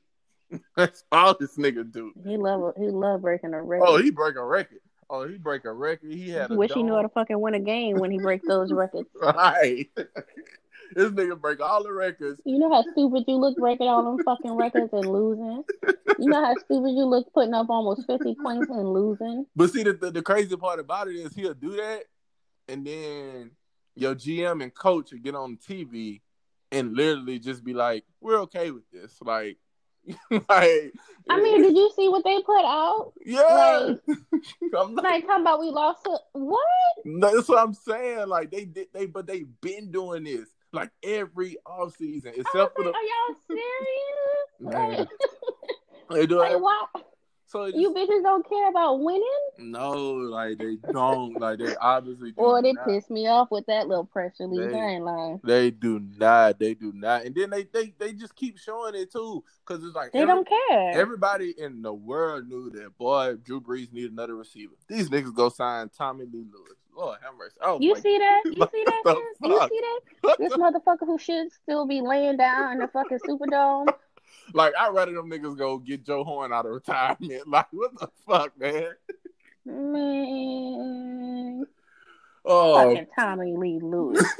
That's 0.77 1.05
all 1.11 1.37
this 1.39 1.57
nigga 1.57 1.91
do. 1.91 2.13
He 2.25 2.37
love 2.37 2.75
he 2.77 2.89
love 2.89 3.23
breaking 3.23 3.55
a 3.55 3.63
record. 3.63 3.87
Oh, 3.87 3.99
he 3.99 4.11
break 4.11 4.37
a 4.37 4.45
record. 4.45 4.81
Oh, 5.09 5.27
he 5.27 5.39
break 5.39 5.65
a 5.65 5.73
record. 5.73 6.13
He 6.13 6.31
had. 6.31 6.51
Wish 6.51 6.71
dome. 6.71 6.79
he 6.79 6.83
knew 6.85 6.95
how 6.95 7.03
to 7.03 7.09
fucking 7.09 7.41
win 7.41 7.55
a 7.55 7.61
game 7.61 7.99
when 7.99 8.11
he 8.11 8.19
break 8.19 8.43
those 8.47 8.73
records. 8.73 9.09
right. 9.21 9.89
this 10.95 11.11
nigga 11.11 11.41
break 11.41 11.61
all 11.61 11.83
the 11.83 11.93
records. 11.93 12.41
You 12.45 12.59
know 12.59 12.73
how 12.73 12.83
stupid 12.93 13.25
you 13.27 13.35
look 13.35 13.57
breaking 13.57 13.89
all 13.89 14.05
them 14.05 14.25
fucking 14.25 14.53
records 14.53 14.93
and 14.93 15.07
losing. 15.07 15.65
You 16.19 16.29
know 16.29 16.45
how 16.45 16.55
stupid 16.55 16.91
you 16.91 17.05
look 17.05 17.33
putting 17.33 17.55
up 17.55 17.69
almost 17.71 18.07
fifty 18.07 18.37
points 18.41 18.69
and 18.71 18.93
losing. 18.93 19.47
But 19.57 19.71
see, 19.71 19.83
the, 19.83 19.95
the, 19.95 20.13
the 20.13 20.23
crazy 20.23 20.57
part 20.57 20.79
about 20.79 21.09
it 21.09 21.17
is 21.17 21.35
he'll 21.35 21.55
do 21.55 21.73
that, 21.73 22.05
and 22.71 22.87
then 22.87 23.51
your 23.95 24.15
GM 24.15 24.63
and 24.63 24.75
coach 24.75 25.13
will 25.13 25.19
get 25.19 25.35
on 25.35 25.57
TV 25.57 26.21
and 26.73 26.95
literally 26.95 27.39
just 27.39 27.65
be 27.65 27.75
like, 27.75 28.05
"We're 28.21 28.41
okay 28.41 28.71
with 28.71 28.91
this." 28.91 29.17
Like 29.21 29.59
like, 30.31 30.93
I 31.29 31.41
mean, 31.41 31.63
did 31.63 31.77
you 31.77 31.91
see 31.95 32.09
what 32.09 32.25
they 32.25 32.41
put 32.43 32.65
out? 32.65 33.13
Yeah, 33.25 33.97
like, 33.97 34.01
I'm 34.79 34.95
not, 34.95 35.05
like 35.05 35.27
talking 35.27 35.43
about 35.43 35.61
we 35.61 35.71
lost. 35.71 36.05
To, 36.05 36.19
what? 36.33 36.61
That's 37.05 37.49
what 37.49 37.59
I'm 37.59 37.75
saying. 37.75 38.29
Like 38.29 38.51
they 38.51 38.65
did, 38.65 38.89
they 38.93 39.07
but 39.07 39.27
they've 39.27 39.49
been 39.61 39.91
doing 39.91 40.25
this 40.25 40.49
like 40.73 40.91
every 41.03 41.57
off 41.67 41.97
season, 41.97 42.33
except 42.37 42.77
for 42.77 42.85
the. 42.85 42.91
Are 42.91 43.03
y'all 43.03 43.37
serious? 43.47 44.97
Man. 44.97 45.07
they 46.11 46.27
do 46.27 46.39
like, 46.39 46.61
what? 46.61 46.89
So 47.51 47.67
just, 47.67 47.79
you 47.81 47.93
bitches 47.93 48.23
don't 48.23 48.49
care 48.49 48.69
about 48.69 49.01
winning? 49.01 49.25
No, 49.59 49.91
like 49.91 50.59
they 50.59 50.77
don't. 50.93 51.37
like 51.41 51.59
they 51.59 51.75
obviously. 51.75 52.33
Or 52.37 52.63
they 52.63 52.75
piss 52.87 53.11
me 53.11 53.27
off 53.27 53.51
with 53.51 53.67
that 53.67 53.89
little 53.89 54.05
press 54.05 54.39
release. 54.39 54.73
They, 54.73 54.79
I 54.79 54.91
ain't 54.93 55.05
lying. 55.05 55.41
They 55.43 55.73
do 55.73 55.99
not. 56.17 56.61
They 56.61 56.75
do 56.75 56.93
not. 56.95 57.25
And 57.25 57.35
then 57.35 57.51
they 57.51 57.65
they, 57.65 57.93
they 57.99 58.13
just 58.13 58.37
keep 58.37 58.57
showing 58.57 58.95
it 58.95 59.11
too, 59.11 59.43
because 59.67 59.85
it's 59.85 59.97
like 59.97 60.13
they 60.13 60.21
every, 60.21 60.33
don't 60.33 60.49
care. 60.49 60.93
Everybody 60.93 61.53
in 61.59 61.83
the 61.83 61.93
world 61.93 62.47
knew 62.49 62.71
that 62.71 62.97
boy 62.97 63.35
Drew 63.43 63.61
Brees 63.61 63.93
needed 63.93 64.13
another 64.13 64.37
receiver. 64.37 64.75
These 64.87 65.11
niggas 65.11 65.35
go 65.35 65.49
sign 65.49 65.89
Tommylee 65.89 66.33
Lewis. 66.33 66.79
Lord 66.97 67.19
have 67.25 67.35
mercy. 67.37 67.57
Oh, 67.63 67.81
you 67.81 67.97
see 67.97 68.17
that? 68.19 68.43
You 68.45 68.69
see 68.71 68.85
that? 68.85 69.03
You 69.43 69.69
see 69.69 69.81
that? 70.23 70.39
This 70.39 70.53
motherfucker 70.53 71.07
who 71.07 71.19
should 71.19 71.51
still 71.53 71.87
be 71.87 72.01
laying 72.01 72.37
down 72.37 72.75
in 72.75 72.79
the 72.79 72.89
fucking 72.89 73.19
Superdome 73.27 73.89
like 74.53 74.75
I'd 74.79 74.95
rather 74.95 75.13
them 75.13 75.31
niggas 75.31 75.57
go 75.57 75.79
get 75.79 76.05
Joe 76.05 76.25
Horn 76.25 76.53
out 76.53 76.67
of 76.67 76.73
retirement. 76.73 77.47
Like 77.47 77.67
what 77.71 77.99
the 77.99 78.09
fuck, 78.27 78.59
man? 78.59 78.93
Man. 79.65 81.65
Oh, 82.45 82.75
fucking 82.75 83.07
Tommylee 83.19 83.83
Lewis. 83.83 84.25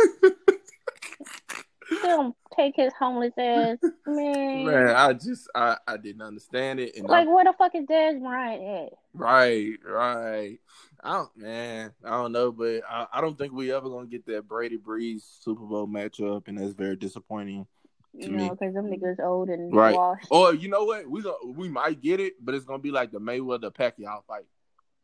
Still 1.99 2.37
take 2.57 2.77
his 2.77 2.93
homeless 2.99 3.33
ass, 3.37 3.79
man. 4.07 4.65
Man, 4.65 4.89
I 4.89 5.13
just 5.13 5.49
I 5.55 5.77
I 5.87 5.97
didn't 5.97 6.23
understand 6.23 6.81
it. 6.81 6.97
And 6.97 7.09
like, 7.09 7.27
I, 7.27 7.31
where 7.31 7.45
the 7.45 7.53
fuck 7.59 7.75
is 7.75 7.85
Dez 7.85 8.21
Bryant 8.21 8.63
at? 8.63 8.93
Right, 9.13 9.73
right. 9.85 10.59
I 11.03 11.13
don't, 11.13 11.37
man. 11.37 11.93
I 12.05 12.11
don't 12.11 12.33
know, 12.33 12.53
but 12.53 12.83
I, 12.89 13.07
I 13.13 13.21
don't 13.21 13.37
think 13.37 13.53
we 13.53 13.73
ever 13.73 13.89
gonna 13.89 14.07
get 14.07 14.25
that 14.27 14.47
Brady 14.47 14.79
Brees 14.79 15.23
Super 15.41 15.65
Bowl 15.65 15.89
matchup, 15.89 16.47
and 16.47 16.59
that's 16.59 16.75
very 16.75 16.97
disappointing. 16.97 17.67
You 18.13 18.31
know, 18.31 18.51
because 18.51 18.75
them 18.75 18.87
niggas 18.87 19.21
old 19.21 19.49
and 19.49 19.73
right. 19.73 19.95
washed. 19.95 20.27
Or 20.31 20.55
you 20.55 20.69
know 20.69 20.85
what? 20.85 21.09
We 21.09 21.23
go, 21.23 21.37
we 21.45 21.69
might 21.69 22.01
get 22.01 22.19
it, 22.21 22.35
but 22.45 22.55
it's 22.55 22.65
gonna 22.65 22.81
be 22.81 22.91
like 22.91 23.13
the 23.13 23.21
Mayweather 23.21 23.73
Pacquiao 23.73 24.25
fight 24.27 24.47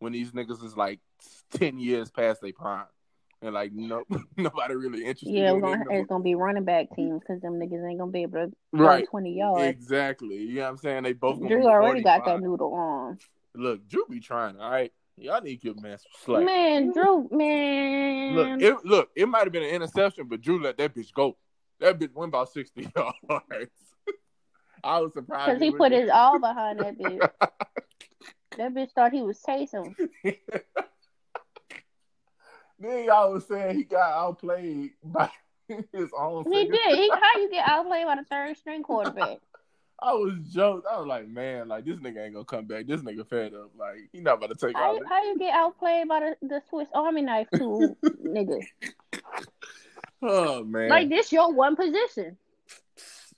when 0.00 0.12
these 0.12 0.32
niggas 0.32 0.64
is 0.64 0.76
like 0.76 1.00
ten 1.52 1.78
years 1.78 2.10
past 2.10 2.40
their 2.40 2.52
prime. 2.52 2.86
And 3.42 3.54
like 3.54 3.72
no, 3.72 4.02
nobody 4.36 4.74
really 4.74 5.04
interested. 5.04 5.30
Yeah, 5.30 5.52
in 5.52 5.60
gonna, 5.60 5.84
it's 5.90 6.08
gonna 6.08 6.24
be 6.24 6.34
running 6.34 6.64
back 6.64 6.86
teams 6.96 7.20
because 7.20 7.40
them 7.42 7.54
niggas 7.54 7.88
ain't 7.88 7.98
gonna 7.98 8.10
be 8.10 8.22
able 8.22 8.46
to 8.46 8.52
right. 8.72 9.06
twenty 9.08 9.36
yards. 9.36 9.62
Exactly. 9.62 10.38
You 10.38 10.56
know 10.56 10.62
what 10.62 10.68
I'm 10.70 10.76
saying? 10.78 11.02
They 11.02 11.12
both. 11.12 11.38
Drew 11.38 11.66
already 11.66 12.02
45. 12.02 12.04
got 12.04 12.24
that 12.24 12.40
noodle 12.40 12.74
on. 12.74 13.18
Look, 13.54 13.86
Drew 13.88 14.06
be 14.08 14.20
trying. 14.20 14.58
All 14.58 14.70
right, 14.70 14.92
y'all 15.16 15.40
need 15.42 15.60
to 15.60 15.66
give 15.68 15.82
man 15.82 15.98
some 15.98 16.12
slack. 16.24 16.44
Man, 16.44 16.92
Drew, 16.92 17.28
man. 17.30 18.34
Look, 18.34 18.62
it, 18.62 18.84
look, 18.84 19.10
it 19.14 19.28
might 19.28 19.44
have 19.44 19.52
been 19.52 19.62
an 19.62 19.70
interception, 19.70 20.28
but 20.28 20.40
Drew 20.40 20.60
let 20.60 20.78
that 20.78 20.94
bitch 20.94 21.12
go. 21.12 21.36
That 21.80 21.98
bitch 21.98 22.14
went 22.14 22.30
about 22.30 22.52
60 22.52 22.88
yards. 22.96 23.16
I 24.82 25.00
was 25.00 25.12
surprised. 25.12 25.46
Because 25.46 25.62
he 25.62 25.70
put 25.70 25.92
his 25.92 26.10
all 26.10 26.38
behind 26.38 26.80
that 26.80 26.98
bitch. 26.98 27.28
that 28.58 28.74
bitch 28.74 28.92
thought 28.92 29.12
he 29.12 29.22
was 29.22 29.40
chasing. 29.44 29.94
then 30.24 30.34
y'all 33.04 33.32
was 33.32 33.46
saying 33.46 33.76
he 33.76 33.84
got 33.84 34.12
outplayed 34.12 34.92
by 35.02 35.30
his 35.68 36.10
own. 36.16 36.44
He 36.50 36.64
did. 36.64 36.98
He, 36.98 37.10
how 37.10 37.40
you 37.40 37.50
get 37.50 37.68
outplayed 37.68 38.06
by 38.06 38.16
the 38.16 38.24
third 38.24 38.56
string 38.56 38.82
quarterback? 38.82 39.38
I 40.00 40.12
was 40.12 40.34
joked. 40.52 40.86
I 40.90 40.98
was 40.98 41.06
like, 41.06 41.26
man, 41.26 41.68
like 41.68 41.86
this 41.86 41.96
nigga 41.96 42.24
ain't 42.24 42.34
gonna 42.34 42.44
come 42.44 42.66
back. 42.66 42.86
This 42.86 43.00
nigga 43.00 43.26
fed 43.26 43.54
up. 43.54 43.70
Like 43.78 44.10
he 44.12 44.20
not 44.20 44.34
about 44.34 44.50
to 44.50 44.66
take 44.66 44.76
how, 44.76 44.98
how 45.08 45.24
you 45.24 45.38
get 45.38 45.54
outplayed 45.54 46.06
by 46.06 46.20
the, 46.20 46.36
the 46.46 46.62
Swiss 46.68 46.88
Army 46.94 47.22
knife 47.22 47.48
tool, 47.56 47.96
nigga? 48.24 48.60
Oh 50.22 50.64
man! 50.64 50.88
Like 50.88 51.08
this, 51.08 51.32
your 51.32 51.52
one 51.52 51.76
position. 51.76 52.36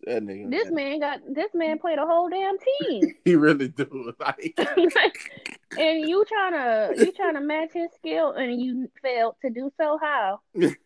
That 0.04 0.22
nigga, 0.22 0.50
this 0.50 0.70
man. 0.70 1.00
got 1.00 1.20
this 1.28 1.50
man 1.54 1.78
played 1.78 1.98
a 1.98 2.06
whole 2.06 2.28
damn 2.28 2.56
team. 2.58 3.14
he 3.24 3.34
really 3.34 3.68
do. 3.68 4.12
Like, 4.20 4.54
and 5.78 6.08
you 6.08 6.24
trying 6.24 6.52
to 6.52 7.04
you 7.04 7.12
trying 7.12 7.34
to 7.34 7.40
match 7.40 7.70
his 7.74 7.88
skill, 7.96 8.32
and 8.32 8.60
you 8.60 8.88
failed 9.02 9.34
to 9.42 9.50
do 9.50 9.72
so. 9.76 9.98
How? 10.00 10.40
this 10.54 10.76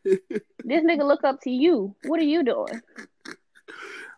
nigga 0.64 1.06
look 1.06 1.24
up 1.24 1.42
to 1.42 1.50
you. 1.50 1.94
What 2.06 2.20
are 2.20 2.24
you 2.24 2.42
doing? 2.42 2.80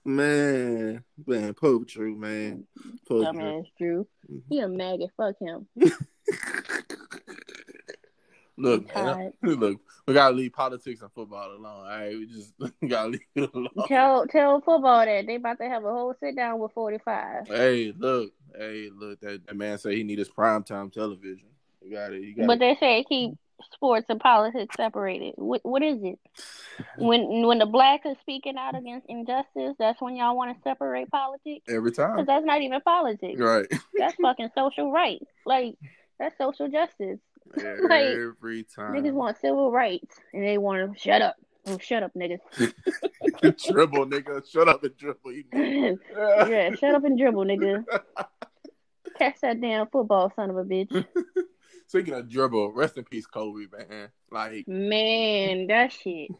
Man, 0.04 1.02
man, 1.26 1.54
Pope 1.54 1.88
Drew, 1.88 2.14
man. 2.14 2.64
Pope 3.08 3.34
Drew. 3.34 3.64
Drew. 3.78 4.06
Mm-hmm. 4.30 4.38
He 4.48 4.60
a 4.60 4.68
maggot. 4.68 5.10
Fuck 5.16 5.36
him. 5.40 5.66
Look, 8.56 8.94
man, 8.94 9.32
look, 9.42 9.80
we 10.06 10.14
gotta 10.14 10.34
leave 10.34 10.52
politics 10.52 11.02
and 11.02 11.10
football 11.12 11.50
alone. 11.50 11.64
All 11.64 11.84
right, 11.84 12.16
we 12.16 12.26
just 12.26 12.52
gotta 12.88 13.08
leave 13.08 13.20
it 13.34 13.54
alone. 13.54 13.68
Tell 13.88 14.26
tell 14.26 14.60
football 14.60 15.04
that 15.04 15.26
they 15.26 15.36
about 15.36 15.58
to 15.58 15.68
have 15.68 15.84
a 15.84 15.90
whole 15.90 16.14
sit 16.20 16.36
down 16.36 16.58
with 16.58 16.72
forty 16.72 16.98
five. 16.98 17.48
Hey, 17.48 17.92
look, 17.96 18.32
hey, 18.56 18.90
look, 18.94 19.20
that, 19.20 19.46
that 19.46 19.56
man 19.56 19.78
said 19.78 19.92
he 19.92 20.04
need 20.04 20.18
his 20.18 20.28
prime 20.28 20.62
time 20.62 20.90
television. 20.90 21.46
You 21.82 21.92
got 21.92 22.12
it. 22.12 22.22
You 22.22 22.34
got 22.34 22.46
but 22.46 22.58
they 22.60 22.76
say 22.78 23.04
keep 23.08 23.34
sports 23.72 24.06
and 24.08 24.20
politics 24.20 24.74
separated. 24.76 25.34
What 25.36 25.64
what 25.64 25.82
is 25.82 25.98
it? 26.02 26.18
When 26.98 27.46
when 27.46 27.58
the 27.58 27.66
black 27.66 28.02
is 28.04 28.16
speaking 28.20 28.56
out 28.56 28.76
against 28.76 29.06
injustice, 29.08 29.74
that's 29.78 30.00
when 30.00 30.16
y'all 30.16 30.36
want 30.36 30.56
to 30.56 30.62
separate 30.62 31.10
politics. 31.10 31.64
Every 31.68 31.92
time, 31.92 32.16
because 32.16 32.26
that's 32.26 32.44
not 32.44 32.62
even 32.62 32.80
politics. 32.80 33.38
Right. 33.38 33.66
That's 33.98 34.16
fucking 34.20 34.50
social 34.54 34.90
rights. 34.90 35.24
Like 35.46 35.76
that's 36.18 36.36
social 36.36 36.68
justice. 36.68 37.18
like, 37.56 38.04
Every 38.04 38.64
time, 38.64 38.94
niggas 38.94 39.12
want 39.12 39.38
civil 39.38 39.70
rights 39.70 40.16
and 40.32 40.44
they 40.44 40.58
want 40.58 40.92
to 40.92 40.98
shut 40.98 41.22
up. 41.22 41.36
Oh, 41.66 41.78
shut 41.78 42.02
up, 42.02 42.12
niggas. 42.14 42.40
dribble, 43.66 44.06
nigga. 44.06 44.50
Shut 44.50 44.68
up 44.68 44.84
and 44.84 44.96
dribble. 44.96 45.32
yeah, 45.52 46.74
shut 46.74 46.94
up 46.94 47.04
and 47.04 47.18
dribble, 47.18 47.44
nigga. 47.44 47.84
Catch 49.18 49.40
that 49.40 49.60
damn 49.60 49.86
football, 49.86 50.32
son 50.36 50.50
of 50.50 50.56
a 50.58 50.64
bitch. 50.64 51.06
Speaking 51.86 52.14
of 52.14 52.28
dribble, 52.28 52.72
rest 52.72 52.98
in 52.98 53.04
peace, 53.04 53.26
Kobe, 53.26 53.66
man. 53.72 54.08
Like, 54.30 54.66
man, 54.68 55.68
that 55.68 55.92
shit. 55.92 56.30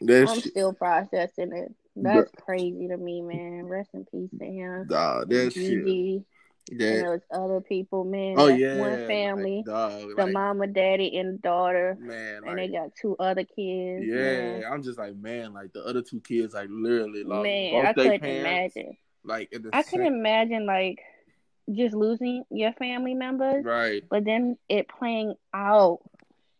That 0.00 0.28
I'm 0.28 0.40
shit. 0.40 0.52
still 0.52 0.72
processing 0.72 1.52
it. 1.52 1.72
That's 1.94 2.30
crazy 2.44 2.88
to 2.88 2.96
me, 2.96 3.22
man. 3.22 3.66
Rest 3.66 3.90
in 3.94 4.04
peace 4.04 4.30
to 4.38 4.44
him. 4.44 4.86
Nah, 4.88 5.24
that 5.24 5.52
shit. 5.52 6.24
Yeah. 6.70 6.86
And 6.88 7.00
there 7.00 7.10
was 7.10 7.20
other 7.30 7.60
people, 7.60 8.04
man. 8.04 8.34
Oh 8.38 8.48
yeah, 8.48 8.78
one 8.78 9.06
family, 9.06 9.56
like, 9.58 9.66
dog, 9.66 10.16
the 10.16 10.24
like, 10.24 10.32
mama, 10.32 10.66
daddy, 10.66 11.16
and 11.16 11.40
daughter. 11.40 11.96
Man, 12.00 12.42
like, 12.42 12.50
and 12.50 12.58
they 12.58 12.68
got 12.68 12.90
two 13.00 13.16
other 13.18 13.44
kids. 13.44 14.04
Yeah, 14.04 14.14
man. 14.14 14.64
I'm 14.72 14.82
just 14.82 14.98
like, 14.98 15.14
man, 15.14 15.52
like 15.52 15.72
the 15.72 15.84
other 15.84 16.02
two 16.02 16.20
kids, 16.20 16.54
like 16.54 16.68
literally, 16.68 17.22
like 17.22 17.42
man, 17.42 17.86
I 17.86 17.92
couldn't 17.92 18.20
parents, 18.20 18.76
imagine. 18.76 18.96
Like, 19.22 19.54
I 19.72 19.82
same... 19.82 19.90
couldn't 19.90 20.14
imagine 20.18 20.66
like 20.66 20.98
just 21.72 21.94
losing 21.94 22.44
your 22.50 22.72
family 22.72 23.14
members, 23.14 23.64
right? 23.64 24.02
But 24.08 24.24
then 24.24 24.58
it 24.68 24.88
playing 24.88 25.34
out 25.54 26.00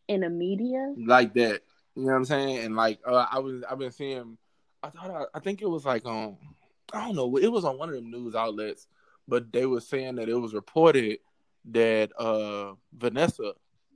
in 0.07 0.21
the 0.21 0.31
media 0.31 0.95
like 0.97 1.35
that. 1.35 1.63
You 1.97 2.03
know 2.03 2.13
what 2.13 2.17
I'm 2.19 2.25
saying? 2.27 2.59
And 2.59 2.77
like, 2.77 3.01
uh, 3.05 3.27
I 3.29 3.41
was, 3.41 3.65
I've 3.69 3.79
been 3.79 3.91
seeing. 3.91 4.39
I 4.85 4.91
thought, 4.91 5.11
I, 5.11 5.39
I 5.39 5.41
think 5.41 5.63
it 5.63 5.69
was 5.69 5.85
like 5.85 6.07
um, 6.07 6.37
I 6.93 7.07
don't 7.07 7.17
know, 7.17 7.37
it 7.39 7.49
was 7.49 7.65
on 7.65 7.77
one 7.77 7.89
of 7.89 7.97
them 7.97 8.11
news 8.11 8.37
outlets 8.37 8.87
but 9.29 9.53
they 9.53 9.67
were 9.67 9.81
saying 9.81 10.17
that 10.17 10.29
it 10.29 10.35
was 10.35 10.55
reported 10.55 11.19
that 11.71 12.11
uh, 12.19 12.75
Vanessa 12.93 13.53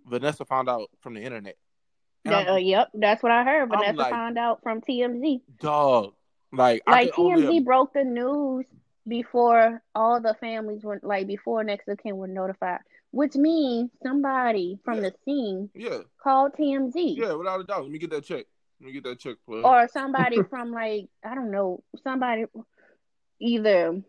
Vanessa 0.07 0.45
found 0.45 0.69
out 0.69 0.91
from 1.01 1.15
the 1.15 1.23
internet. 1.23 1.57
That, 2.25 2.49
uh, 2.49 2.57
yep, 2.57 2.89
that's 2.93 3.23
what 3.23 3.33
I 3.33 3.45
heard. 3.45 3.71
Vanessa 3.71 3.95
like, 3.95 4.11
found 4.11 4.39
out 4.39 4.63
from 4.63 4.81
TMZ. 4.81 5.41
Dog, 5.61 6.13
like 6.53 6.83
like 6.87 7.13
TMZ 7.13 7.45
only... 7.45 7.61
broke 7.61 7.95
the 7.95 8.05
news 8.05 8.67
before 9.09 9.83
all 9.95 10.21
the 10.21 10.35
families 10.41 10.85
were 10.85 11.01
like 11.03 11.27
before 11.27 11.65
next 11.65 11.89
of 11.89 11.99
kin 11.99 12.17
were 12.17 12.27
notified, 12.27 12.81
which 13.11 13.35
means 13.37 13.91
somebody 14.03 14.79
from 14.85 14.97
yeah. 14.97 15.11
the 15.11 15.15
scene 15.25 15.71
yeah 15.75 15.99
called 16.23 16.53
TMZ. 16.59 17.17
Yeah, 17.17 17.35
without 17.35 17.61
a 17.61 17.65
doubt. 17.65 17.83
Let 17.83 17.91
me 17.91 17.99
get 17.99 18.11
that 18.11 18.25
check. 18.25 18.45
Let 18.81 18.87
me 18.87 18.93
get 18.93 19.05
that 19.05 19.19
check, 19.19 19.37
please. 19.47 19.63
Or 19.65 19.89
somebody 19.89 20.43
from 20.51 20.73
like 20.73 21.09
I 21.25 21.35
don't 21.35 21.51
know 21.51 21.83
somebody 22.03 22.45
either 23.41 24.03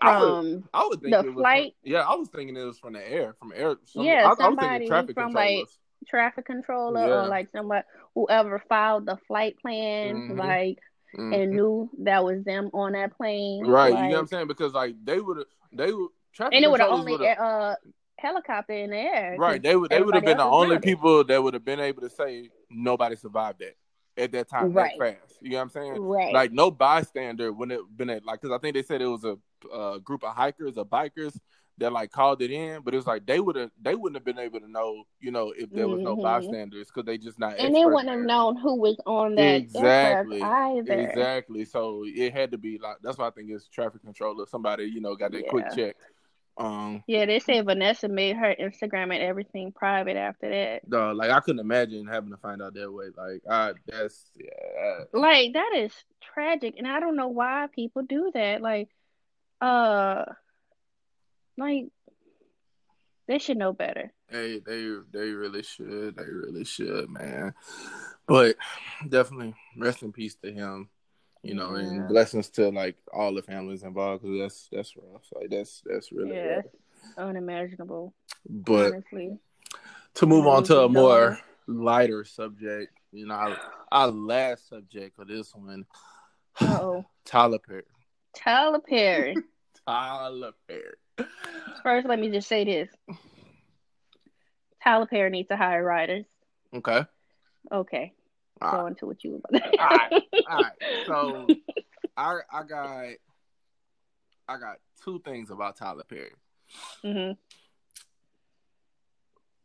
I 0.00 0.22
would, 0.22 0.64
I 0.72 0.86
would 0.86 1.00
think 1.00 1.14
the 1.14 1.32
flight. 1.32 1.74
From, 1.82 1.92
yeah, 1.92 2.00
I 2.00 2.14
was 2.14 2.28
thinking 2.28 2.56
it 2.56 2.62
was 2.62 2.78
from 2.78 2.94
the 2.94 3.10
air, 3.12 3.34
from 3.38 3.52
air. 3.54 3.76
Some, 3.84 4.04
yeah, 4.04 4.30
I, 4.30 4.34
somebody 4.36 4.84
I 4.84 4.88
traffic 4.88 5.14
from 5.14 5.32
like 5.32 5.66
traffic 6.06 6.46
controller 6.46 7.06
yeah. 7.06 7.14
or 7.14 7.28
like 7.28 7.50
somebody 7.50 7.84
whoever 8.14 8.62
filed 8.68 9.06
the 9.06 9.16
flight 9.26 9.56
plan, 9.60 10.14
mm-hmm. 10.14 10.38
like 10.38 10.78
mm-hmm. 11.16 11.32
and 11.32 11.52
knew 11.52 11.90
that 12.00 12.24
was 12.24 12.44
them 12.44 12.70
on 12.72 12.92
that 12.92 13.16
plane. 13.16 13.66
Right, 13.66 13.92
like, 13.92 14.04
you 14.04 14.08
know 14.08 14.14
what 14.14 14.20
I'm 14.20 14.26
saying? 14.28 14.46
Because 14.48 14.72
like 14.72 14.94
they 15.04 15.20
would 15.20 15.44
they 15.72 15.92
would 15.92 16.10
traffic 16.32 16.54
and 16.54 16.64
it 16.64 16.70
would 16.70 16.80
have 16.80 16.90
only 16.90 17.16
uh 17.28 17.74
helicopter 18.18 18.72
in 18.72 18.90
the 18.90 18.96
air. 18.96 19.36
Right, 19.38 19.62
they 19.62 19.76
would 19.76 19.90
they 19.90 20.02
would 20.02 20.14
have 20.14 20.24
been 20.24 20.38
the 20.38 20.44
only 20.44 20.78
people 20.78 21.24
that 21.24 21.42
would 21.42 21.54
have 21.54 21.64
been 21.64 21.80
able 21.80 22.02
to 22.02 22.10
say 22.10 22.50
nobody 22.70 23.16
survived 23.16 23.60
that 23.60 23.74
at 24.18 24.32
that 24.32 24.48
time 24.48 24.72
right. 24.72 24.92
that 24.98 25.18
fast. 25.20 25.38
You 25.40 25.50
know 25.50 25.56
what 25.56 25.62
I'm 25.62 25.68
saying? 25.70 26.00
Right. 26.00 26.32
Like 26.32 26.52
no 26.52 26.70
bystander 26.70 27.52
wouldn't 27.52 27.78
have 27.78 27.96
been 27.96 28.10
at 28.10 28.24
like 28.24 28.40
because 28.40 28.54
I 28.54 28.58
think 28.58 28.74
they 28.74 28.82
said 28.82 29.00
it 29.00 29.06
was 29.06 29.24
a, 29.24 29.36
a 29.74 30.00
group 30.00 30.24
of 30.24 30.34
hikers 30.34 30.76
or 30.76 30.84
bikers 30.84 31.38
that 31.78 31.92
like 31.92 32.10
called 32.10 32.42
it 32.42 32.50
in, 32.50 32.82
but 32.82 32.92
it 32.92 32.96
was 32.96 33.06
like 33.06 33.24
they 33.24 33.40
would 33.40 33.56
have 33.56 33.70
they 33.80 33.94
wouldn't 33.94 34.16
have 34.16 34.24
been 34.24 34.42
able 34.42 34.60
to 34.60 34.70
know, 34.70 35.04
you 35.20 35.30
know, 35.30 35.52
if 35.56 35.70
there 35.70 35.86
was 35.86 35.98
mm-hmm. 35.98 36.06
no 36.06 36.16
bystanders 36.16 36.88
because 36.88 37.04
they 37.04 37.16
just 37.16 37.38
not 37.38 37.58
and 37.58 37.74
they 37.74 37.84
wouldn't 37.84 38.08
have 38.08 38.20
known 38.20 38.56
who 38.56 38.76
was 38.76 38.96
on 39.06 39.36
that 39.36 39.54
exactly 39.54 40.42
either. 40.42 40.92
Exactly. 40.92 41.64
So 41.64 42.02
it 42.04 42.32
had 42.32 42.50
to 42.50 42.58
be 42.58 42.78
like 42.78 42.96
that's 43.02 43.18
why 43.18 43.28
I 43.28 43.30
think 43.30 43.50
it's 43.50 43.68
traffic 43.68 44.02
controller. 44.02 44.46
Somebody 44.46 44.84
you 44.84 45.00
know 45.00 45.14
got 45.14 45.32
that 45.32 45.44
yeah. 45.44 45.50
quick 45.50 45.66
check. 45.74 45.96
Um, 46.58 47.04
yeah, 47.06 47.24
they 47.24 47.38
say 47.38 47.60
Vanessa 47.60 48.08
made 48.08 48.36
her 48.36 48.54
Instagram 48.60 49.14
and 49.14 49.22
everything 49.22 49.70
private 49.70 50.16
after 50.16 50.50
that. 50.50 50.80
No, 50.88 51.12
like 51.12 51.30
I 51.30 51.38
couldn't 51.38 51.60
imagine 51.60 52.06
having 52.06 52.30
to 52.30 52.36
find 52.36 52.60
out 52.60 52.74
that 52.74 52.92
way. 52.92 53.06
Like, 53.16 53.42
I 53.48 53.74
that's 53.86 54.28
yeah. 54.34 55.04
Like 55.12 55.52
that 55.52 55.72
is 55.76 55.92
tragic, 56.20 56.74
and 56.76 56.86
I 56.86 56.98
don't 56.98 57.16
know 57.16 57.28
why 57.28 57.68
people 57.72 58.02
do 58.02 58.32
that. 58.34 58.60
Like, 58.60 58.88
uh, 59.60 60.24
like 61.56 61.86
they 63.28 63.38
should 63.38 63.56
know 63.58 63.72
better. 63.72 64.12
They 64.28 64.58
they 64.58 64.88
they 65.12 65.30
really 65.30 65.62
should. 65.62 66.16
They 66.16 66.24
really 66.24 66.64
should, 66.64 67.08
man. 67.08 67.54
But 68.26 68.56
definitely 69.08 69.54
rest 69.76 70.02
in 70.02 70.12
peace 70.12 70.34
to 70.42 70.52
him 70.52 70.88
you 71.42 71.54
know, 71.54 71.76
yeah. 71.76 71.86
and 71.86 72.08
blessings 72.08 72.48
to 72.50 72.70
like 72.70 72.96
all 73.12 73.34
the 73.34 73.42
families 73.42 73.82
involved 73.82 74.22
because 74.22 74.38
that's 74.38 74.68
that's 74.72 74.96
rough. 74.96 75.22
Like 75.34 75.50
that's 75.50 75.82
that's 75.84 76.12
really 76.12 76.34
yeah, 76.34 76.56
rough. 76.56 76.64
unimaginable. 77.16 78.14
But 78.48 78.92
honestly. 78.92 79.38
to 80.14 80.26
move 80.26 80.46
on 80.46 80.64
to 80.64 80.80
a 80.80 80.88
more 80.88 81.38
lighter 81.66 82.24
subject, 82.24 82.92
you 83.12 83.26
know, 83.26 83.34
our, 83.34 83.56
our 83.92 84.08
last 84.08 84.68
subject 84.68 85.16
for 85.16 85.24
this 85.24 85.54
one, 85.54 85.84
oh 86.60 87.04
Tyler 87.24 87.58
Perry. 87.58 87.82
Tyler 88.36 88.80
Perry. 88.80 89.36
Tyler 89.86 90.52
Perry. 90.66 91.28
First, 91.82 92.06
let 92.06 92.18
me 92.18 92.30
just 92.30 92.48
say 92.48 92.64
this: 92.64 92.88
Tyler 94.82 95.06
Perry 95.06 95.30
needs 95.30 95.48
to 95.48 95.56
hire 95.56 95.84
writers. 95.84 96.26
Okay. 96.74 97.04
Okay 97.70 98.12
all 98.60 98.72
go 98.72 98.78
right. 98.82 98.88
into 98.88 99.06
what 99.06 99.22
you 99.24 99.32
were 99.32 99.38
about 99.38 99.58
to 99.58 99.80
all 99.80 99.88
right, 99.88 100.22
all 100.48 100.62
right. 100.62 100.72
So 101.06 101.46
I 102.16 102.38
I 102.52 102.62
got 102.64 103.04
I 104.48 104.58
got 104.58 104.78
two 105.02 105.20
things 105.24 105.50
about 105.50 105.76
Tyler 105.76 106.04
Perry. 106.08 106.32
Mm-hmm. 107.04 107.32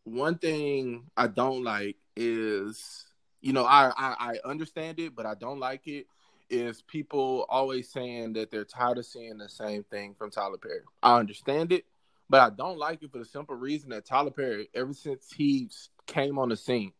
One 0.05 0.37
thing 0.37 1.05
I 1.15 1.27
don't 1.27 1.63
like 1.63 1.95
is, 2.15 3.05
you 3.41 3.53
know, 3.53 3.65
I, 3.65 3.91
I 3.95 4.15
I 4.19 4.49
understand 4.49 4.99
it, 4.99 5.15
but 5.15 5.25
I 5.25 5.35
don't 5.35 5.59
like 5.59 5.87
it. 5.87 6.07
Is 6.49 6.81
people 6.81 7.45
always 7.49 7.89
saying 7.89 8.33
that 8.33 8.51
they're 8.51 8.65
tired 8.65 8.97
of 8.97 9.05
seeing 9.05 9.37
the 9.37 9.49
same 9.49 9.83
thing 9.85 10.13
from 10.13 10.29
Tyler 10.29 10.57
Perry? 10.57 10.81
I 11.01 11.17
understand 11.17 11.71
it, 11.71 11.85
but 12.29 12.41
I 12.41 12.49
don't 12.49 12.77
like 12.77 13.01
it 13.01 13.11
for 13.11 13.17
the 13.17 13.25
simple 13.25 13.55
reason 13.55 13.89
that 13.91 14.05
Tyler 14.05 14.31
Perry, 14.31 14.69
ever 14.75 14.93
since 14.93 15.31
he 15.31 15.69
came 16.05 16.37
on 16.37 16.49
the 16.49 16.57
scene, 16.57 16.91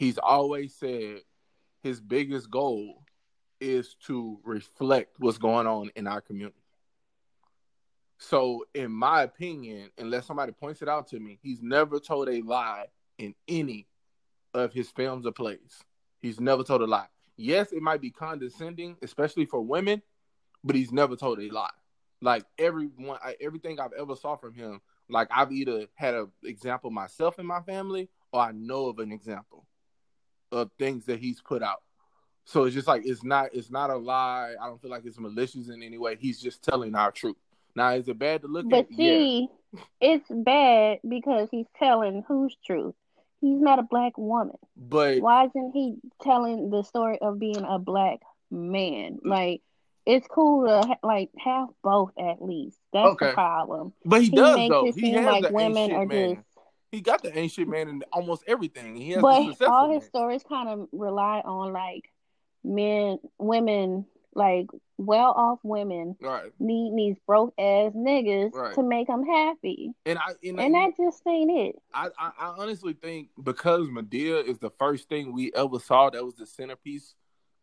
he's 0.00 0.16
always 0.16 0.74
said 0.74 1.20
his 1.82 2.00
biggest 2.00 2.50
goal 2.50 3.02
is 3.60 3.96
to 4.06 4.40
reflect 4.44 5.16
what's 5.18 5.36
going 5.36 5.66
on 5.66 5.90
in 5.94 6.06
our 6.06 6.22
community. 6.22 6.56
So, 8.16 8.64
in 8.74 8.92
my 8.92 9.22
opinion, 9.22 9.90
unless 9.98 10.24
somebody 10.24 10.52
points 10.52 10.80
it 10.80 10.88
out 10.88 11.08
to 11.08 11.20
me, 11.20 11.38
he's 11.42 11.60
never 11.62 12.00
told 12.00 12.30
a 12.30 12.40
lie 12.40 12.86
in 13.18 13.34
any 13.46 13.88
of 14.54 14.72
his 14.72 14.88
films 14.88 15.26
or 15.26 15.32
plays. 15.32 15.84
He's 16.18 16.40
never 16.40 16.62
told 16.64 16.80
a 16.80 16.86
lie. 16.86 17.08
Yes, 17.36 17.70
it 17.70 17.82
might 17.82 18.00
be 18.00 18.10
condescending, 18.10 18.96
especially 19.02 19.44
for 19.44 19.60
women, 19.60 20.00
but 20.64 20.76
he's 20.76 20.92
never 20.92 21.14
told 21.14 21.40
a 21.40 21.50
lie. 21.52 21.68
Like 22.22 22.44
everyone, 22.58 23.18
everything 23.38 23.78
I've 23.78 23.92
ever 23.92 24.16
saw 24.16 24.36
from 24.36 24.54
him, 24.54 24.80
like 25.10 25.28
I've 25.30 25.52
either 25.52 25.88
had 25.94 26.14
an 26.14 26.28
example 26.42 26.90
myself 26.90 27.38
in 27.38 27.44
my 27.44 27.60
family, 27.60 28.08
or 28.32 28.40
I 28.40 28.52
know 28.52 28.86
of 28.86 28.98
an 28.98 29.12
example 29.12 29.66
of 30.52 30.70
things 30.78 31.06
that 31.06 31.20
he's 31.20 31.40
put 31.40 31.62
out. 31.62 31.82
So 32.44 32.64
it's 32.64 32.74
just 32.74 32.88
like 32.88 33.02
it's 33.04 33.22
not 33.22 33.50
it's 33.52 33.70
not 33.70 33.90
a 33.90 33.96
lie. 33.96 34.54
I 34.60 34.66
don't 34.66 34.80
feel 34.80 34.90
like 34.90 35.04
it's 35.04 35.18
malicious 35.18 35.68
in 35.68 35.82
any 35.82 35.98
way. 35.98 36.16
He's 36.18 36.40
just 36.40 36.62
telling 36.62 36.94
our 36.94 37.12
truth. 37.12 37.36
Now 37.76 37.90
is 37.90 38.08
it 38.08 38.18
bad 38.18 38.42
to 38.42 38.48
look 38.48 38.68
but 38.68 38.80
at? 38.80 38.88
But 38.88 38.96
see, 38.96 39.48
yeah. 39.72 39.80
it's 40.00 40.26
bad 40.28 40.98
because 41.08 41.48
he's 41.50 41.66
telling 41.78 42.24
whose 42.26 42.56
truth. 42.66 42.94
He's 43.40 43.60
not 43.60 43.78
a 43.78 43.84
black 43.84 44.18
woman. 44.18 44.58
But 44.76 45.20
why 45.20 45.46
isn't 45.46 45.72
he 45.72 45.96
telling 46.22 46.70
the 46.70 46.82
story 46.82 47.18
of 47.20 47.38
being 47.38 47.64
a 47.66 47.78
black 47.78 48.20
man? 48.50 49.18
Mm. 49.24 49.30
Like 49.30 49.62
it's 50.06 50.26
cool 50.26 50.66
to 50.66 50.88
ha- 50.88 50.98
like 51.02 51.30
have 51.38 51.68
both 51.82 52.10
at 52.18 52.42
least. 52.42 52.78
That's 52.92 53.10
okay. 53.10 53.28
the 53.28 53.32
problem. 53.32 53.92
But 54.04 54.22
he, 54.22 54.30
he 54.30 54.36
does 54.36 54.56
makes 54.56 54.72
though. 54.72 54.86
It 54.86 54.94
he 54.94 55.00
seem 55.00 55.24
like 55.24 55.50
women 55.50 55.92
are 55.92 56.06
man. 56.06 56.34
just 56.34 56.46
He 56.90 57.00
got 57.00 57.22
the 57.22 57.36
ancient 57.36 57.68
man 57.68 57.88
in 57.88 58.02
almost 58.12 58.44
everything. 58.46 58.96
He 58.96 59.10
has 59.10 59.22
but 59.22 59.68
all 59.68 59.90
his 59.90 60.02
man. 60.02 60.08
stories 60.08 60.42
kind 60.48 60.68
of 60.68 60.88
rely 60.92 61.40
on 61.44 61.72
like 61.72 62.10
men, 62.64 63.18
women, 63.38 64.06
like 64.34 64.66
well 64.96 65.32
off 65.32 65.58
women 65.62 66.16
right. 66.20 66.52
need 66.58 66.92
these 66.96 67.16
broke 67.26 67.54
ass 67.58 67.92
niggas 67.92 68.52
right. 68.52 68.74
to 68.74 68.82
make 68.82 69.06
them 69.06 69.24
happy. 69.24 69.92
And 70.04 70.18
I 70.18 70.32
and, 70.42 70.60
and 70.60 70.76
I, 70.76 70.86
that 70.86 70.96
just 70.96 71.22
ain't 71.26 71.50
it. 71.50 71.76
I, 71.94 72.08
I, 72.18 72.30
I 72.38 72.46
honestly 72.58 72.92
think 72.92 73.28
because 73.42 73.86
Madea 73.88 74.44
is 74.44 74.58
the 74.58 74.70
first 74.78 75.08
thing 75.08 75.32
we 75.32 75.52
ever 75.54 75.78
saw 75.78 76.10
that 76.10 76.24
was 76.24 76.34
the 76.34 76.46
centerpiece 76.46 77.14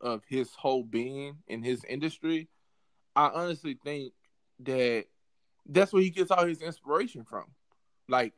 of 0.02 0.24
his 0.28 0.54
whole 0.54 0.84
being 0.84 1.38
in 1.48 1.64
his 1.64 1.84
industry. 1.84 2.50
I 3.16 3.30
honestly 3.34 3.78
think 3.84 4.14
that 4.62 5.06
that's 5.66 5.92
where 5.92 6.02
he 6.02 6.10
gets 6.10 6.32
all 6.32 6.46
his 6.46 6.62
inspiration 6.62 7.24
from. 7.24 7.46
Like 8.08 8.34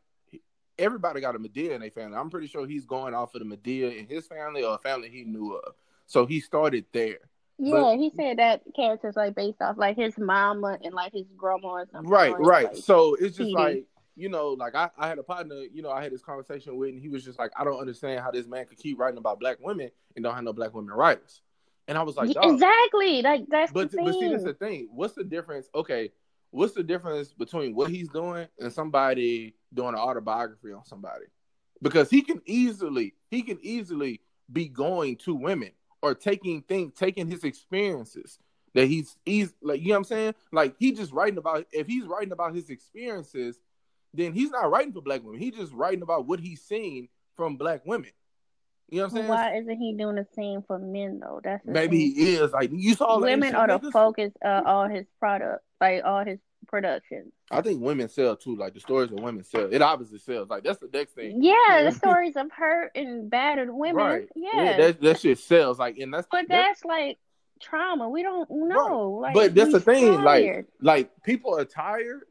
everybody 0.79 1.21
got 1.21 1.35
a 1.35 1.39
Madea 1.39 1.71
in 1.71 1.81
their 1.81 1.91
family. 1.91 2.17
I'm 2.17 2.29
pretty 2.29 2.47
sure 2.47 2.65
he's 2.65 2.85
going 2.85 3.13
off 3.13 3.35
of 3.35 3.47
the 3.47 3.55
Madea 3.55 3.97
in 3.97 4.07
his 4.07 4.27
family 4.27 4.63
or 4.63 4.75
a 4.75 4.77
family 4.79 5.09
he 5.09 5.23
knew 5.23 5.53
of. 5.53 5.73
So 6.07 6.25
he 6.25 6.39
started 6.39 6.85
there. 6.91 7.19
Yeah, 7.59 7.73
but, 7.73 7.97
he 7.97 8.11
said 8.15 8.39
that 8.39 8.61
character's 8.75 9.17
like 9.17 9.35
based 9.35 9.61
off 9.61 9.77
like 9.77 9.97
his 9.97 10.17
mama 10.17 10.79
and 10.83 10.93
like 10.93 11.11
his 11.11 11.25
grandma 11.37 11.67
or 11.67 11.87
something. 11.91 12.09
Right, 12.09 12.33
right. 12.39 12.73
Like, 12.73 12.77
so 12.77 13.15
it's 13.15 13.37
just 13.37 13.51
like 13.51 13.85
you 14.19 14.27
know, 14.27 14.49
like 14.49 14.75
I, 14.75 14.89
I 14.97 15.07
had 15.07 15.17
a 15.17 15.23
partner, 15.23 15.63
you 15.73 15.81
know, 15.81 15.91
I 15.91 16.03
had 16.03 16.11
this 16.11 16.21
conversation 16.21 16.75
with, 16.75 16.89
and 16.89 16.99
he 16.99 17.07
was 17.07 17.23
just 17.23 17.39
like, 17.39 17.51
I 17.57 17.63
don't 17.63 17.79
understand 17.79 18.19
how 18.19 18.31
this 18.31 18.47
man 18.47 18.65
could 18.65 18.77
keep 18.77 18.99
writing 18.99 19.17
about 19.17 19.39
black 19.39 19.57
women 19.61 19.89
and 20.15 20.23
don't 20.23 20.35
have 20.35 20.43
no 20.43 20.51
black 20.51 20.73
women 20.73 20.93
writers. 20.93 21.41
And 21.87 21.97
I 21.97 22.03
was 22.03 22.17
like, 22.17 22.29
exactly, 22.29 23.21
like 23.21 23.45
that's 23.49 23.71
but 23.71 23.91
but 23.91 24.13
see, 24.13 24.29
that's 24.29 24.43
the 24.43 24.53
thing. 24.53 24.89
What's 24.91 25.13
the 25.13 25.23
difference? 25.23 25.69
Okay, 25.73 26.11
what's 26.51 26.73
the 26.73 26.83
difference 26.83 27.33
between 27.33 27.73
what 27.73 27.89
he's 27.89 28.09
doing 28.09 28.47
and 28.59 28.71
somebody 28.71 29.55
doing 29.73 29.89
an 29.89 29.99
autobiography 29.99 30.71
on 30.71 30.85
somebody? 30.85 31.25
Because 31.81 32.09
he 32.09 32.21
can 32.21 32.41
easily, 32.45 33.13
he 33.29 33.41
can 33.41 33.57
easily 33.61 34.21
be 34.51 34.67
going 34.67 35.15
to 35.17 35.33
women 35.33 35.71
or 36.01 36.15
taking 36.15 36.61
things, 36.61 36.93
taking 36.95 37.29
his 37.29 37.43
experiences 37.43 38.39
that 38.73 38.85
he's 38.85 39.17
he's 39.25 39.53
like 39.61 39.81
you 39.81 39.87
know 39.87 39.93
what 39.93 39.97
I'm 39.97 40.03
saying? 40.05 40.35
Like 40.51 40.75
he 40.77 40.91
just 40.91 41.11
writing 41.11 41.37
about 41.37 41.65
if 41.71 41.87
he's 41.87 42.05
writing 42.05 42.31
about 42.31 42.55
his 42.55 42.69
experiences, 42.69 43.59
then 44.13 44.33
he's 44.33 44.51
not 44.51 44.69
writing 44.69 44.93
for 44.93 45.01
black 45.01 45.23
women. 45.23 45.39
He's 45.39 45.55
just 45.55 45.73
writing 45.73 46.01
about 46.01 46.27
what 46.27 46.39
he's 46.39 46.61
seen 46.61 47.09
from 47.35 47.57
black 47.57 47.85
women. 47.85 48.11
You 48.89 48.97
know 48.97 49.03
what 49.03 49.11
I'm 49.11 49.17
saying? 49.17 49.27
Why 49.27 49.57
isn't 49.57 49.77
he 49.77 49.93
doing 49.93 50.15
the 50.15 50.27
same 50.35 50.63
for 50.63 50.79
men 50.79 51.19
though? 51.19 51.41
That's 51.43 51.65
maybe 51.65 52.11
thing. 52.11 52.25
he 52.25 52.35
is. 52.35 52.51
Like 52.51 52.71
you 52.73 52.95
saw 52.95 53.19
women 53.19 53.55
are 53.55 53.67
the 53.67 53.91
focus 53.91 54.33
of 54.43 54.65
all 54.65 54.87
his 54.87 55.05
product, 55.19 55.63
like 55.79 56.03
all 56.03 56.25
his 56.25 56.39
production. 56.69 57.31
I 57.51 57.61
think 57.61 57.81
women 57.81 58.07
sell 58.07 58.35
too. 58.35 58.55
Like 58.55 58.73
the 58.73 58.79
stories 58.79 59.11
of 59.11 59.19
women 59.19 59.43
sell. 59.43 59.67
It 59.71 59.81
obviously 59.81 60.19
sells. 60.19 60.49
Like 60.49 60.63
that's 60.63 60.79
the 60.79 60.89
next 60.93 61.13
thing. 61.13 61.43
Yeah, 61.43 61.83
the 61.83 61.91
stories 61.91 62.35
of 62.35 62.51
hurt 62.51 62.91
and 62.95 63.29
battered 63.29 63.69
women. 63.71 63.95
Right. 63.95 64.29
Yeah, 64.35 64.49
yeah 64.55 64.77
that, 64.77 65.01
that 65.01 65.19
shit 65.19 65.39
sells. 65.39 65.79
Like 65.79 65.97
and 65.97 66.13
that's 66.13 66.27
but 66.31 66.45
that's, 66.47 66.81
that's 66.81 66.85
like 66.85 67.17
trauma. 67.59 68.09
We 68.09 68.23
don't 68.23 68.49
know. 68.49 69.19
Right. 69.19 69.35
Like, 69.35 69.49
but 69.49 69.55
that's 69.55 69.73
the 69.73 69.79
thing. 69.79 70.17
Tired. 70.17 70.67
Like 70.79 71.09
like 71.09 71.23
people 71.23 71.57
are 71.57 71.65
tired. 71.65 72.21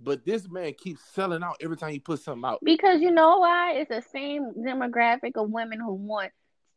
But 0.00 0.24
this 0.24 0.48
man 0.48 0.74
keeps 0.74 1.02
selling 1.12 1.42
out 1.42 1.56
every 1.60 1.76
time 1.76 1.90
he 1.90 1.98
puts 1.98 2.22
something 2.22 2.48
out. 2.48 2.60
Because 2.62 3.00
you 3.00 3.10
know 3.10 3.38
why? 3.38 3.72
It's 3.72 3.88
the 3.88 4.00
same 4.12 4.52
demographic 4.56 5.32
of 5.34 5.50
women 5.50 5.80
who 5.80 5.92
want 5.92 6.30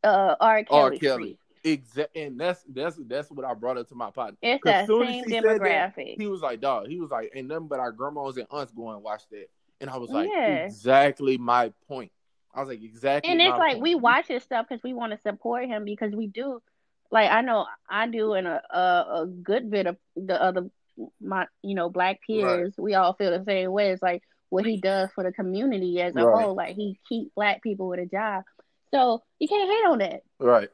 uh 0.03 0.35
R. 0.39 0.63
Kelly. 0.63 0.81
R. 0.81 0.91
Kelly. 0.99 1.37
Exactly, 1.64 2.24
and 2.24 2.39
that's 2.39 2.64
that's 2.68 2.99
that's 3.07 3.30
what 3.30 3.45
I 3.45 3.53
brought 3.53 3.78
up 3.78 3.88
to 3.89 3.95
my 3.95 4.09
partner. 4.09 4.38
It's 4.41 4.64
that 4.64 4.88
same 4.88 5.26
demographic. 5.26 5.95
That, 5.95 6.16
he 6.18 6.28
was 6.28 6.41
like, 6.41 6.59
"Dog," 6.59 6.88
he 6.88 6.99
was 6.99 7.12
like, 7.12 7.32
"Ain't 7.36 7.47
nothing 7.47 7.68
but 7.68 7.80
our 7.80 7.91
grandmas 7.91 8.38
and 8.38 8.47
aunts 8.49 8.72
going 8.72 8.95
and 8.95 9.03
watch 9.03 9.22
that." 9.30 9.47
And 9.80 9.89
I 9.89 9.97
was 9.97 10.09
like, 10.09 10.30
yeah. 10.32 10.66
"Exactly 10.66 11.38
my 11.38 11.72
point." 11.88 12.12
I 12.53 12.62
was 12.62 12.70
like, 12.70 12.82
"Exactly." 12.82 13.32
And 13.32 13.39
it's 13.39 13.49
like 13.49 13.74
point. 13.74 13.84
we 13.84 13.95
watch 13.95 14.28
his 14.28 14.41
stuff 14.41 14.66
because 14.68 14.82
we 14.84 14.93
want 14.93 15.14
to 15.14 15.20
support 15.22 15.68
him 15.68 15.86
because 15.86 16.14
we 16.14 16.28
do. 16.28 16.62
Like 17.12 17.30
I 17.30 17.41
know 17.41 17.68
I 17.88 18.07
do, 18.07 18.34
and 18.34 18.47
a, 18.47 18.62
a, 18.76 19.22
a 19.22 19.28
good 19.28 19.70
bit 19.70 19.86
of 19.86 19.97
the 20.16 20.41
other 20.41 20.68
my 21.22 21.45
you 21.62 21.76
know 21.76 21.89
black 21.89 22.22
peers. 22.26 22.74
Right. 22.76 22.84
We 22.84 22.95
all 22.95 23.14
feel 23.14 23.38
the 23.38 23.45
same 23.45 23.72
way. 23.72 23.91
It's 23.91 24.01
like 24.01 24.24
what 24.49 24.66
he 24.66 24.82
does 24.82 25.12
for 25.14 25.24
the 25.24 25.32
community 25.32 26.01
as 26.01 26.16
a 26.16 26.26
right. 26.26 26.43
whole. 26.43 26.55
Like 26.55 26.76
he 26.76 26.97
keep 27.07 27.36
black 27.36 27.62
people 27.62 27.88
with 27.88 27.99
a 27.99 28.07
job. 28.07 28.45
So 28.91 29.22
you 29.38 29.47
can't 29.47 29.70
hate 29.70 29.88
on 29.88 29.99
that. 29.99 30.24
Right 30.39 30.70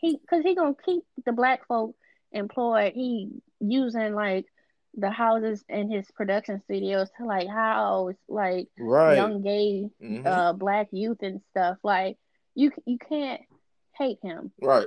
he 0.00 0.18
because 0.18 0.42
he 0.42 0.54
gonna 0.54 0.74
keep 0.84 1.02
the 1.24 1.32
black 1.32 1.66
folk 1.66 1.94
employed. 2.32 2.92
He 2.94 3.30
using 3.60 4.14
like 4.14 4.46
the 4.94 5.10
houses 5.10 5.64
in 5.68 5.90
his 5.90 6.10
production 6.10 6.60
studios 6.64 7.08
to 7.16 7.24
like 7.24 7.48
house 7.48 8.14
like 8.28 8.68
right. 8.78 9.16
young 9.16 9.42
gay 9.42 9.88
mm-hmm. 10.02 10.26
uh 10.26 10.52
black 10.52 10.88
youth 10.92 11.18
and 11.22 11.40
stuff. 11.50 11.78
Like 11.82 12.16
you 12.54 12.72
you 12.86 12.98
can't 12.98 13.42
hate 13.96 14.18
him. 14.22 14.52
Right. 14.60 14.86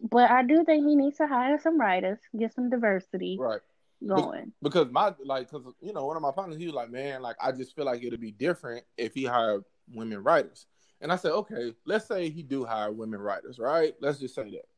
But 0.00 0.30
I 0.30 0.42
do 0.42 0.64
think 0.64 0.86
he 0.86 0.96
needs 0.96 1.18
to 1.18 1.28
hire 1.28 1.60
some 1.60 1.80
writers, 1.80 2.18
get 2.36 2.54
some 2.54 2.70
diversity. 2.70 3.36
Right. 3.38 3.60
Going. 4.04 4.52
Because 4.60 4.90
my 4.90 5.14
like 5.24 5.48
cuz 5.48 5.62
you 5.80 5.92
know 5.92 6.06
one 6.06 6.16
of 6.16 6.22
my 6.22 6.32
partners 6.32 6.58
he 6.58 6.66
was 6.66 6.74
like, 6.74 6.90
"Man, 6.90 7.22
like 7.22 7.36
I 7.40 7.52
just 7.52 7.76
feel 7.76 7.84
like 7.84 8.02
it'd 8.02 8.20
be 8.20 8.32
different 8.32 8.84
if 8.96 9.14
he 9.14 9.24
hired 9.24 9.64
women 9.94 10.24
writers." 10.24 10.66
And 11.02 11.12
I 11.12 11.16
said, 11.16 11.32
okay, 11.32 11.74
let's 11.84 12.06
say 12.06 12.30
he 12.30 12.44
do 12.44 12.64
hire 12.64 12.92
women 12.92 13.20
writers, 13.20 13.58
right? 13.58 13.92
Let's 14.00 14.20
just 14.20 14.36
say 14.36 14.44
that. 14.50 14.68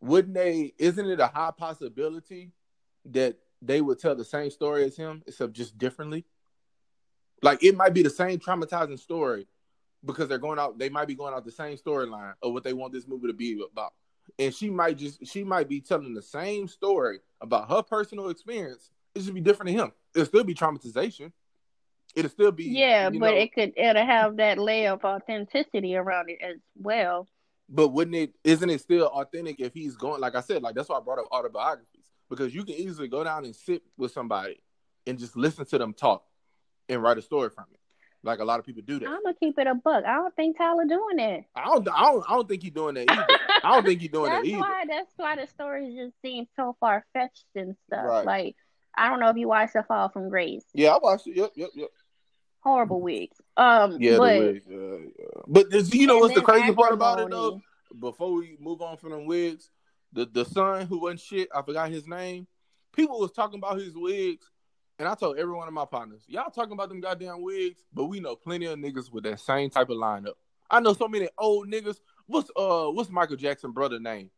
Wouldn't 0.00 0.34
they? 0.34 0.72
Isn't 0.78 1.06
it 1.06 1.20
a 1.20 1.26
high 1.26 1.52
possibility 1.56 2.52
that 3.04 3.36
they 3.60 3.82
would 3.82 3.98
tell 3.98 4.16
the 4.16 4.24
same 4.24 4.50
story 4.50 4.84
as 4.84 4.96
him, 4.96 5.22
except 5.26 5.52
just 5.52 5.76
differently? 5.76 6.24
Like 7.42 7.62
it 7.62 7.76
might 7.76 7.92
be 7.92 8.02
the 8.02 8.10
same 8.10 8.38
traumatizing 8.38 8.98
story 8.98 9.46
because 10.02 10.28
they're 10.28 10.38
going 10.38 10.58
out. 10.58 10.78
They 10.78 10.88
might 10.88 11.08
be 11.08 11.14
going 11.14 11.34
out 11.34 11.44
the 11.44 11.52
same 11.52 11.76
storyline 11.76 12.32
of 12.42 12.54
what 12.54 12.64
they 12.64 12.72
want 12.72 12.94
this 12.94 13.06
movie 13.06 13.26
to 13.26 13.34
be 13.34 13.62
about, 13.70 13.92
and 14.38 14.54
she 14.54 14.70
might 14.70 14.96
just 14.96 15.26
she 15.26 15.44
might 15.44 15.68
be 15.68 15.80
telling 15.80 16.14
the 16.14 16.22
same 16.22 16.68
story 16.68 17.20
about 17.42 17.68
her 17.68 17.82
personal 17.82 18.30
experience. 18.30 18.90
It 19.14 19.24
should 19.24 19.34
be 19.34 19.40
different 19.42 19.72
to 19.72 19.84
him. 19.84 19.92
It'll 20.14 20.26
still 20.26 20.44
be 20.44 20.54
traumatization 20.54 21.32
it'll 22.16 22.30
still 22.30 22.50
be 22.50 22.64
yeah, 22.64 23.10
but 23.10 23.18
know, 23.18 23.26
it 23.26 23.52
could 23.52 23.72
it'll 23.76 24.04
have 24.04 24.38
that 24.38 24.58
layer 24.58 24.92
of 24.92 25.04
authenticity 25.04 25.94
around 25.94 26.30
it 26.30 26.38
as 26.42 26.56
well. 26.74 27.28
But 27.68 27.88
wouldn't 27.88 28.16
it? 28.16 28.32
Isn't 28.42 28.70
it 28.70 28.80
still 28.80 29.06
authentic 29.06 29.60
if 29.60 29.74
he's 29.74 29.96
going? 29.96 30.20
Like 30.20 30.34
I 30.34 30.40
said, 30.40 30.62
like 30.62 30.74
that's 30.74 30.88
why 30.88 30.96
I 30.96 31.00
brought 31.00 31.18
up 31.18 31.28
autobiographies 31.30 32.06
because 32.28 32.54
you 32.54 32.64
can 32.64 32.74
easily 32.74 33.08
go 33.08 33.22
down 33.22 33.44
and 33.44 33.54
sit 33.54 33.82
with 33.96 34.12
somebody 34.12 34.60
and 35.06 35.18
just 35.18 35.36
listen 35.36 35.64
to 35.66 35.78
them 35.78 35.92
talk 35.92 36.24
and 36.88 37.02
write 37.02 37.18
a 37.18 37.22
story 37.22 37.50
from 37.50 37.66
it. 37.72 37.80
Like 38.22 38.40
a 38.40 38.44
lot 38.44 38.58
of 38.58 38.66
people 38.66 38.82
do 38.84 38.98
that. 38.98 39.08
I'm 39.08 39.22
gonna 39.22 39.36
keep 39.38 39.58
it 39.58 39.66
a 39.66 39.74
buck. 39.74 40.04
I 40.04 40.14
don't 40.14 40.34
think 40.34 40.56
Tyler 40.56 40.84
doing 40.86 41.16
that. 41.16 41.44
I 41.54 41.66
don't. 41.66 41.88
I 41.88 42.02
don't. 42.02 42.24
I 42.28 42.34
don't 42.34 42.48
think 42.48 42.62
he's 42.62 42.72
doing 42.72 42.94
that 42.94 43.10
either. 43.10 43.26
I 43.62 43.70
don't 43.74 43.84
think 43.84 44.00
he's 44.00 44.10
doing 44.10 44.32
that 44.32 44.44
either. 44.44 44.58
Why, 44.58 44.84
that's 44.88 45.12
why 45.16 45.36
the 45.36 45.46
stories 45.46 45.94
just 45.94 46.14
seem 46.22 46.46
so 46.56 46.76
far 46.80 47.04
fetched 47.12 47.46
and 47.54 47.76
stuff. 47.86 48.04
Right. 48.04 48.26
Like 48.26 48.56
I 48.96 49.10
don't 49.10 49.20
know 49.20 49.28
if 49.28 49.36
you 49.36 49.48
watched 49.48 49.74
The 49.74 49.82
Fall 49.82 50.08
from 50.08 50.28
Grace. 50.28 50.64
Yeah, 50.72 50.90
I 50.90 50.98
watched 50.98 51.26
it. 51.26 51.36
Yep, 51.36 51.52
yep, 51.54 51.70
yep 51.74 51.88
horrible 52.66 53.00
wigs. 53.00 53.40
Um, 53.56 53.96
yeah, 54.00 54.18
but, 54.18 54.32
the 54.32 54.46
wigs. 54.46 54.64
Yeah, 54.68 55.08
yeah. 55.18 55.42
But 55.46 55.94
you 55.94 56.06
know 56.06 56.18
what's 56.18 56.34
the 56.34 56.42
crazy 56.42 56.72
part 56.72 56.92
about 56.92 57.20
it 57.20 57.30
though? 57.30 57.60
Before 57.98 58.32
we 58.32 58.56
move 58.60 58.82
on 58.82 58.96
from 58.96 59.10
them 59.10 59.26
wigs, 59.26 59.70
the 60.12 60.26
the 60.26 60.44
son 60.44 60.86
who 60.86 61.00
wasn't 61.00 61.20
shit, 61.20 61.48
I 61.54 61.62
forgot 61.62 61.90
his 61.90 62.06
name. 62.06 62.46
People 62.92 63.20
was 63.20 63.32
talking 63.32 63.58
about 63.58 63.78
his 63.78 63.96
wigs, 63.96 64.50
and 64.98 65.06
I 65.06 65.14
told 65.14 65.38
every 65.38 65.54
one 65.54 65.68
of 65.68 65.74
my 65.74 65.84
partners, 65.84 66.22
y'all 66.26 66.50
talking 66.50 66.72
about 66.72 66.88
them 66.88 67.00
goddamn 67.00 67.42
wigs, 67.42 67.84
but 67.92 68.06
we 68.06 68.20
know 68.20 68.34
plenty 68.34 68.66
of 68.66 68.78
niggas 68.78 69.12
with 69.12 69.24
that 69.24 69.40
same 69.40 69.70
type 69.70 69.90
of 69.90 69.98
lineup. 69.98 70.34
I 70.68 70.80
know 70.80 70.92
so 70.92 71.06
many 71.06 71.28
old 71.38 71.70
niggas. 71.70 72.00
What's 72.26 72.50
uh 72.56 72.86
what's 72.86 73.10
Michael 73.10 73.36
Jackson 73.36 73.70
brother 73.70 74.00
name? 74.00 74.30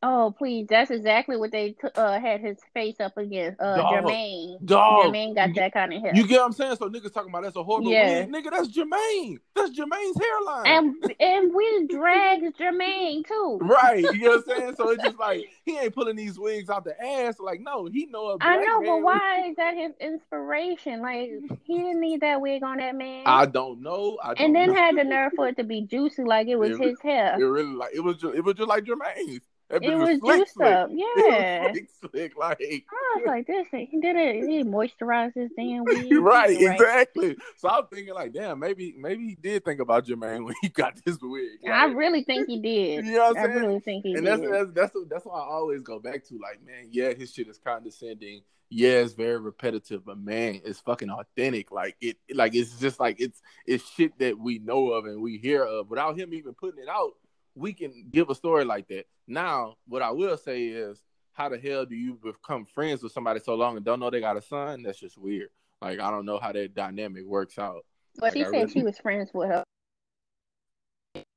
Oh 0.00 0.32
please, 0.38 0.68
that's 0.68 0.92
exactly 0.92 1.36
what 1.36 1.50
they 1.50 1.72
t- 1.72 1.88
uh, 1.96 2.20
had 2.20 2.40
his 2.40 2.58
face 2.72 3.00
up 3.00 3.16
against. 3.16 3.60
Uh, 3.60 3.78
dog, 3.78 4.04
Jermaine. 4.04 4.64
Dog. 4.64 5.06
Jermaine 5.06 5.34
got 5.34 5.52
that 5.56 5.72
kind 5.72 5.92
of 5.92 6.00
hair. 6.00 6.12
You 6.14 6.24
get 6.24 6.38
what 6.38 6.46
I'm 6.46 6.52
saying? 6.52 6.76
So 6.76 6.88
niggas 6.88 7.12
talking 7.12 7.30
about 7.30 7.42
that's 7.42 7.56
a 7.56 7.64
horrible 7.64 7.90
yeah. 7.90 8.24
Nigga, 8.24 8.50
that's 8.52 8.68
Jermaine. 8.68 9.40
That's 9.56 9.76
Jermaine's 9.76 10.16
hairline. 10.20 10.66
And 10.66 11.14
and 11.18 11.52
we 11.52 11.88
drag 11.88 12.42
Jermaine 12.56 13.26
too. 13.26 13.58
Right. 13.60 14.04
You 14.14 14.18
know 14.20 14.30
what 14.36 14.44
I'm 14.48 14.56
saying? 14.56 14.74
So 14.76 14.90
it's 14.90 15.02
just 15.02 15.18
like 15.18 15.44
he 15.64 15.76
ain't 15.76 15.92
pulling 15.92 16.14
these 16.14 16.38
wigs 16.38 16.70
out 16.70 16.84
the 16.84 16.94
ass. 17.04 17.40
Like 17.40 17.60
no, 17.60 17.86
he 17.86 18.06
know. 18.06 18.38
I 18.40 18.56
know, 18.58 18.80
but 18.80 19.02
why 19.02 19.48
is 19.48 19.56
that 19.56 19.74
his 19.74 19.94
inspiration? 20.00 21.02
Like 21.02 21.30
he 21.64 21.76
didn't 21.76 22.00
need 22.00 22.20
that 22.20 22.40
wig 22.40 22.62
on 22.62 22.76
that 22.76 22.94
man. 22.94 23.24
I 23.26 23.46
don't 23.46 23.82
know. 23.82 24.16
I 24.22 24.28
don't 24.34 24.44
and 24.44 24.54
then 24.54 24.68
know. 24.68 24.74
had 24.74 24.96
the 24.96 25.02
nerve 25.02 25.32
for 25.34 25.48
it 25.48 25.56
to 25.56 25.64
be 25.64 25.82
juicy, 25.82 26.22
like 26.22 26.46
it 26.46 26.56
was 26.56 26.78
it, 26.78 26.80
his 26.80 27.00
hair. 27.00 27.34
It 27.36 27.42
really 27.42 27.74
like 27.74 27.90
it 27.94 28.00
was. 28.00 28.16
Just, 28.18 28.36
it 28.36 28.44
was 28.44 28.54
just 28.54 28.68
like 28.68 28.84
Jermaine's. 28.84 29.40
That 29.70 29.82
It 29.84 29.94
was 29.98 30.18
slick, 30.18 30.38
juiced 30.38 30.54
slick. 30.54 30.66
up. 30.74 30.90
It 30.92 30.98
Yeah. 31.16 31.62
was 31.66 31.72
slick, 31.74 31.90
slick, 32.12 32.38
like 32.38 32.58
I 32.60 33.16
was 33.18 33.26
like, 33.26 33.46
this. 33.46 33.66
He 33.70 34.00
did 34.00 34.16
it. 34.16 34.48
He 34.48 34.64
moisturized 34.64 35.34
his 35.34 35.50
damn 35.56 35.84
wig. 35.84 36.12
right, 36.14 36.48
Right. 36.48 36.72
exactly. 36.72 37.36
So 37.58 37.68
I'm 37.68 37.86
thinking 37.86 38.14
like, 38.14 38.32
damn, 38.32 38.58
maybe 38.58 38.94
maybe 38.98 39.26
he 39.28 39.34
did 39.34 39.64
think 39.64 39.80
about 39.80 40.06
Jermaine 40.06 40.44
when 40.46 40.54
he 40.62 40.68
got 40.70 40.94
this 41.04 41.18
wig. 41.20 41.58
I 41.70 41.86
really 41.86 42.24
think 42.24 42.46
he 42.48 42.60
did. 42.60 43.04
You 43.04 43.12
know 43.12 43.28
what 43.28 43.36
I 43.36 43.40
I'm 43.42 43.46
saying? 43.52 43.66
really 43.66 43.80
think 43.80 44.04
he 44.04 44.14
and 44.14 44.24
did. 44.24 44.40
that's 44.40 44.50
that's 44.50 44.70
that's 44.72 44.96
that's 45.10 45.24
why 45.26 45.38
I 45.38 45.44
always 45.46 45.82
go 45.82 45.98
back 45.98 46.24
to 46.28 46.38
like, 46.38 46.64
man, 46.64 46.88
yeah, 46.90 47.12
his 47.12 47.32
shit 47.34 47.48
is 47.48 47.58
condescending. 47.58 48.42
Yeah, 48.70 48.98
it's 49.00 49.14
very 49.14 49.38
repetitive, 49.38 50.04
but 50.04 50.18
man, 50.18 50.60
it's 50.62 50.80
fucking 50.80 51.08
authentic. 51.10 51.70
Like 51.70 51.96
it, 52.02 52.16
like 52.34 52.54
it's 52.54 52.78
just 52.78 53.00
like 53.00 53.16
it's 53.18 53.40
it's 53.66 53.86
shit 53.90 54.18
that 54.18 54.38
we 54.38 54.58
know 54.58 54.92
of 54.92 55.06
and 55.06 55.22
we 55.22 55.38
hear 55.38 55.62
of 55.64 55.88
without 55.88 56.18
him 56.18 56.32
even 56.34 56.52
putting 56.54 56.82
it 56.82 56.88
out. 56.88 57.12
We 57.58 57.72
can 57.72 58.06
give 58.10 58.30
a 58.30 58.34
story 58.34 58.64
like 58.64 58.86
that. 58.88 59.06
Now, 59.26 59.76
what 59.88 60.00
I 60.02 60.10
will 60.12 60.36
say 60.36 60.66
is, 60.66 61.02
how 61.32 61.48
the 61.48 61.58
hell 61.58 61.84
do 61.84 61.94
you 61.96 62.14
become 62.22 62.64
friends 62.64 63.02
with 63.02 63.12
somebody 63.12 63.40
so 63.40 63.54
long 63.54 63.76
and 63.76 63.84
don't 63.84 64.00
know 64.00 64.10
they 64.10 64.20
got 64.20 64.36
a 64.36 64.42
son? 64.42 64.82
That's 64.82 64.98
just 64.98 65.18
weird. 65.18 65.48
Like 65.82 66.00
I 66.00 66.10
don't 66.10 66.24
know 66.24 66.38
how 66.38 66.52
that 66.52 66.74
dynamic 66.74 67.24
works 67.24 67.58
out. 67.58 67.84
but 68.16 68.32
she 68.32 68.40
I 68.42 68.44
said 68.44 68.52
really- 68.52 68.70
she 68.72 68.82
was 68.82 68.98
friends 68.98 69.30
with 69.34 69.48
her. 69.48 69.64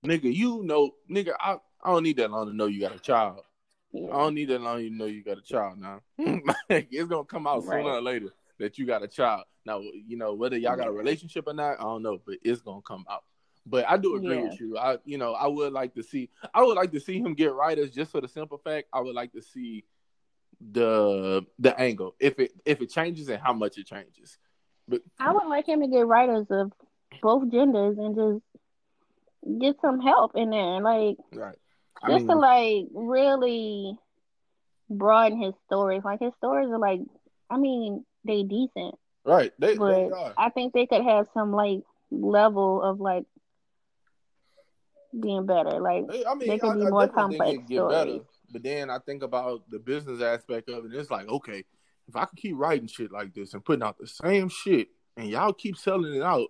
Nigga, 0.06 0.34
you 0.34 0.64
know, 0.64 0.92
nigga, 1.10 1.34
I, 1.40 1.58
I 1.84 1.92
don't 1.92 2.04
need 2.04 2.18
that 2.18 2.32
long 2.32 2.48
to 2.48 2.54
know 2.56 2.66
you 2.66 2.82
got 2.82 2.96
a 2.96 3.00
child. 3.00 3.42
I 3.96 4.00
don't 4.18 4.34
need 4.36 4.50
that 4.50 4.62
long 4.62 4.80
to 4.80 4.90
know 4.90 5.06
you 5.06 5.24
got 5.24 5.38
a 5.38 5.42
child 5.42 5.80
now. 5.80 6.02
Like, 6.70 6.88
it's 6.92 7.08
gonna 7.10 7.26
come 7.26 7.46
out 7.46 7.66
Right. 7.66 7.84
sooner 7.84 7.96
or 7.96 8.02
later 8.02 8.34
that 8.60 8.78
you 8.78 8.86
got 8.86 9.04
a 9.04 9.08
child. 9.08 9.44
Now, 9.66 9.80
you 9.82 10.18
know, 10.18 10.34
whether 10.34 10.58
y'all 10.58 10.76
got 10.78 10.88
a 10.88 10.92
relationship 10.92 11.44
or 11.48 11.54
not, 11.54 11.80
I 11.80 11.84
don't 11.84 12.02
know, 12.02 12.20
but 12.26 12.38
it's 12.44 12.62
gonna 12.62 12.82
come 12.82 13.06
out. 13.10 13.24
But 13.72 13.90
I 13.90 13.96
do 13.96 14.16
agree 14.18 14.36
Yeah. 14.36 14.44
with 14.50 14.60
you. 14.60 14.78
I 14.78 14.98
you 15.06 15.18
know, 15.18 15.34
I 15.34 15.48
would 15.48 15.72
like 15.72 15.94
to 15.96 16.04
see 16.04 16.30
I 16.54 16.62
would 16.62 16.76
like 16.76 16.92
to 16.92 17.00
see 17.00 17.20
him 17.20 17.34
get 17.34 17.54
writers 17.54 17.90
just 17.92 18.12
for 18.12 18.20
the 18.20 18.28
simple 18.28 18.58
fact 18.58 18.90
I 18.92 19.00
would 19.00 19.16
like 19.16 19.32
to 19.32 19.42
see 19.42 19.86
the 20.60 21.46
the 21.58 21.80
angle. 21.80 22.14
If 22.20 22.38
it 22.38 22.52
if 22.66 22.82
it 22.82 22.92
changes 22.92 23.30
and 23.30 23.42
how 23.42 23.54
much 23.54 23.78
it 23.78 23.88
changes. 23.88 24.38
But 24.90 25.02
I 25.20 25.32
would 25.32 25.48
like 25.48 25.68
him 25.68 25.80
to 25.80 25.88
get 25.88 26.06
writers 26.06 26.48
of 26.50 26.74
both 27.22 27.50
genders 27.50 27.98
and 27.98 28.14
just 28.14 29.60
get 29.62 29.78
some 29.82 30.02
help 30.02 30.34
in 30.36 30.50
there, 30.50 30.82
like 30.82 31.16
right. 31.34 31.56
Just 32.06 32.26
mean, 32.26 32.28
to 32.28 32.36
like 32.36 32.86
really 32.94 33.98
broaden 34.90 35.42
his 35.42 35.54
stories. 35.66 36.02
Like 36.04 36.20
his 36.20 36.34
stories 36.40 36.68
are 36.70 36.80
like, 36.80 37.00
I 37.50 37.56
mean, 37.58 38.04
they 38.26 38.44
decent, 38.44 38.96
right. 39.24 39.54
They, 39.60 39.76
they 39.76 39.78
but 39.78 40.12
are. 40.12 40.34
I 40.38 40.50
think 40.50 40.74
they 40.74 40.88
could 40.88 41.06
have 41.06 41.28
some 41.34 41.54
like 41.54 41.84
level 42.12 42.82
of 42.82 43.00
like 43.00 43.24
being 45.20 45.46
better. 45.46 45.80
Like 45.80 46.08
They- 46.08 46.26
I 46.26 46.34
mean, 46.36 46.50
They 46.50 46.58
could 46.60 46.72
I, 46.72 46.76
be 46.76 46.86
I 46.86 46.90
more 46.90 47.06
definitely 47.08 47.38
complex 47.38 47.72
it'd 47.72 47.90
better. 47.90 48.20
But 48.52 48.64
then 48.64 48.90
I 48.90 49.00
think 49.00 49.24
about 49.24 49.70
the 49.70 49.80
business 49.80 50.22
aspect 50.22 50.70
of 50.70 50.86
it. 50.86 50.94
It's 50.94 51.10
like, 51.12 51.28
okay, 51.28 51.64
if 52.08 52.16
I 52.16 52.26
could 52.26 52.38
keep 52.38 52.56
writing 52.58 52.88
shit 52.88 53.12
like 53.12 53.34
this 53.34 53.54
and 53.54 53.64
putting 53.64 53.84
out 53.84 53.98
the 53.98 54.08
same 54.08 54.50
shit, 54.50 54.90
and 55.18 55.30
y'all 55.30 55.54
keep 55.54 55.78
selling 55.78 56.14
it 56.14 56.22
out, 56.24 56.48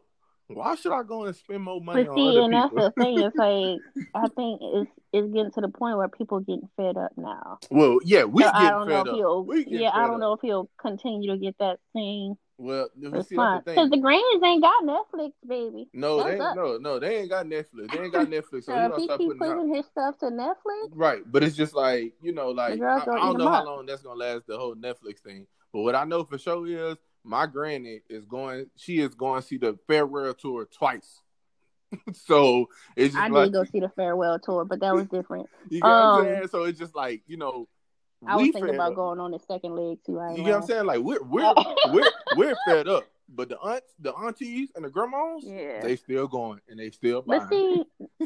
why 0.48 0.76
should 0.76 0.92
I 0.94 1.04
go 1.04 1.24
and 1.26 1.36
spend 1.36 1.64
more 1.64 1.80
money 1.80 2.04
But 2.04 2.10
on 2.12 2.16
see, 2.18 2.38
and 2.44 2.54
that's 2.54 2.74
the 2.74 2.92
thing. 3.00 3.20
It's 3.20 3.36
like 3.38 3.80
I 4.16 4.28
think 4.36 4.60
it's 4.62 4.92
it's 5.14 5.34
getting 5.34 5.52
to 5.52 5.62
the 5.62 5.70
point 5.70 5.98
where 5.98 6.08
people 6.10 6.40
getting 6.42 6.68
fed 6.76 6.98
up 6.98 7.12
now. 7.18 7.60
well, 7.70 8.00
yeah, 8.04 8.24
we 8.26 8.44
So 8.44 8.50
get 8.50 8.56
I 8.56 8.70
don't 8.72 8.88
know 8.90 8.98
fed 8.98 9.08
if 9.08 9.12
up. 9.14 9.16
he'll. 9.16 9.48
Yeah, 9.68 9.92
I 9.94 10.06
don't 10.08 10.16
up. 10.16 10.20
know 10.20 10.34
if 10.34 10.40
he'll 10.42 10.70
continue 10.80 11.32
to 11.32 11.38
get 11.38 11.56
that 11.60 11.80
same 11.96 12.36
Well, 12.62 12.90
see, 13.24 13.36
the 13.36 13.62
because 13.66 13.90
the 13.90 13.98
Grammys 13.98 14.46
ain't 14.46 14.62
got 14.62 14.84
Netflix, 14.84 15.32
baby. 15.48 15.90
No, 15.94 16.18
That's 16.18 16.28
they 16.28 16.34
ain't, 16.34 16.42
up. 16.42 16.56
no, 16.56 16.78
no, 16.78 17.00
they 17.00 17.18
ain't 17.18 17.30
got 17.30 17.48
Netflix. 17.48 17.92
They 17.92 18.04
ain't 18.04 18.14
got 18.14 18.28
Netflix, 18.28 18.66
so 18.66 18.74
So 18.74 18.86
if 18.86 18.96
he 18.98 19.08
keep 19.18 19.40
putting 19.40 19.72
out. 19.72 19.76
his 19.76 19.86
stuff 19.88 20.20
to 20.20 20.28
Netflix, 20.28 20.90
Right, 20.92 21.24
but 21.26 21.44
it's 21.44 21.56
just 21.56 21.74
like 21.74 22.14
you 22.22 22.34
know, 22.34 22.50
like 22.52 22.80
I, 22.80 22.98
I 22.98 23.06
don't 23.06 23.40
know 23.40 23.50
how 23.50 23.62
up. 23.62 23.66
long 23.66 23.88
that's 23.88 24.04
gonna 24.04 24.20
last. 24.20 24.46
The 24.46 24.60
whole 24.60 24.76
Netflix 24.76 25.22
thing, 25.26 25.48
but 25.74 25.82
what 25.82 25.96
I 25.96 26.04
know 26.04 26.24
for 26.24 26.38
sure 26.38 26.68
is 26.68 26.98
my 27.24 27.48
granny 27.48 28.02
is 28.10 28.26
going. 28.26 28.68
She 28.76 29.00
is 29.00 29.16
going 29.16 29.42
to 29.42 29.48
see 29.48 29.58
the 29.58 29.80
farewell 29.88 30.36
tour 30.36 30.68
twice. 30.72 31.20
so 32.14 32.70
it's 32.96 33.16
just 33.16 33.26
I 33.26 33.30
like 33.30 33.46
did 33.46 33.54
go 33.54 33.64
see 33.64 33.80
the 33.80 33.92
farewell 33.96 34.38
tour, 34.38 34.66
but 34.66 34.82
that 34.82 34.94
was 34.94 35.08
different. 35.08 35.50
you 35.70 35.82
get 35.82 35.88
what 35.88 36.00
I'm 36.00 36.20
um, 36.20 36.26
saying. 36.26 36.48
So 36.50 36.64
it's 36.66 36.78
just 36.78 36.96
like 36.96 37.24
you 37.26 37.38
know, 37.38 37.68
I 38.28 38.36
was 38.36 38.44
we 38.44 38.52
thinking 38.52 38.76
about 38.76 38.92
up. 38.92 38.96
going 38.96 39.20
on 39.20 39.32
the 39.32 39.40
second 39.40 39.76
leg 39.76 40.00
too. 40.06 40.20
I 40.20 40.30
ain't 40.30 40.38
You 40.40 40.44
get 40.46 40.52
what 40.52 40.62
I'm 40.62 40.68
saying? 40.68 40.86
Like 40.86 41.00
we're 41.00 41.24
we're 41.24 41.54
we're 41.92 42.12
we're 42.36 42.56
fed 42.68 42.88
up, 42.88 43.06
but 43.30 43.50
the 43.50 43.58
aunts, 43.60 43.94
the 44.00 44.14
aunties, 44.14 44.70
and 44.76 44.86
the 44.86 44.90
grandmas, 44.90 45.44
Yeah. 45.44 45.82
they 45.82 45.96
still 45.96 46.28
going 46.28 46.60
and 46.70 46.80
they 46.80 46.92
still 46.92 47.22
buying. 47.24 47.42
But 47.42 47.50
see, 47.50 47.84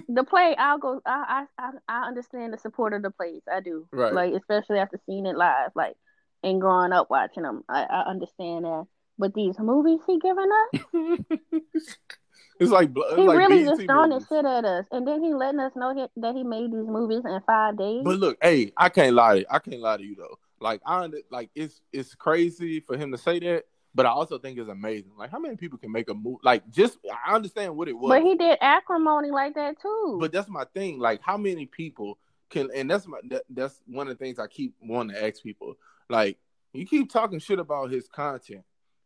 the 0.09 0.23
play, 0.23 0.55
I'll 0.57 0.77
go. 0.79 1.01
I, 1.05 1.45
I, 1.57 1.63
I, 1.67 1.71
I 1.87 2.07
understand 2.07 2.53
the 2.53 2.57
support 2.57 2.93
of 2.93 3.03
the 3.03 3.11
plays. 3.11 3.41
I 3.51 3.61
do. 3.61 3.87
Right. 3.91 4.13
Like 4.13 4.33
especially 4.33 4.79
after 4.79 4.99
seeing 5.05 5.25
it 5.25 5.37
live, 5.37 5.71
like 5.75 5.95
and 6.43 6.59
growing 6.61 6.91
up 6.91 7.09
watching 7.09 7.43
them, 7.43 7.63
I, 7.69 7.83
I 7.83 8.01
understand 8.09 8.65
that. 8.65 8.85
But 9.17 9.33
these 9.33 9.57
movies 9.59 10.01
he 10.05 10.19
giving 10.19 10.49
us, 10.51 10.81
it's 12.59 12.71
like 12.71 12.89
it's 12.95 13.15
he 13.15 13.27
like 13.27 13.37
really 13.37 13.63
BET 13.63 13.77
just 13.77 13.85
throwing 13.87 14.09
movies. 14.09 14.27
shit 14.29 14.45
at 14.45 14.65
us, 14.65 14.85
and 14.91 15.07
then 15.07 15.23
he 15.23 15.33
letting 15.33 15.59
us 15.59 15.73
know 15.75 15.93
that, 15.93 16.11
that 16.17 16.35
he 16.35 16.43
made 16.43 16.71
these 16.71 16.87
movies 16.87 17.21
in 17.25 17.39
five 17.45 17.77
days. 17.77 18.01
But 18.03 18.19
look, 18.19 18.37
hey, 18.41 18.71
I 18.77 18.89
can't 18.89 19.13
lie. 19.15 19.43
I 19.49 19.59
can't 19.59 19.81
lie 19.81 19.97
to 19.97 20.03
you 20.03 20.15
though. 20.15 20.39
Like 20.61 20.81
I 20.85 21.09
like 21.31 21.49
it's 21.53 21.81
it's 21.91 22.15
crazy 22.15 22.79
for 22.79 22.95
him 22.97 23.11
to 23.11 23.17
say 23.17 23.39
that, 23.39 23.65
but 23.93 24.05
I 24.05 24.09
also 24.09 24.39
think 24.39 24.57
it's 24.57 24.69
amazing. 24.69 25.11
Like 25.17 25.31
how 25.31 25.39
many 25.39 25.57
people 25.57 25.77
can 25.77 25.91
make 25.91 26.09
a 26.09 26.13
movie? 26.13 26.39
Like 26.43 26.69
just 26.71 26.97
I 27.27 27.35
understand 27.35 27.75
what 27.75 27.89
it 27.89 27.93
was, 27.97 28.09
But 28.09 28.23
he 28.23 28.35
did 28.35 28.57
acrimony 28.61 29.31
like 29.31 29.55
that 29.55 29.81
too. 29.81 30.17
but 30.19 30.31
that's 30.31 30.49
my 30.49 30.63
thing. 30.73 30.97
Like 30.99 31.21
how 31.21 31.37
many 31.37 31.65
people 31.65 32.17
can? 32.49 32.69
And 32.73 32.89
that's 32.89 33.05
my 33.05 33.19
that, 33.29 33.43
that's 33.49 33.81
one 33.85 34.07
of 34.07 34.17
the 34.17 34.23
things 34.23 34.39
I 34.39 34.47
keep 34.47 34.73
wanting 34.81 35.15
to 35.15 35.25
ask 35.27 35.43
people. 35.43 35.75
Like 36.09 36.37
you 36.71 36.85
keep 36.85 37.11
talking 37.11 37.39
shit 37.39 37.59
about 37.59 37.91
his 37.91 38.07
content 38.07 38.63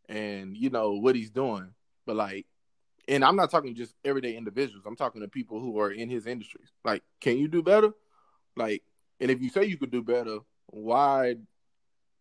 and 0.07 0.55
you 0.55 0.69
know 0.69 0.91
what 0.93 1.15
he's 1.15 1.31
doing, 1.31 1.71
but 2.05 2.15
like. 2.15 2.45
And 3.09 3.25
I'm 3.25 3.35
not 3.35 3.49
talking 3.49 3.73
just 3.73 3.95
everyday 4.05 4.37
individuals. 4.37 4.85
I'm 4.85 4.95
talking 4.95 5.21
to 5.21 5.27
people 5.27 5.59
who 5.59 5.79
are 5.79 5.91
in 5.91 6.09
his 6.09 6.27
industries. 6.27 6.69
Like, 6.85 7.01
can 7.19 7.39
you 7.39 7.47
do 7.47 7.63
better? 7.63 7.91
Like, 8.55 8.83
and 9.19 9.31
if 9.31 9.41
you 9.41 9.49
say 9.49 9.65
you 9.65 9.77
could 9.77 9.89
do 9.89 10.03
better, 10.03 10.37
why 10.67 11.35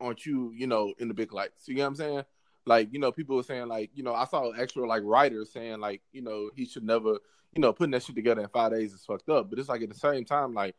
aren't 0.01 0.24
you, 0.24 0.51
you 0.57 0.66
know, 0.66 0.95
in 0.99 1.09
the 1.09 1.14
big 1.14 1.34
lights? 1.34 1.68
You 1.68 1.76
know 1.76 1.82
what 1.82 1.89
I'm 1.89 1.95
saying? 1.97 2.22
Like, 2.64 2.89
you 2.91 2.99
know, 2.99 3.12
people 3.12 3.36
were 3.36 3.43
saying 3.43 3.68
like, 3.68 3.91
you 3.95 4.03
know, 4.03 4.14
I 4.14 4.24
saw 4.24 4.51
actual 4.55 4.89
like 4.89 5.03
writers 5.05 5.53
saying 5.53 5.78
like, 5.78 6.01
you 6.11 6.22
know, 6.22 6.51
he 6.57 6.64
should 6.64 6.84
never, 6.84 7.18
you 7.53 7.61
know, 7.61 7.72
putting 7.72 7.93
that 7.93 8.03
shit 8.03 8.16
together 8.16 8.41
in 8.41 8.49
five 8.49 8.72
days 8.72 8.95
is 8.95 9.05
fucked 9.05 9.28
up. 9.28 9.51
But 9.51 9.59
it's 9.59 9.68
like 9.68 9.82
at 9.82 9.91
the 9.91 9.95
same 9.95 10.24
time, 10.24 10.55
like, 10.55 10.74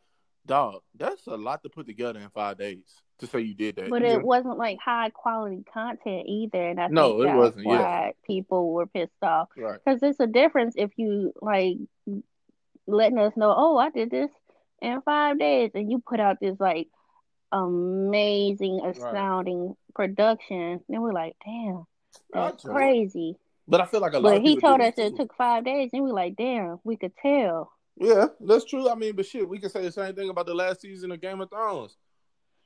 dog, 0.46 0.82
that's 0.96 1.28
a 1.28 1.36
lot 1.36 1.62
to 1.62 1.70
put 1.70 1.86
together 1.86 2.20
in 2.20 2.30
five 2.30 2.58
days 2.58 2.96
to 3.20 3.28
say 3.28 3.42
you 3.42 3.54
did 3.54 3.76
that. 3.78 3.90
But 3.90 4.02
it 4.02 4.22
wasn't 4.22 4.58
like 4.58 4.80
high 4.84 5.10
quality 5.10 5.64
content 5.74 6.26
either, 6.28 6.70
and 6.70 6.80
I 6.80 6.88
No, 6.88 7.12
think 7.12 7.22
it 7.22 7.24
that's 7.26 7.38
wasn't, 7.38 7.66
yeah. 7.66 7.72
why 7.72 8.14
people 8.26 8.74
were 8.74 8.88
pissed 8.88 9.12
off. 9.22 9.50
right. 9.58 9.80
Because 9.84 10.02
it's 10.04 10.20
a 10.20 10.28
difference 10.28 10.76
if 10.78 10.92
you 10.98 11.34
like 11.42 11.78
letting 12.88 13.20
us 13.20 13.34
know, 13.38 13.54
oh, 13.56 13.78
I 13.78 13.90
did 13.92 14.10
this 14.10 14.30
in 14.82 15.02
five 15.02 15.38
days, 15.40 15.72
and 15.76 15.92
you 15.92 16.00
put 16.06 16.20
out 16.20 16.38
this 16.40 16.60
like 16.60 16.88
amazing, 17.52 18.82
astounding 18.86 19.76
production. 19.94 20.82
Then 20.88 21.02
we're 21.02 21.14
like, 21.14 21.36
damn, 21.46 21.86
that's 22.34 22.64
crazy. 22.64 23.36
But 23.68 23.82
I 23.82 23.86
feel 23.86 24.02
like 24.02 24.14
a 24.14 24.20
lot 24.20 24.30
But 24.30 24.38
of 24.38 24.44
he 24.44 24.60
told 24.60 24.82
us 24.82 24.96
it 24.98 25.12
too. 25.12 25.18
took 25.18 25.36
five 25.36 25.64
days, 25.66 25.92
and 25.94 26.04
we're 26.04 26.10
like, 26.14 26.36
damn, 26.36 26.80
we 26.84 26.98
could 26.98 27.14
tell. 27.22 27.72
Yeah, 27.98 28.28
that's 28.40 28.66
true. 28.66 28.90
I 28.90 28.96
mean, 28.96 29.16
but 29.16 29.26
shit, 29.26 29.48
we 29.48 29.60
can 29.60 29.70
say 29.70 29.82
the 29.82 29.92
same 29.92 30.16
thing 30.16 30.30
about 30.30 30.46
the 30.46 30.54
last 30.54 30.82
season 30.82 31.12
of 31.12 31.20
Game 31.22 31.42
of 31.42 31.50
Thrones. 31.50 31.98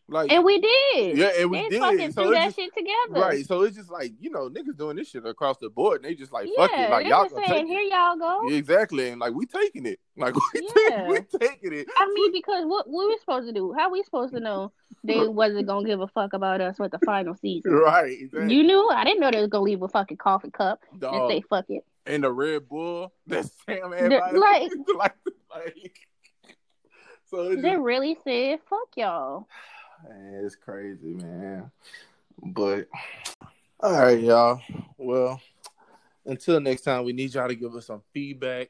Like, 0.09 0.31
And 0.33 0.43
we 0.43 0.59
did. 0.59 1.17
yeah, 1.17 1.31
and 1.39 1.49
we 1.49 1.61
they 1.63 1.69
did. 1.69 1.79
fucking 1.79 2.11
So 2.11 2.23
threw 2.23 2.33
that 2.33 2.45
just, 2.47 2.55
shit 2.57 2.73
together. 2.75 3.21
right. 3.25 3.45
So 3.45 3.61
it's 3.61 3.77
just 3.77 3.89
like 3.89 4.11
you 4.19 4.29
know, 4.31 4.49
niggas 4.49 4.77
doing 4.77 4.97
this 4.97 5.09
shit 5.09 5.25
across 5.25 5.57
the 5.59 5.69
board, 5.69 5.97
and 5.97 6.05
they 6.05 6.13
just 6.13 6.33
like 6.33 6.49
fuck 6.57 6.69
Yeah, 6.71 6.87
it, 6.87 6.91
like 6.91 7.07
y'all 7.07 7.29
saying, 7.29 7.45
take 7.47 7.67
here 7.67 7.79
it. 7.79 7.89
y'all 7.91 8.17
go. 8.17 8.49
Yeah, 8.49 8.57
exactly, 8.57 9.09
and 9.09 9.21
like 9.21 9.33
we 9.33 9.45
taking 9.45 9.85
it, 9.85 9.99
like 10.17 10.35
we 10.35 10.69
Yeah. 10.89 11.07
we 11.07 11.19
taking 11.39 11.71
it. 11.73 11.87
I 11.97 12.11
mean, 12.13 12.31
because 12.33 12.65
what 12.65 12.87
what 12.89 13.07
we 13.07 13.17
supposed 13.19 13.47
to 13.47 13.53
do? 13.53 13.73
How 13.77 13.89
we 13.89 14.03
supposed 14.03 14.33
to 14.33 14.41
know 14.41 14.73
they 15.05 15.25
wasn't 15.27 15.67
gonna 15.67 15.87
give 15.87 16.01
a 16.01 16.07
fuck 16.09 16.33
about 16.33 16.59
us 16.59 16.77
with 16.79 16.91
the 16.91 16.99
final 17.05 17.33
season? 17.35 17.71
right, 17.71 18.11
exactly. 18.11 18.53
You 18.53 18.63
knew? 18.63 18.89
I 18.89 19.05
didn't 19.05 19.21
know 19.21 19.31
they 19.31 19.39
was 19.39 19.49
gonna 19.49 19.63
leave 19.63 19.81
a 19.83 19.87
fucking 19.87 20.17
coffee 20.17 20.51
cup 20.51 20.81
and 20.91 20.99
Dog, 20.99 21.29
say 21.31 21.41
fuck 21.49 21.65
it. 21.69 21.85
and 22.05 22.25
the 22.25 22.31
Red 22.31 22.67
Bull, 22.67 23.13
that 23.27 23.45
Sam 23.65 23.93
everybody 23.93 24.37
like- 24.37 24.71
like, 24.97 25.13
like. 25.49 25.99
So 27.29 27.55
They 27.55 27.61
just, 27.71 27.79
really 27.81 28.17
said 28.23 28.59
fuck 28.69 28.89
y'all. 28.95 29.47
It's 30.43 30.55
crazy, 30.55 31.13
man. 31.13 31.71
But 32.41 32.87
all 33.79 33.99
right, 34.01 34.19
y'all. 34.19 34.61
Well, 34.97 35.41
until 36.25 36.59
next 36.59 36.81
time, 36.81 37.03
we 37.03 37.13
need 37.13 37.33
y'all 37.33 37.47
to 37.47 37.55
give 37.55 37.75
us 37.75 37.87
some 37.87 38.01
feedback. 38.13 38.69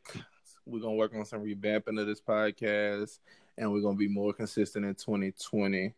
We're 0.66 0.82
gonna 0.82 0.96
work 0.96 1.14
on 1.16 1.26
some 1.26 1.44
revamping 1.44 2.00
of 2.00 2.08
this 2.08 2.22
podcast, 2.22 3.20
and 3.58 3.72
we're 3.72 3.82
gonna 3.82 3.96
be 3.96 4.08
more 4.08 4.34
consistent 4.34 4.86
in 4.86 4.96
2020 4.96 5.94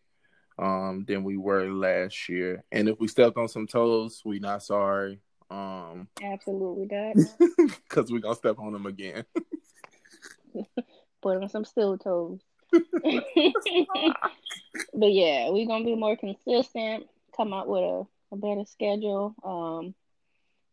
um, 0.58 1.06
than 1.08 1.24
we 1.24 1.38
were 1.38 1.70
last 1.70 2.30
year. 2.30 2.64
And 2.72 2.90
if 2.90 3.00
we 3.00 3.08
stepped 3.08 3.38
on 3.38 3.48
some 3.48 3.68
toes, 3.68 4.22
we 4.26 4.40
not 4.40 4.64
sorry, 4.64 5.20
um, 5.50 6.08
Absolutely 6.22 6.88
not. 6.90 7.16
because 7.88 8.12
we're 8.12 8.20
gonna 8.20 8.36
step 8.36 8.60
on 8.60 8.74
them 8.74 8.86
again. 8.86 9.26
Put 11.22 11.42
on 11.42 11.50
some 11.50 11.66
steel 11.66 11.98
toes. 11.98 12.40
but 14.94 15.12
yeah, 15.12 15.50
we're 15.50 15.68
gonna 15.68 15.86
be 15.86 15.96
more 15.96 16.18
consistent. 16.18 17.08
Come 17.36 17.54
up 17.54 17.68
with 17.68 17.84
a, 17.84 18.06
a 18.32 18.38
better 18.38 18.66
schedule. 18.66 19.36
Um, 19.44 19.94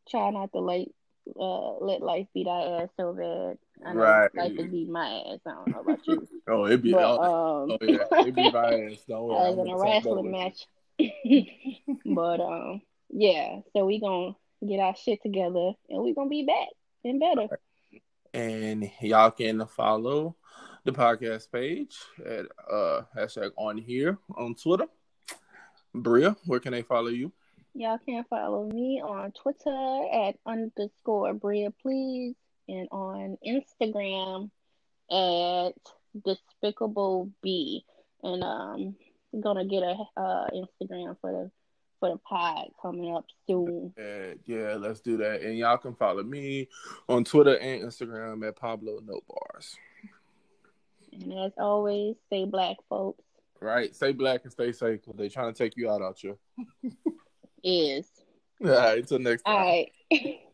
try 0.09 0.31
not 0.31 0.53
to 0.53 0.61
late 0.61 0.93
uh, 1.39 1.79
let 1.79 2.03
life 2.03 2.27
beat 2.35 2.47
our 2.49 2.83
ass 2.83 2.89
so 2.97 3.13
bad. 3.13 3.59
I 3.87 3.95
know 3.95 4.01
Right. 4.01 4.35
life 4.35 4.53
would 4.57 4.71
beat 4.71 4.89
my 4.89 5.07
ass. 5.07 5.41
I 5.47 5.51
don't 5.51 5.71
know 5.71 5.81
about 5.81 6.07
you, 6.07 6.29
Oh, 6.49 6.67
it'd 6.67 6.83
be 6.83 6.93
but 6.93 7.05
oh, 7.05 7.63
um, 7.65 7.71
oh 7.71 7.79
yeah, 7.83 8.21
it'd 8.21 8.35
be 8.35 8.51
my 8.51 8.91
ass. 8.91 9.05
Don't 9.09 9.25
worry. 9.25 9.49
as 9.49 9.59
I'm 9.59 9.61
in 9.61 9.73
a 9.73 9.77
gonna 9.77 10.01
talk 10.01 10.05
about 10.05 10.17
wrestling 10.17 10.31
match. 10.31 10.67
but 12.07 12.41
um, 12.41 12.83
yeah. 13.11 13.61
So 13.73 13.87
we 13.87 14.01
gonna 14.01 14.33
get 14.67 14.81
our 14.81 14.97
shit 14.97 15.23
together, 15.23 15.73
and 15.89 16.03
we 16.03 16.15
gonna 16.15 16.29
be 16.29 16.45
back 16.45 16.69
and 17.05 17.21
better. 17.21 17.49
And 18.35 18.91
y'all 19.01 19.31
can 19.31 19.67
follow 19.67 20.37
the 20.85 20.93
podcast 20.93 21.51
page 21.53 21.97
at 22.25 22.47
uh 22.71 23.03
hashtag 23.17 23.51
on 23.57 23.79
here 23.79 24.19
on 24.37 24.55
Twitter. 24.55 24.87
Bria, 25.95 26.37
where 26.47 26.61
can 26.61 26.73
they 26.73 26.83
follow 26.83 27.09
you? 27.09 27.33
Y'all 27.75 27.99
can 27.99 28.25
follow 28.25 28.69
me 28.69 29.01
on 29.01 29.33
Twitter 29.33 30.03
at 30.13 30.37
underscore 30.45 31.35
Bria 31.35 31.71
please 31.71 32.35
and 32.69 32.89
on 32.91 33.37
Instagram 33.47 34.51
at 35.11 35.75
Despicable 36.25 37.31
B. 37.43 37.85
And 38.23 38.43
um 38.43 38.97
gonna 39.41 39.65
get 39.65 39.83
a 39.83 39.97
uh 40.17 40.47
Instagram 40.51 41.17
for 41.21 41.33
the 41.33 41.51
for 42.01 42.11
the 42.11 42.19
pod 42.19 42.67
coming 42.81 43.15
up 43.15 43.27
soon. 43.47 43.95
Uh, 43.97 44.35
yeah, 44.45 44.75
let's 44.75 45.01
do 45.01 45.17
that. 45.19 45.43
And 45.43 45.57
y'all 45.57 45.79
can 45.79 45.95
follow 45.95 46.25
me 46.25 46.69
on 47.09 47.23
Twitter 47.23 47.57
and 47.57 47.85
Instagram 47.85 48.47
at 48.47 48.57
Pablo 48.57 48.99
No 49.05 49.21
Bars. 49.29 49.77
And 51.13 51.33
as 51.39 51.53
always, 51.59 52.17
stay 52.27 52.45
black 52.45 52.77
folks 52.89 53.23
Right? 53.63 53.95
Stay 53.95 54.13
black 54.13 54.41
and 54.43 54.53
stay 54.53 54.73
safe 54.73 55.01
because 55.03 55.17
they 55.17 55.29
trying 55.29 55.53
to 55.53 55.57
take 55.57 55.77
you 55.77 55.89
out 55.89 56.03
out 56.03 56.19
here. 56.19 56.35
is 57.63 58.11
All 58.65 58.71
right, 58.71 58.99
until 58.99 59.21
next 59.21 59.45
time. 59.45 59.55
all 59.55 59.61
right. 59.61 59.93